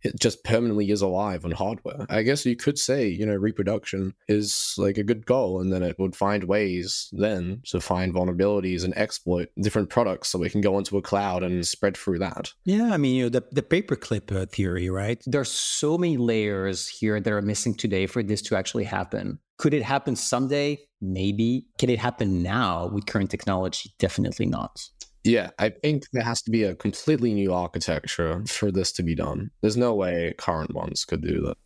it 0.03 0.19
just 0.19 0.43
permanently 0.43 0.89
is 0.91 1.01
alive 1.01 1.45
on 1.45 1.51
hardware. 1.51 2.05
I 2.09 2.21
guess 2.23 2.45
you 2.45 2.55
could 2.55 2.77
say, 2.77 3.07
you 3.07 3.25
know, 3.25 3.35
reproduction 3.35 4.13
is 4.27 4.75
like 4.77 4.97
a 4.97 5.03
good 5.03 5.25
goal, 5.25 5.59
and 5.59 5.71
then 5.71 5.83
it 5.83 5.97
would 5.99 6.15
find 6.15 6.43
ways 6.43 7.09
then 7.11 7.61
to 7.65 7.81
find 7.81 8.13
vulnerabilities 8.13 8.83
and 8.83 8.97
exploit 8.97 9.49
different 9.59 9.89
products 9.89 10.29
so 10.29 10.39
we 10.39 10.49
can 10.49 10.61
go 10.61 10.77
into 10.77 10.97
a 10.97 11.01
cloud 11.01 11.43
and 11.43 11.65
spread 11.67 11.97
through 11.97 12.19
that. 12.19 12.53
Yeah, 12.63 12.93
I 12.93 12.97
mean, 12.97 13.15
you 13.15 13.23
know, 13.23 13.29
the, 13.29 13.43
the 13.51 13.61
paperclip 13.61 14.35
uh, 14.35 14.45
theory, 14.45 14.89
right? 14.89 15.21
There's 15.25 15.51
so 15.51 15.97
many 15.97 16.17
layers 16.17 16.87
here 16.87 17.19
that 17.19 17.33
are 17.33 17.41
missing 17.41 17.75
today 17.75 18.05
for 18.07 18.23
this 18.23 18.41
to 18.43 18.55
actually 18.55 18.85
happen. 18.85 19.39
Could 19.57 19.73
it 19.73 19.83
happen 19.83 20.15
someday? 20.15 20.79
Maybe. 21.01 21.65
Can 21.79 21.89
it 21.89 21.99
happen 21.99 22.43
now 22.43 22.87
with 22.87 23.05
current 23.07 23.31
technology? 23.31 23.93
Definitely 23.97 24.45
not. 24.45 24.89
Yeah, 25.27 25.49
I 25.59 25.69
think 25.69 26.05
there 26.13 26.23
has 26.23 26.41
to 26.43 26.51
be 26.51 26.63
a 26.63 26.73
completely 26.73 27.33
new 27.33 27.53
architecture 27.53 28.43
for 28.47 28.71
this 28.71 28.93
to 28.93 29.03
be 29.03 29.13
done. 29.13 29.51
There's 29.61 29.75
no 29.75 29.93
way 29.93 30.33
current 30.37 30.73
ones 30.73 31.03
could 31.03 31.21
do 31.21 31.41
that. 31.41 31.57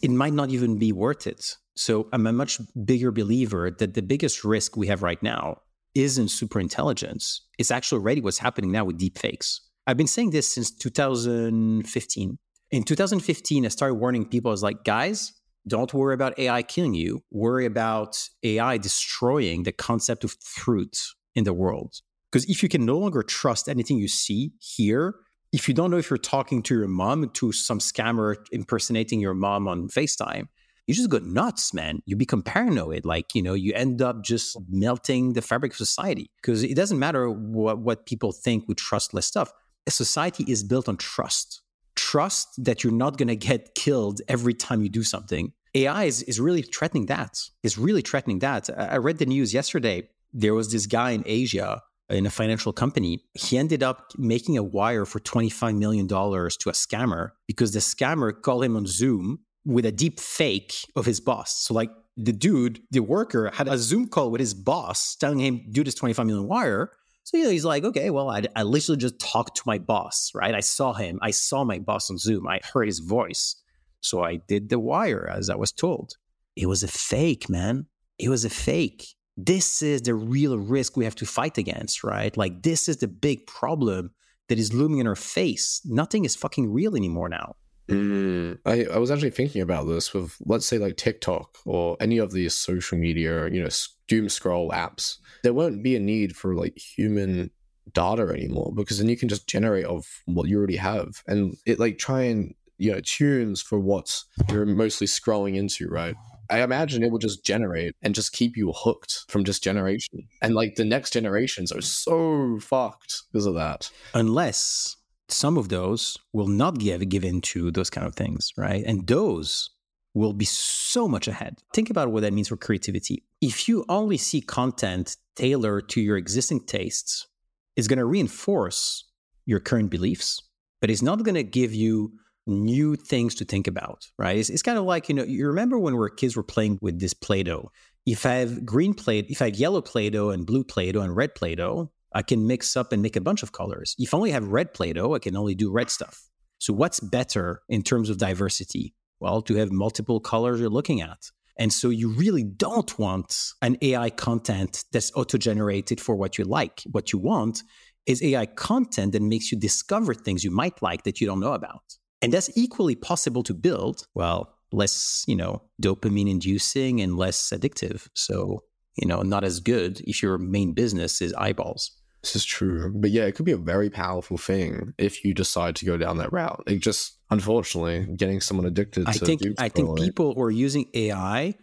It 0.00 0.10
might 0.10 0.32
not 0.32 0.48
even 0.48 0.78
be 0.78 0.92
worth 0.92 1.26
it. 1.26 1.56
So 1.76 2.08
I'm 2.14 2.26
a 2.26 2.32
much 2.32 2.58
bigger 2.86 3.12
believer 3.12 3.70
that 3.70 3.92
the 3.92 4.00
biggest 4.00 4.44
risk 4.44 4.78
we 4.78 4.86
have 4.86 5.02
right 5.02 5.22
now 5.22 5.58
isn't 5.94 6.28
super 6.28 6.58
intelligence. 6.58 7.42
It's 7.58 7.70
actually 7.70 7.98
already 7.98 8.22
what's 8.22 8.38
happening 8.38 8.72
now 8.72 8.86
with 8.86 8.98
deepfakes. 8.98 9.60
I've 9.86 9.98
been 9.98 10.06
saying 10.06 10.30
this 10.30 10.48
since 10.52 10.70
2015. 10.70 12.38
In 12.70 12.82
2015, 12.82 13.66
I 13.66 13.68
started 13.68 13.94
warning 13.96 14.24
people. 14.24 14.50
I 14.50 14.52
was 14.52 14.62
like, 14.62 14.84
guys, 14.84 15.34
don't 15.68 15.92
worry 15.92 16.14
about 16.14 16.38
AI 16.38 16.62
killing 16.62 16.94
you. 16.94 17.22
Worry 17.30 17.66
about 17.66 18.26
AI 18.42 18.78
destroying 18.78 19.64
the 19.64 19.72
concept 19.72 20.24
of 20.24 20.40
truth 20.40 21.12
in 21.34 21.44
the 21.44 21.52
world. 21.52 22.00
Because 22.32 22.48
if 22.48 22.62
you 22.62 22.68
can 22.68 22.86
no 22.86 22.98
longer 22.98 23.22
trust 23.22 23.68
anything 23.68 23.98
you 23.98 24.08
see, 24.08 24.52
hear, 24.58 25.16
if 25.52 25.68
you 25.68 25.74
don't 25.74 25.90
know 25.90 25.98
if 25.98 26.08
you're 26.08 26.16
talking 26.16 26.62
to 26.62 26.74
your 26.74 26.88
mom, 26.88 27.28
to 27.28 27.52
some 27.52 27.78
scammer 27.78 28.36
impersonating 28.50 29.20
your 29.20 29.34
mom 29.34 29.68
on 29.68 29.88
FaceTime, 29.88 30.48
you 30.86 30.94
just 30.94 31.10
go 31.10 31.18
nuts, 31.18 31.74
man. 31.74 32.00
You 32.06 32.16
become 32.16 32.42
paranoid. 32.42 33.04
Like, 33.04 33.34
you 33.34 33.42
know, 33.42 33.54
you 33.54 33.72
end 33.74 34.00
up 34.00 34.24
just 34.24 34.56
melting 34.68 35.34
the 35.34 35.42
fabric 35.42 35.72
of 35.72 35.76
society. 35.76 36.30
Because 36.36 36.64
it 36.64 36.74
doesn't 36.74 36.98
matter 36.98 37.30
what, 37.30 37.78
what 37.78 38.06
people 38.06 38.32
think 38.32 38.66
with 38.66 38.78
trustless 38.78 39.26
stuff. 39.26 39.52
A 39.86 39.90
society 39.90 40.44
is 40.48 40.64
built 40.64 40.88
on 40.88 40.96
trust. 40.96 41.60
Trust 41.94 42.64
that 42.64 42.82
you're 42.82 42.92
not 42.92 43.18
going 43.18 43.28
to 43.28 43.36
get 43.36 43.74
killed 43.74 44.22
every 44.26 44.54
time 44.54 44.82
you 44.82 44.88
do 44.88 45.02
something. 45.02 45.52
AI 45.74 46.04
is, 46.04 46.22
is 46.22 46.40
really 46.40 46.62
threatening 46.62 47.06
that. 47.06 47.38
It's 47.62 47.78
really 47.78 48.02
threatening 48.02 48.38
that. 48.40 48.68
I 48.76 48.96
read 48.96 49.18
the 49.18 49.26
news 49.26 49.52
yesterday. 49.52 50.08
There 50.32 50.54
was 50.54 50.72
this 50.72 50.86
guy 50.86 51.10
in 51.10 51.22
Asia 51.26 51.82
in 52.12 52.26
a 52.26 52.30
financial 52.30 52.72
company, 52.72 53.24
he 53.34 53.58
ended 53.58 53.82
up 53.82 54.12
making 54.16 54.56
a 54.56 54.62
wire 54.62 55.04
for 55.04 55.20
$25 55.20 55.76
million 55.76 56.06
to 56.08 56.14
a 56.14 56.72
scammer 56.72 57.30
because 57.46 57.72
the 57.72 57.80
scammer 57.80 58.32
called 58.40 58.64
him 58.64 58.76
on 58.76 58.86
Zoom 58.86 59.40
with 59.64 59.86
a 59.86 59.92
deep 59.92 60.18
fake 60.20 60.74
of 60.96 61.06
his 61.06 61.20
boss. 61.20 61.64
So, 61.64 61.74
like, 61.74 61.90
the 62.16 62.32
dude, 62.32 62.80
the 62.90 63.00
worker, 63.00 63.50
had 63.54 63.68
a 63.68 63.78
Zoom 63.78 64.08
call 64.08 64.30
with 64.30 64.40
his 64.40 64.54
boss 64.54 65.16
telling 65.16 65.38
him, 65.38 65.64
do 65.70 65.82
this 65.82 65.94
25 65.94 66.26
million 66.26 66.46
wire. 66.46 66.92
So, 67.24 67.36
you 67.36 67.44
know, 67.44 67.50
he's 67.50 67.64
like, 67.64 67.84
okay, 67.84 68.10
well, 68.10 68.28
I, 68.28 68.42
I 68.56 68.64
literally 68.64 68.98
just 68.98 69.18
talked 69.18 69.56
to 69.58 69.62
my 69.64 69.78
boss, 69.78 70.32
right? 70.34 70.54
I 70.54 70.60
saw 70.60 70.92
him. 70.92 71.18
I 71.22 71.30
saw 71.30 71.64
my 71.64 71.78
boss 71.78 72.10
on 72.10 72.18
Zoom. 72.18 72.46
I 72.48 72.60
heard 72.72 72.86
his 72.86 72.98
voice. 72.98 73.56
So 74.00 74.22
I 74.22 74.36
did 74.36 74.68
the 74.68 74.80
wire 74.80 75.30
as 75.32 75.48
I 75.48 75.54
was 75.54 75.72
told. 75.72 76.16
It 76.56 76.66
was 76.66 76.82
a 76.82 76.88
fake, 76.88 77.48
man. 77.48 77.86
It 78.18 78.28
was 78.28 78.44
a 78.44 78.50
fake 78.50 79.06
this 79.36 79.82
is 79.82 80.02
the 80.02 80.14
real 80.14 80.58
risk 80.58 80.96
we 80.96 81.04
have 81.04 81.14
to 81.16 81.26
fight 81.26 81.58
against, 81.58 82.04
right? 82.04 82.36
Like, 82.36 82.62
this 82.62 82.88
is 82.88 82.98
the 82.98 83.08
big 83.08 83.46
problem 83.46 84.10
that 84.48 84.58
is 84.58 84.74
looming 84.74 84.98
in 84.98 85.06
our 85.06 85.16
face. 85.16 85.80
Nothing 85.84 86.24
is 86.24 86.36
fucking 86.36 86.72
real 86.72 86.96
anymore 86.96 87.28
now. 87.28 87.56
Mm, 87.88 88.58
I, 88.64 88.84
I 88.84 88.98
was 88.98 89.10
actually 89.10 89.30
thinking 89.30 89.62
about 89.62 89.88
this 89.88 90.14
with, 90.14 90.36
let's 90.44 90.66
say, 90.66 90.78
like 90.78 90.96
TikTok 90.96 91.58
or 91.64 91.96
any 92.00 92.18
of 92.18 92.32
these 92.32 92.54
social 92.54 92.98
media, 92.98 93.48
you 93.48 93.62
know, 93.62 93.68
doom 94.08 94.28
scroll 94.28 94.70
apps. 94.70 95.16
There 95.42 95.54
won't 95.54 95.82
be 95.82 95.96
a 95.96 96.00
need 96.00 96.36
for 96.36 96.54
like 96.54 96.78
human 96.78 97.50
data 97.92 98.22
anymore 98.22 98.72
because 98.74 98.98
then 98.98 99.08
you 99.08 99.16
can 99.16 99.28
just 99.28 99.48
generate 99.48 99.84
of 99.84 100.06
what 100.26 100.48
you 100.48 100.56
already 100.56 100.76
have 100.76 101.22
and 101.26 101.56
it 101.66 101.80
like 101.80 101.98
try 101.98 102.22
and 102.22 102.54
you 102.78 102.92
know 102.92 103.00
tunes 103.00 103.60
for 103.60 103.78
what 103.78 104.22
you're 104.50 104.64
mostly 104.64 105.06
scrolling 105.06 105.56
into 105.56 105.88
right 105.88 106.14
I 106.52 106.62
imagine 106.62 107.02
it 107.02 107.10
will 107.10 107.18
just 107.18 107.46
generate 107.46 107.96
and 108.02 108.14
just 108.14 108.32
keep 108.32 108.58
you 108.58 108.72
hooked 108.76 109.24
from 109.28 109.42
just 109.42 109.64
generation. 109.64 110.28
And 110.42 110.54
like 110.54 110.74
the 110.74 110.84
next 110.84 111.14
generations 111.14 111.72
are 111.72 111.80
so 111.80 112.58
fucked 112.60 113.22
because 113.32 113.46
of 113.46 113.54
that. 113.54 113.90
Unless 114.12 114.96
some 115.28 115.56
of 115.56 115.70
those 115.70 116.18
will 116.34 116.48
not 116.48 116.78
give 116.78 117.08
give 117.08 117.24
in 117.24 117.40
to 117.40 117.70
those 117.70 117.88
kind 117.88 118.06
of 118.06 118.14
things, 118.14 118.52
right? 118.58 118.84
And 118.84 119.06
those 119.06 119.70
will 120.12 120.34
be 120.34 120.44
so 120.44 121.08
much 121.08 121.26
ahead. 121.26 121.56
Think 121.72 121.88
about 121.88 122.12
what 122.12 122.20
that 122.20 122.34
means 122.34 122.48
for 122.48 122.58
creativity. 122.58 123.24
If 123.40 123.66
you 123.66 123.86
only 123.88 124.18
see 124.18 124.42
content 124.42 125.16
tailored 125.36 125.88
to 125.90 126.02
your 126.02 126.18
existing 126.18 126.66
tastes, 126.66 127.28
it's 127.76 127.88
going 127.88 127.98
to 127.98 128.04
reinforce 128.04 129.04
your 129.46 129.58
current 129.58 129.88
beliefs, 129.88 130.42
but 130.82 130.90
it's 130.90 131.00
not 131.00 131.22
going 131.22 131.34
to 131.34 131.42
give 131.42 131.72
you 131.72 132.12
new 132.46 132.96
things 132.96 133.34
to 133.36 133.44
think 133.44 133.66
about, 133.66 134.06
right? 134.18 134.36
It's, 134.36 134.50
it's 134.50 134.62
kind 134.62 134.78
of 134.78 134.84
like, 134.84 135.08
you 135.08 135.14
know, 135.14 135.24
you 135.24 135.46
remember 135.46 135.78
when 135.78 135.94
we 135.94 135.98
were 135.98 136.10
kids 136.10 136.36
were 136.36 136.42
playing 136.42 136.78
with 136.80 137.00
this 137.00 137.14
Play 137.14 137.42
Doh. 137.42 137.70
If 138.06 138.26
I 138.26 138.34
have 138.34 138.64
green 138.66 138.94
Play, 138.94 139.20
if 139.20 139.40
I 139.40 139.46
have 139.46 139.56
yellow 139.56 139.80
Play 139.80 140.10
Doh 140.10 140.30
and 140.30 140.46
blue 140.46 140.64
Play 140.64 140.90
Doh 140.92 141.02
and 141.02 141.14
red 141.14 141.34
Play 141.34 141.54
Doh, 141.54 141.90
I 142.14 142.22
can 142.22 142.46
mix 142.46 142.76
up 142.76 142.92
and 142.92 143.00
make 143.00 143.16
a 143.16 143.20
bunch 143.20 143.42
of 143.42 143.52
colors. 143.52 143.94
If 143.98 144.12
I 144.12 144.16
only 144.16 144.32
have 144.32 144.46
red 144.48 144.74
Play 144.74 144.92
Doh, 144.92 145.14
I 145.14 145.18
can 145.18 145.36
only 145.36 145.54
do 145.54 145.70
red 145.70 145.90
stuff. 145.90 146.28
So, 146.58 146.72
what's 146.72 147.00
better 147.00 147.62
in 147.68 147.82
terms 147.82 148.10
of 148.10 148.18
diversity? 148.18 148.94
Well, 149.20 149.40
to 149.42 149.54
have 149.54 149.70
multiple 149.70 150.20
colors 150.20 150.60
you're 150.60 150.68
looking 150.68 151.00
at. 151.00 151.30
And 151.58 151.72
so 151.72 151.90
you 151.90 152.08
really 152.08 152.44
don't 152.44 152.98
want 152.98 153.36
an 153.60 153.76
AI 153.82 154.10
content 154.10 154.84
that's 154.92 155.12
auto 155.14 155.38
generated 155.38 156.00
for 156.00 156.16
what 156.16 156.38
you 156.38 156.44
like. 156.44 156.82
What 156.90 157.12
you 157.12 157.18
want 157.18 157.62
is 158.06 158.22
AI 158.22 158.46
content 158.46 159.12
that 159.12 159.22
makes 159.22 159.52
you 159.52 159.58
discover 159.58 160.14
things 160.14 160.42
you 160.42 160.50
might 160.50 160.82
like 160.82 161.04
that 161.04 161.20
you 161.20 161.26
don't 161.26 161.40
know 161.40 161.52
about. 161.52 161.82
And 162.22 162.32
that's 162.32 162.50
equally 162.56 162.94
possible 162.94 163.42
to 163.42 163.52
build, 163.52 164.06
well, 164.14 164.54
less, 164.72 165.24
you 165.26 165.36
know, 165.36 165.62
dopamine 165.82 166.30
inducing 166.30 167.00
and 167.00 167.16
less 167.16 167.50
addictive. 167.50 168.08
So, 168.14 168.62
you 168.96 169.06
know, 169.06 169.22
not 169.22 169.44
as 169.44 169.60
good 169.60 170.00
if 170.00 170.22
your 170.22 170.38
main 170.38 170.72
business 170.72 171.20
is 171.20 171.34
eyeballs. 171.34 171.90
This 172.22 172.36
is 172.36 172.44
true. 172.44 172.92
But 172.94 173.10
yeah, 173.10 173.24
it 173.24 173.32
could 173.32 173.46
be 173.46 173.52
a 173.52 173.56
very 173.56 173.90
powerful 173.90 174.38
thing 174.38 174.94
if 174.96 175.24
you 175.24 175.34
decide 175.34 175.74
to 175.76 175.84
go 175.84 175.96
down 175.96 176.18
that 176.18 176.32
route. 176.32 176.62
It 176.66 176.78
just 176.78 177.18
unfortunately 177.30 178.06
getting 178.16 178.40
someone 178.40 178.66
addicted 178.66 179.08
I 179.08 179.12
think 179.12 179.42
I 179.58 179.68
think 179.68 179.98
people 179.98 180.34
who 180.34 180.42
are 180.42 180.50
using 180.50 180.86
AI 180.94 181.54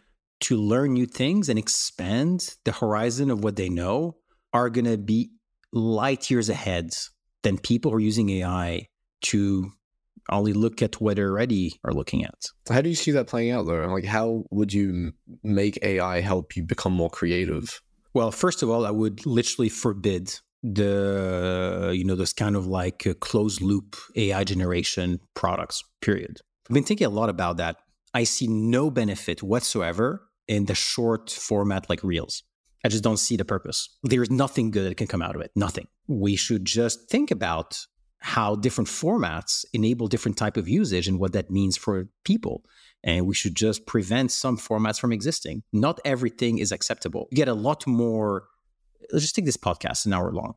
to 0.41 0.57
learn 0.57 0.93
new 0.93 1.05
things 1.05 1.47
and 1.47 1.57
expand 1.57 2.55
the 2.65 2.73
horizon 2.73 3.31
of 3.31 3.43
what 3.43 3.55
they 3.55 3.69
know 3.69 4.17
are 4.53 4.69
gonna 4.69 4.97
be 4.97 5.31
light 5.71 6.29
years 6.29 6.49
ahead 6.49 6.89
than 7.43 7.57
people 7.57 7.91
who 7.91 7.97
are 7.97 8.01
using 8.01 8.29
AI 8.29 8.87
to 9.21 9.71
only 10.37 10.53
look 10.53 10.81
at 10.81 11.01
what 11.01 11.19
already 11.19 11.79
are 11.83 11.93
looking 11.93 12.23
at. 12.23 12.45
How 12.69 12.81
do 12.81 12.89
you 12.89 12.95
see 12.95 13.11
that 13.11 13.27
playing 13.27 13.51
out 13.51 13.65
though? 13.65 13.85
Like 13.87 14.05
how 14.05 14.43
would 14.51 14.73
you 14.73 15.13
make 15.43 15.79
AI 15.81 16.21
help 16.21 16.55
you 16.55 16.63
become 16.63 16.93
more 16.93 17.09
creative? 17.09 17.81
Well, 18.13 18.31
first 18.31 18.63
of 18.63 18.69
all, 18.69 18.85
I 18.85 18.91
would 18.91 19.25
literally 19.25 19.69
forbid 19.69 20.39
the 20.61 21.91
you 21.95 22.03
know 22.03 22.15
those 22.15 22.33
kind 22.33 22.55
of 22.55 22.67
like 22.67 23.07
uh, 23.07 23.13
closed 23.13 23.61
loop 23.61 23.95
AI 24.15 24.43
generation 24.43 25.19
products. 25.33 25.83
Period. 26.01 26.39
I've 26.69 26.73
been 26.73 26.83
thinking 26.83 27.07
a 27.07 27.11
lot 27.11 27.29
about 27.29 27.57
that. 27.57 27.77
I 28.13 28.23
see 28.23 28.47
no 28.47 28.89
benefit 28.89 29.41
whatsoever 29.43 30.27
in 30.47 30.65
the 30.65 30.75
short 30.75 31.29
format 31.29 31.89
like 31.89 32.03
Reels. 32.03 32.43
I 32.83 32.87
just 32.87 33.03
don't 33.03 33.17
see 33.17 33.35
the 33.35 33.45
purpose. 33.45 33.89
There's 34.03 34.31
nothing 34.31 34.71
good 34.71 34.89
that 34.89 34.95
can 34.95 35.07
come 35.07 35.21
out 35.21 35.35
of 35.35 35.41
it. 35.41 35.51
Nothing. 35.55 35.87
We 36.07 36.35
should 36.35 36.65
just 36.65 37.09
think 37.09 37.29
about 37.29 37.77
how 38.19 38.55
different 38.55 38.89
formats 38.89 39.65
enable 39.73 40.07
different 40.07 40.37
type 40.37 40.57
of 40.57 40.67
usage 40.67 41.07
and 41.07 41.19
what 41.19 41.33
that 41.33 41.49
means 41.49 41.77
for 41.77 42.07
people 42.23 42.63
and 43.03 43.25
we 43.25 43.33
should 43.33 43.55
just 43.55 43.85
prevent 43.85 44.29
some 44.31 44.57
formats 44.57 44.99
from 44.99 45.13
existing 45.13 45.63
not 45.71 45.99
everything 46.03 46.57
is 46.57 46.71
acceptable 46.71 47.27
you 47.31 47.35
get 47.35 47.47
a 47.47 47.53
lot 47.53 47.87
more 47.87 48.43
let's 49.11 49.23
just 49.23 49.35
take 49.35 49.45
this 49.45 49.57
podcast 49.57 50.05
an 50.05 50.13
hour 50.13 50.31
long. 50.31 50.55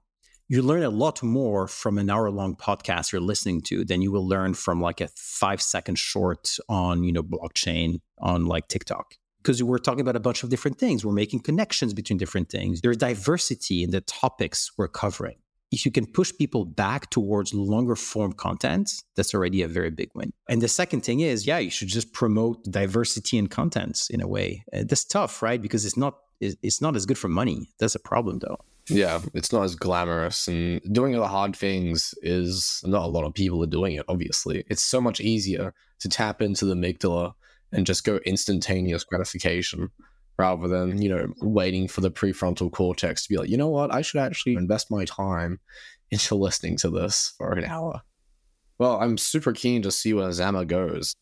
You 0.48 0.62
learn 0.62 0.82
a 0.82 0.90
lot 0.90 1.22
more 1.22 1.66
from 1.66 1.98
an 1.98 2.10
hour 2.10 2.30
long 2.30 2.56
podcast 2.56 3.12
you're 3.12 3.20
listening 3.20 3.62
to 3.62 3.84
than 3.84 4.02
you 4.02 4.12
will 4.12 4.26
learn 4.26 4.54
from 4.54 4.80
like 4.80 5.00
a 5.00 5.08
five 5.16 5.62
second 5.62 5.98
short 5.98 6.58
on, 6.68 7.04
you 7.04 7.12
know, 7.12 7.22
blockchain 7.22 8.00
on 8.18 8.46
like 8.46 8.68
TikTok. 8.68 9.14
Because 9.38 9.62
we're 9.62 9.78
talking 9.78 10.02
about 10.02 10.14
a 10.14 10.20
bunch 10.20 10.42
of 10.42 10.50
different 10.50 10.78
things. 10.78 11.04
We're 11.04 11.12
making 11.12 11.40
connections 11.40 11.94
between 11.94 12.18
different 12.18 12.48
things. 12.48 12.80
There's 12.80 12.96
diversity 12.96 13.82
in 13.82 13.90
the 13.90 14.02
topics 14.02 14.70
we're 14.76 14.88
covering. 14.88 15.36
If 15.72 15.86
you 15.86 15.90
can 15.90 16.06
push 16.06 16.32
people 16.38 16.64
back 16.64 17.10
towards 17.10 17.54
longer 17.54 17.96
form 17.96 18.34
content, 18.34 18.92
that's 19.16 19.34
already 19.34 19.62
a 19.62 19.68
very 19.68 19.90
big 19.90 20.10
win. 20.14 20.32
And 20.48 20.60
the 20.60 20.68
second 20.68 21.00
thing 21.00 21.20
is, 21.20 21.46
yeah, 21.46 21.58
you 21.58 21.70
should 21.70 21.88
just 21.88 22.12
promote 22.12 22.62
diversity 22.64 23.38
in 23.38 23.48
contents 23.48 24.10
in 24.10 24.20
a 24.20 24.28
way. 24.28 24.64
Uh, 24.72 24.84
that's 24.86 25.04
tough, 25.04 25.42
right? 25.42 25.60
Because 25.60 25.84
it's 25.84 25.96
not 25.96 26.18
it's 26.40 26.80
not 26.80 26.96
as 26.96 27.06
good 27.06 27.18
for 27.18 27.28
money. 27.28 27.70
That's 27.78 27.94
a 27.94 28.00
problem, 28.00 28.40
though. 28.40 28.58
Yeah, 28.88 29.20
it's 29.32 29.52
not 29.52 29.62
as 29.62 29.76
glamorous, 29.76 30.48
and 30.48 30.80
doing 30.92 31.12
the 31.12 31.28
hard 31.28 31.54
things 31.54 32.14
is 32.22 32.82
not 32.84 33.04
a 33.04 33.06
lot 33.06 33.24
of 33.24 33.32
people 33.32 33.62
are 33.62 33.68
doing 33.68 33.94
it. 33.94 34.04
Obviously, 34.08 34.64
it's 34.68 34.82
so 34.82 35.00
much 35.00 35.20
easier 35.20 35.72
to 36.00 36.08
tap 36.08 36.42
into 36.42 36.64
the 36.64 36.74
amygdala 36.74 37.34
and 37.70 37.86
just 37.86 38.04
go 38.04 38.18
instantaneous 38.26 39.04
gratification 39.04 39.90
rather 40.38 40.68
than 40.68 41.00
you 41.00 41.08
know 41.08 41.32
waiting 41.40 41.88
for 41.88 42.00
the 42.00 42.10
prefrontal 42.10 42.70
cortex 42.70 43.24
to 43.24 43.28
be 43.28 43.38
like, 43.38 43.48
you 43.48 43.56
know 43.56 43.68
what, 43.68 43.92
I 43.92 44.02
should 44.02 44.20
actually 44.20 44.54
invest 44.54 44.90
my 44.90 45.04
time 45.04 45.60
into 46.10 46.34
listening 46.34 46.76
to 46.78 46.90
this 46.90 47.34
for 47.38 47.52
an 47.52 47.64
hour. 47.64 48.02
Well, 48.78 48.98
I'm 49.00 49.18
super 49.18 49.52
keen 49.52 49.82
to 49.82 49.90
see 49.90 50.12
where 50.12 50.32
Zama 50.32 50.64
goes. 50.64 51.14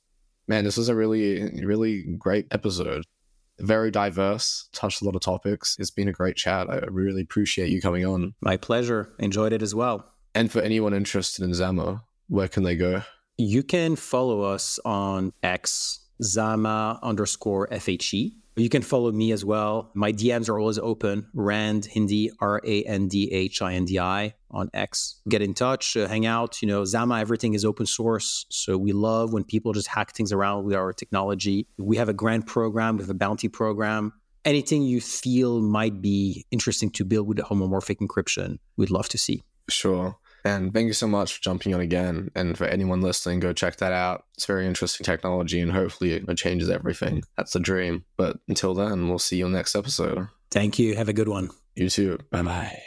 Man, 0.48 0.64
this 0.64 0.76
was 0.76 0.88
a 0.88 0.94
really, 0.94 1.62
really 1.62 2.16
great 2.18 2.46
episode 2.50 3.04
very 3.60 3.90
diverse, 3.90 4.68
touched 4.72 5.02
a 5.02 5.04
lot 5.04 5.14
of 5.14 5.22
topics. 5.22 5.76
It's 5.78 5.90
been 5.90 6.08
a 6.08 6.12
great 6.12 6.36
chat. 6.36 6.68
I 6.68 6.78
really 6.88 7.22
appreciate 7.22 7.70
you 7.70 7.80
coming 7.80 8.04
on. 8.04 8.34
My 8.40 8.56
pleasure. 8.56 9.12
Enjoyed 9.18 9.52
it 9.52 9.62
as 9.62 9.74
well. 9.74 10.06
And 10.34 10.50
for 10.50 10.60
anyone 10.60 10.94
interested 10.94 11.44
in 11.44 11.54
Zama, 11.54 12.04
where 12.28 12.48
can 12.48 12.62
they 12.62 12.76
go? 12.76 13.02
You 13.36 13.62
can 13.62 13.96
follow 13.96 14.42
us 14.42 14.78
on 14.84 15.32
X, 15.42 16.00
Zama 16.22 16.98
underscore 17.02 17.68
FHE. 17.68 18.32
You 18.60 18.68
can 18.68 18.82
follow 18.82 19.10
me 19.10 19.32
as 19.32 19.44
well. 19.44 19.90
My 19.94 20.12
DMs 20.12 20.48
are 20.48 20.58
always 20.58 20.78
open. 20.78 21.26
Rand 21.34 21.86
Hindi, 21.86 22.30
R 22.40 22.60
A 22.64 22.82
N 22.84 23.08
D 23.08 23.32
H 23.32 23.62
I 23.62 23.74
N 23.74 23.84
D 23.84 23.98
I 23.98 24.34
on 24.50 24.70
X. 24.74 25.20
Get 25.28 25.42
in 25.42 25.54
touch, 25.54 25.96
uh, 25.96 26.08
hang 26.08 26.26
out. 26.26 26.60
You 26.60 26.68
know, 26.68 26.84
Zama, 26.84 27.20
everything 27.20 27.54
is 27.54 27.64
open 27.64 27.86
source. 27.86 28.46
So 28.50 28.76
we 28.76 28.92
love 28.92 29.32
when 29.32 29.44
people 29.44 29.72
just 29.72 29.88
hack 29.88 30.12
things 30.12 30.32
around 30.32 30.64
with 30.64 30.74
our 30.74 30.92
technology. 30.92 31.66
We 31.78 31.96
have 31.96 32.08
a 32.08 32.14
grant 32.14 32.46
program, 32.46 32.96
we 32.96 33.02
have 33.02 33.10
a 33.10 33.14
bounty 33.14 33.48
program. 33.48 34.12
Anything 34.44 34.82
you 34.82 35.00
feel 35.00 35.60
might 35.60 36.00
be 36.00 36.46
interesting 36.50 36.90
to 36.92 37.04
build 37.04 37.28
with 37.28 37.38
homomorphic 37.38 37.98
encryption, 37.98 38.58
we'd 38.76 38.90
love 38.90 39.08
to 39.10 39.18
see. 39.18 39.42
Sure. 39.68 40.16
And 40.44 40.72
thank 40.72 40.86
you 40.86 40.92
so 40.92 41.06
much 41.06 41.34
for 41.34 41.42
jumping 41.42 41.74
on 41.74 41.80
again. 41.80 42.30
And 42.34 42.56
for 42.56 42.64
anyone 42.64 43.00
listening, 43.00 43.40
go 43.40 43.52
check 43.52 43.76
that 43.76 43.92
out. 43.92 44.24
It's 44.36 44.46
very 44.46 44.66
interesting 44.66 45.04
technology 45.04 45.60
and 45.60 45.72
hopefully 45.72 46.12
it 46.12 46.36
changes 46.36 46.70
everything. 46.70 47.22
That's 47.36 47.52
the 47.52 47.60
dream. 47.60 48.04
But 48.16 48.38
until 48.48 48.74
then, 48.74 49.08
we'll 49.08 49.18
see 49.18 49.36
you 49.36 49.44
on 49.44 49.52
the 49.52 49.58
next 49.58 49.74
episode. 49.74 50.28
Thank 50.50 50.78
you. 50.78 50.96
Have 50.96 51.08
a 51.08 51.12
good 51.12 51.28
one. 51.28 51.50
You 51.76 51.88
too. 51.88 52.18
Bye 52.30 52.42
bye. 52.42 52.82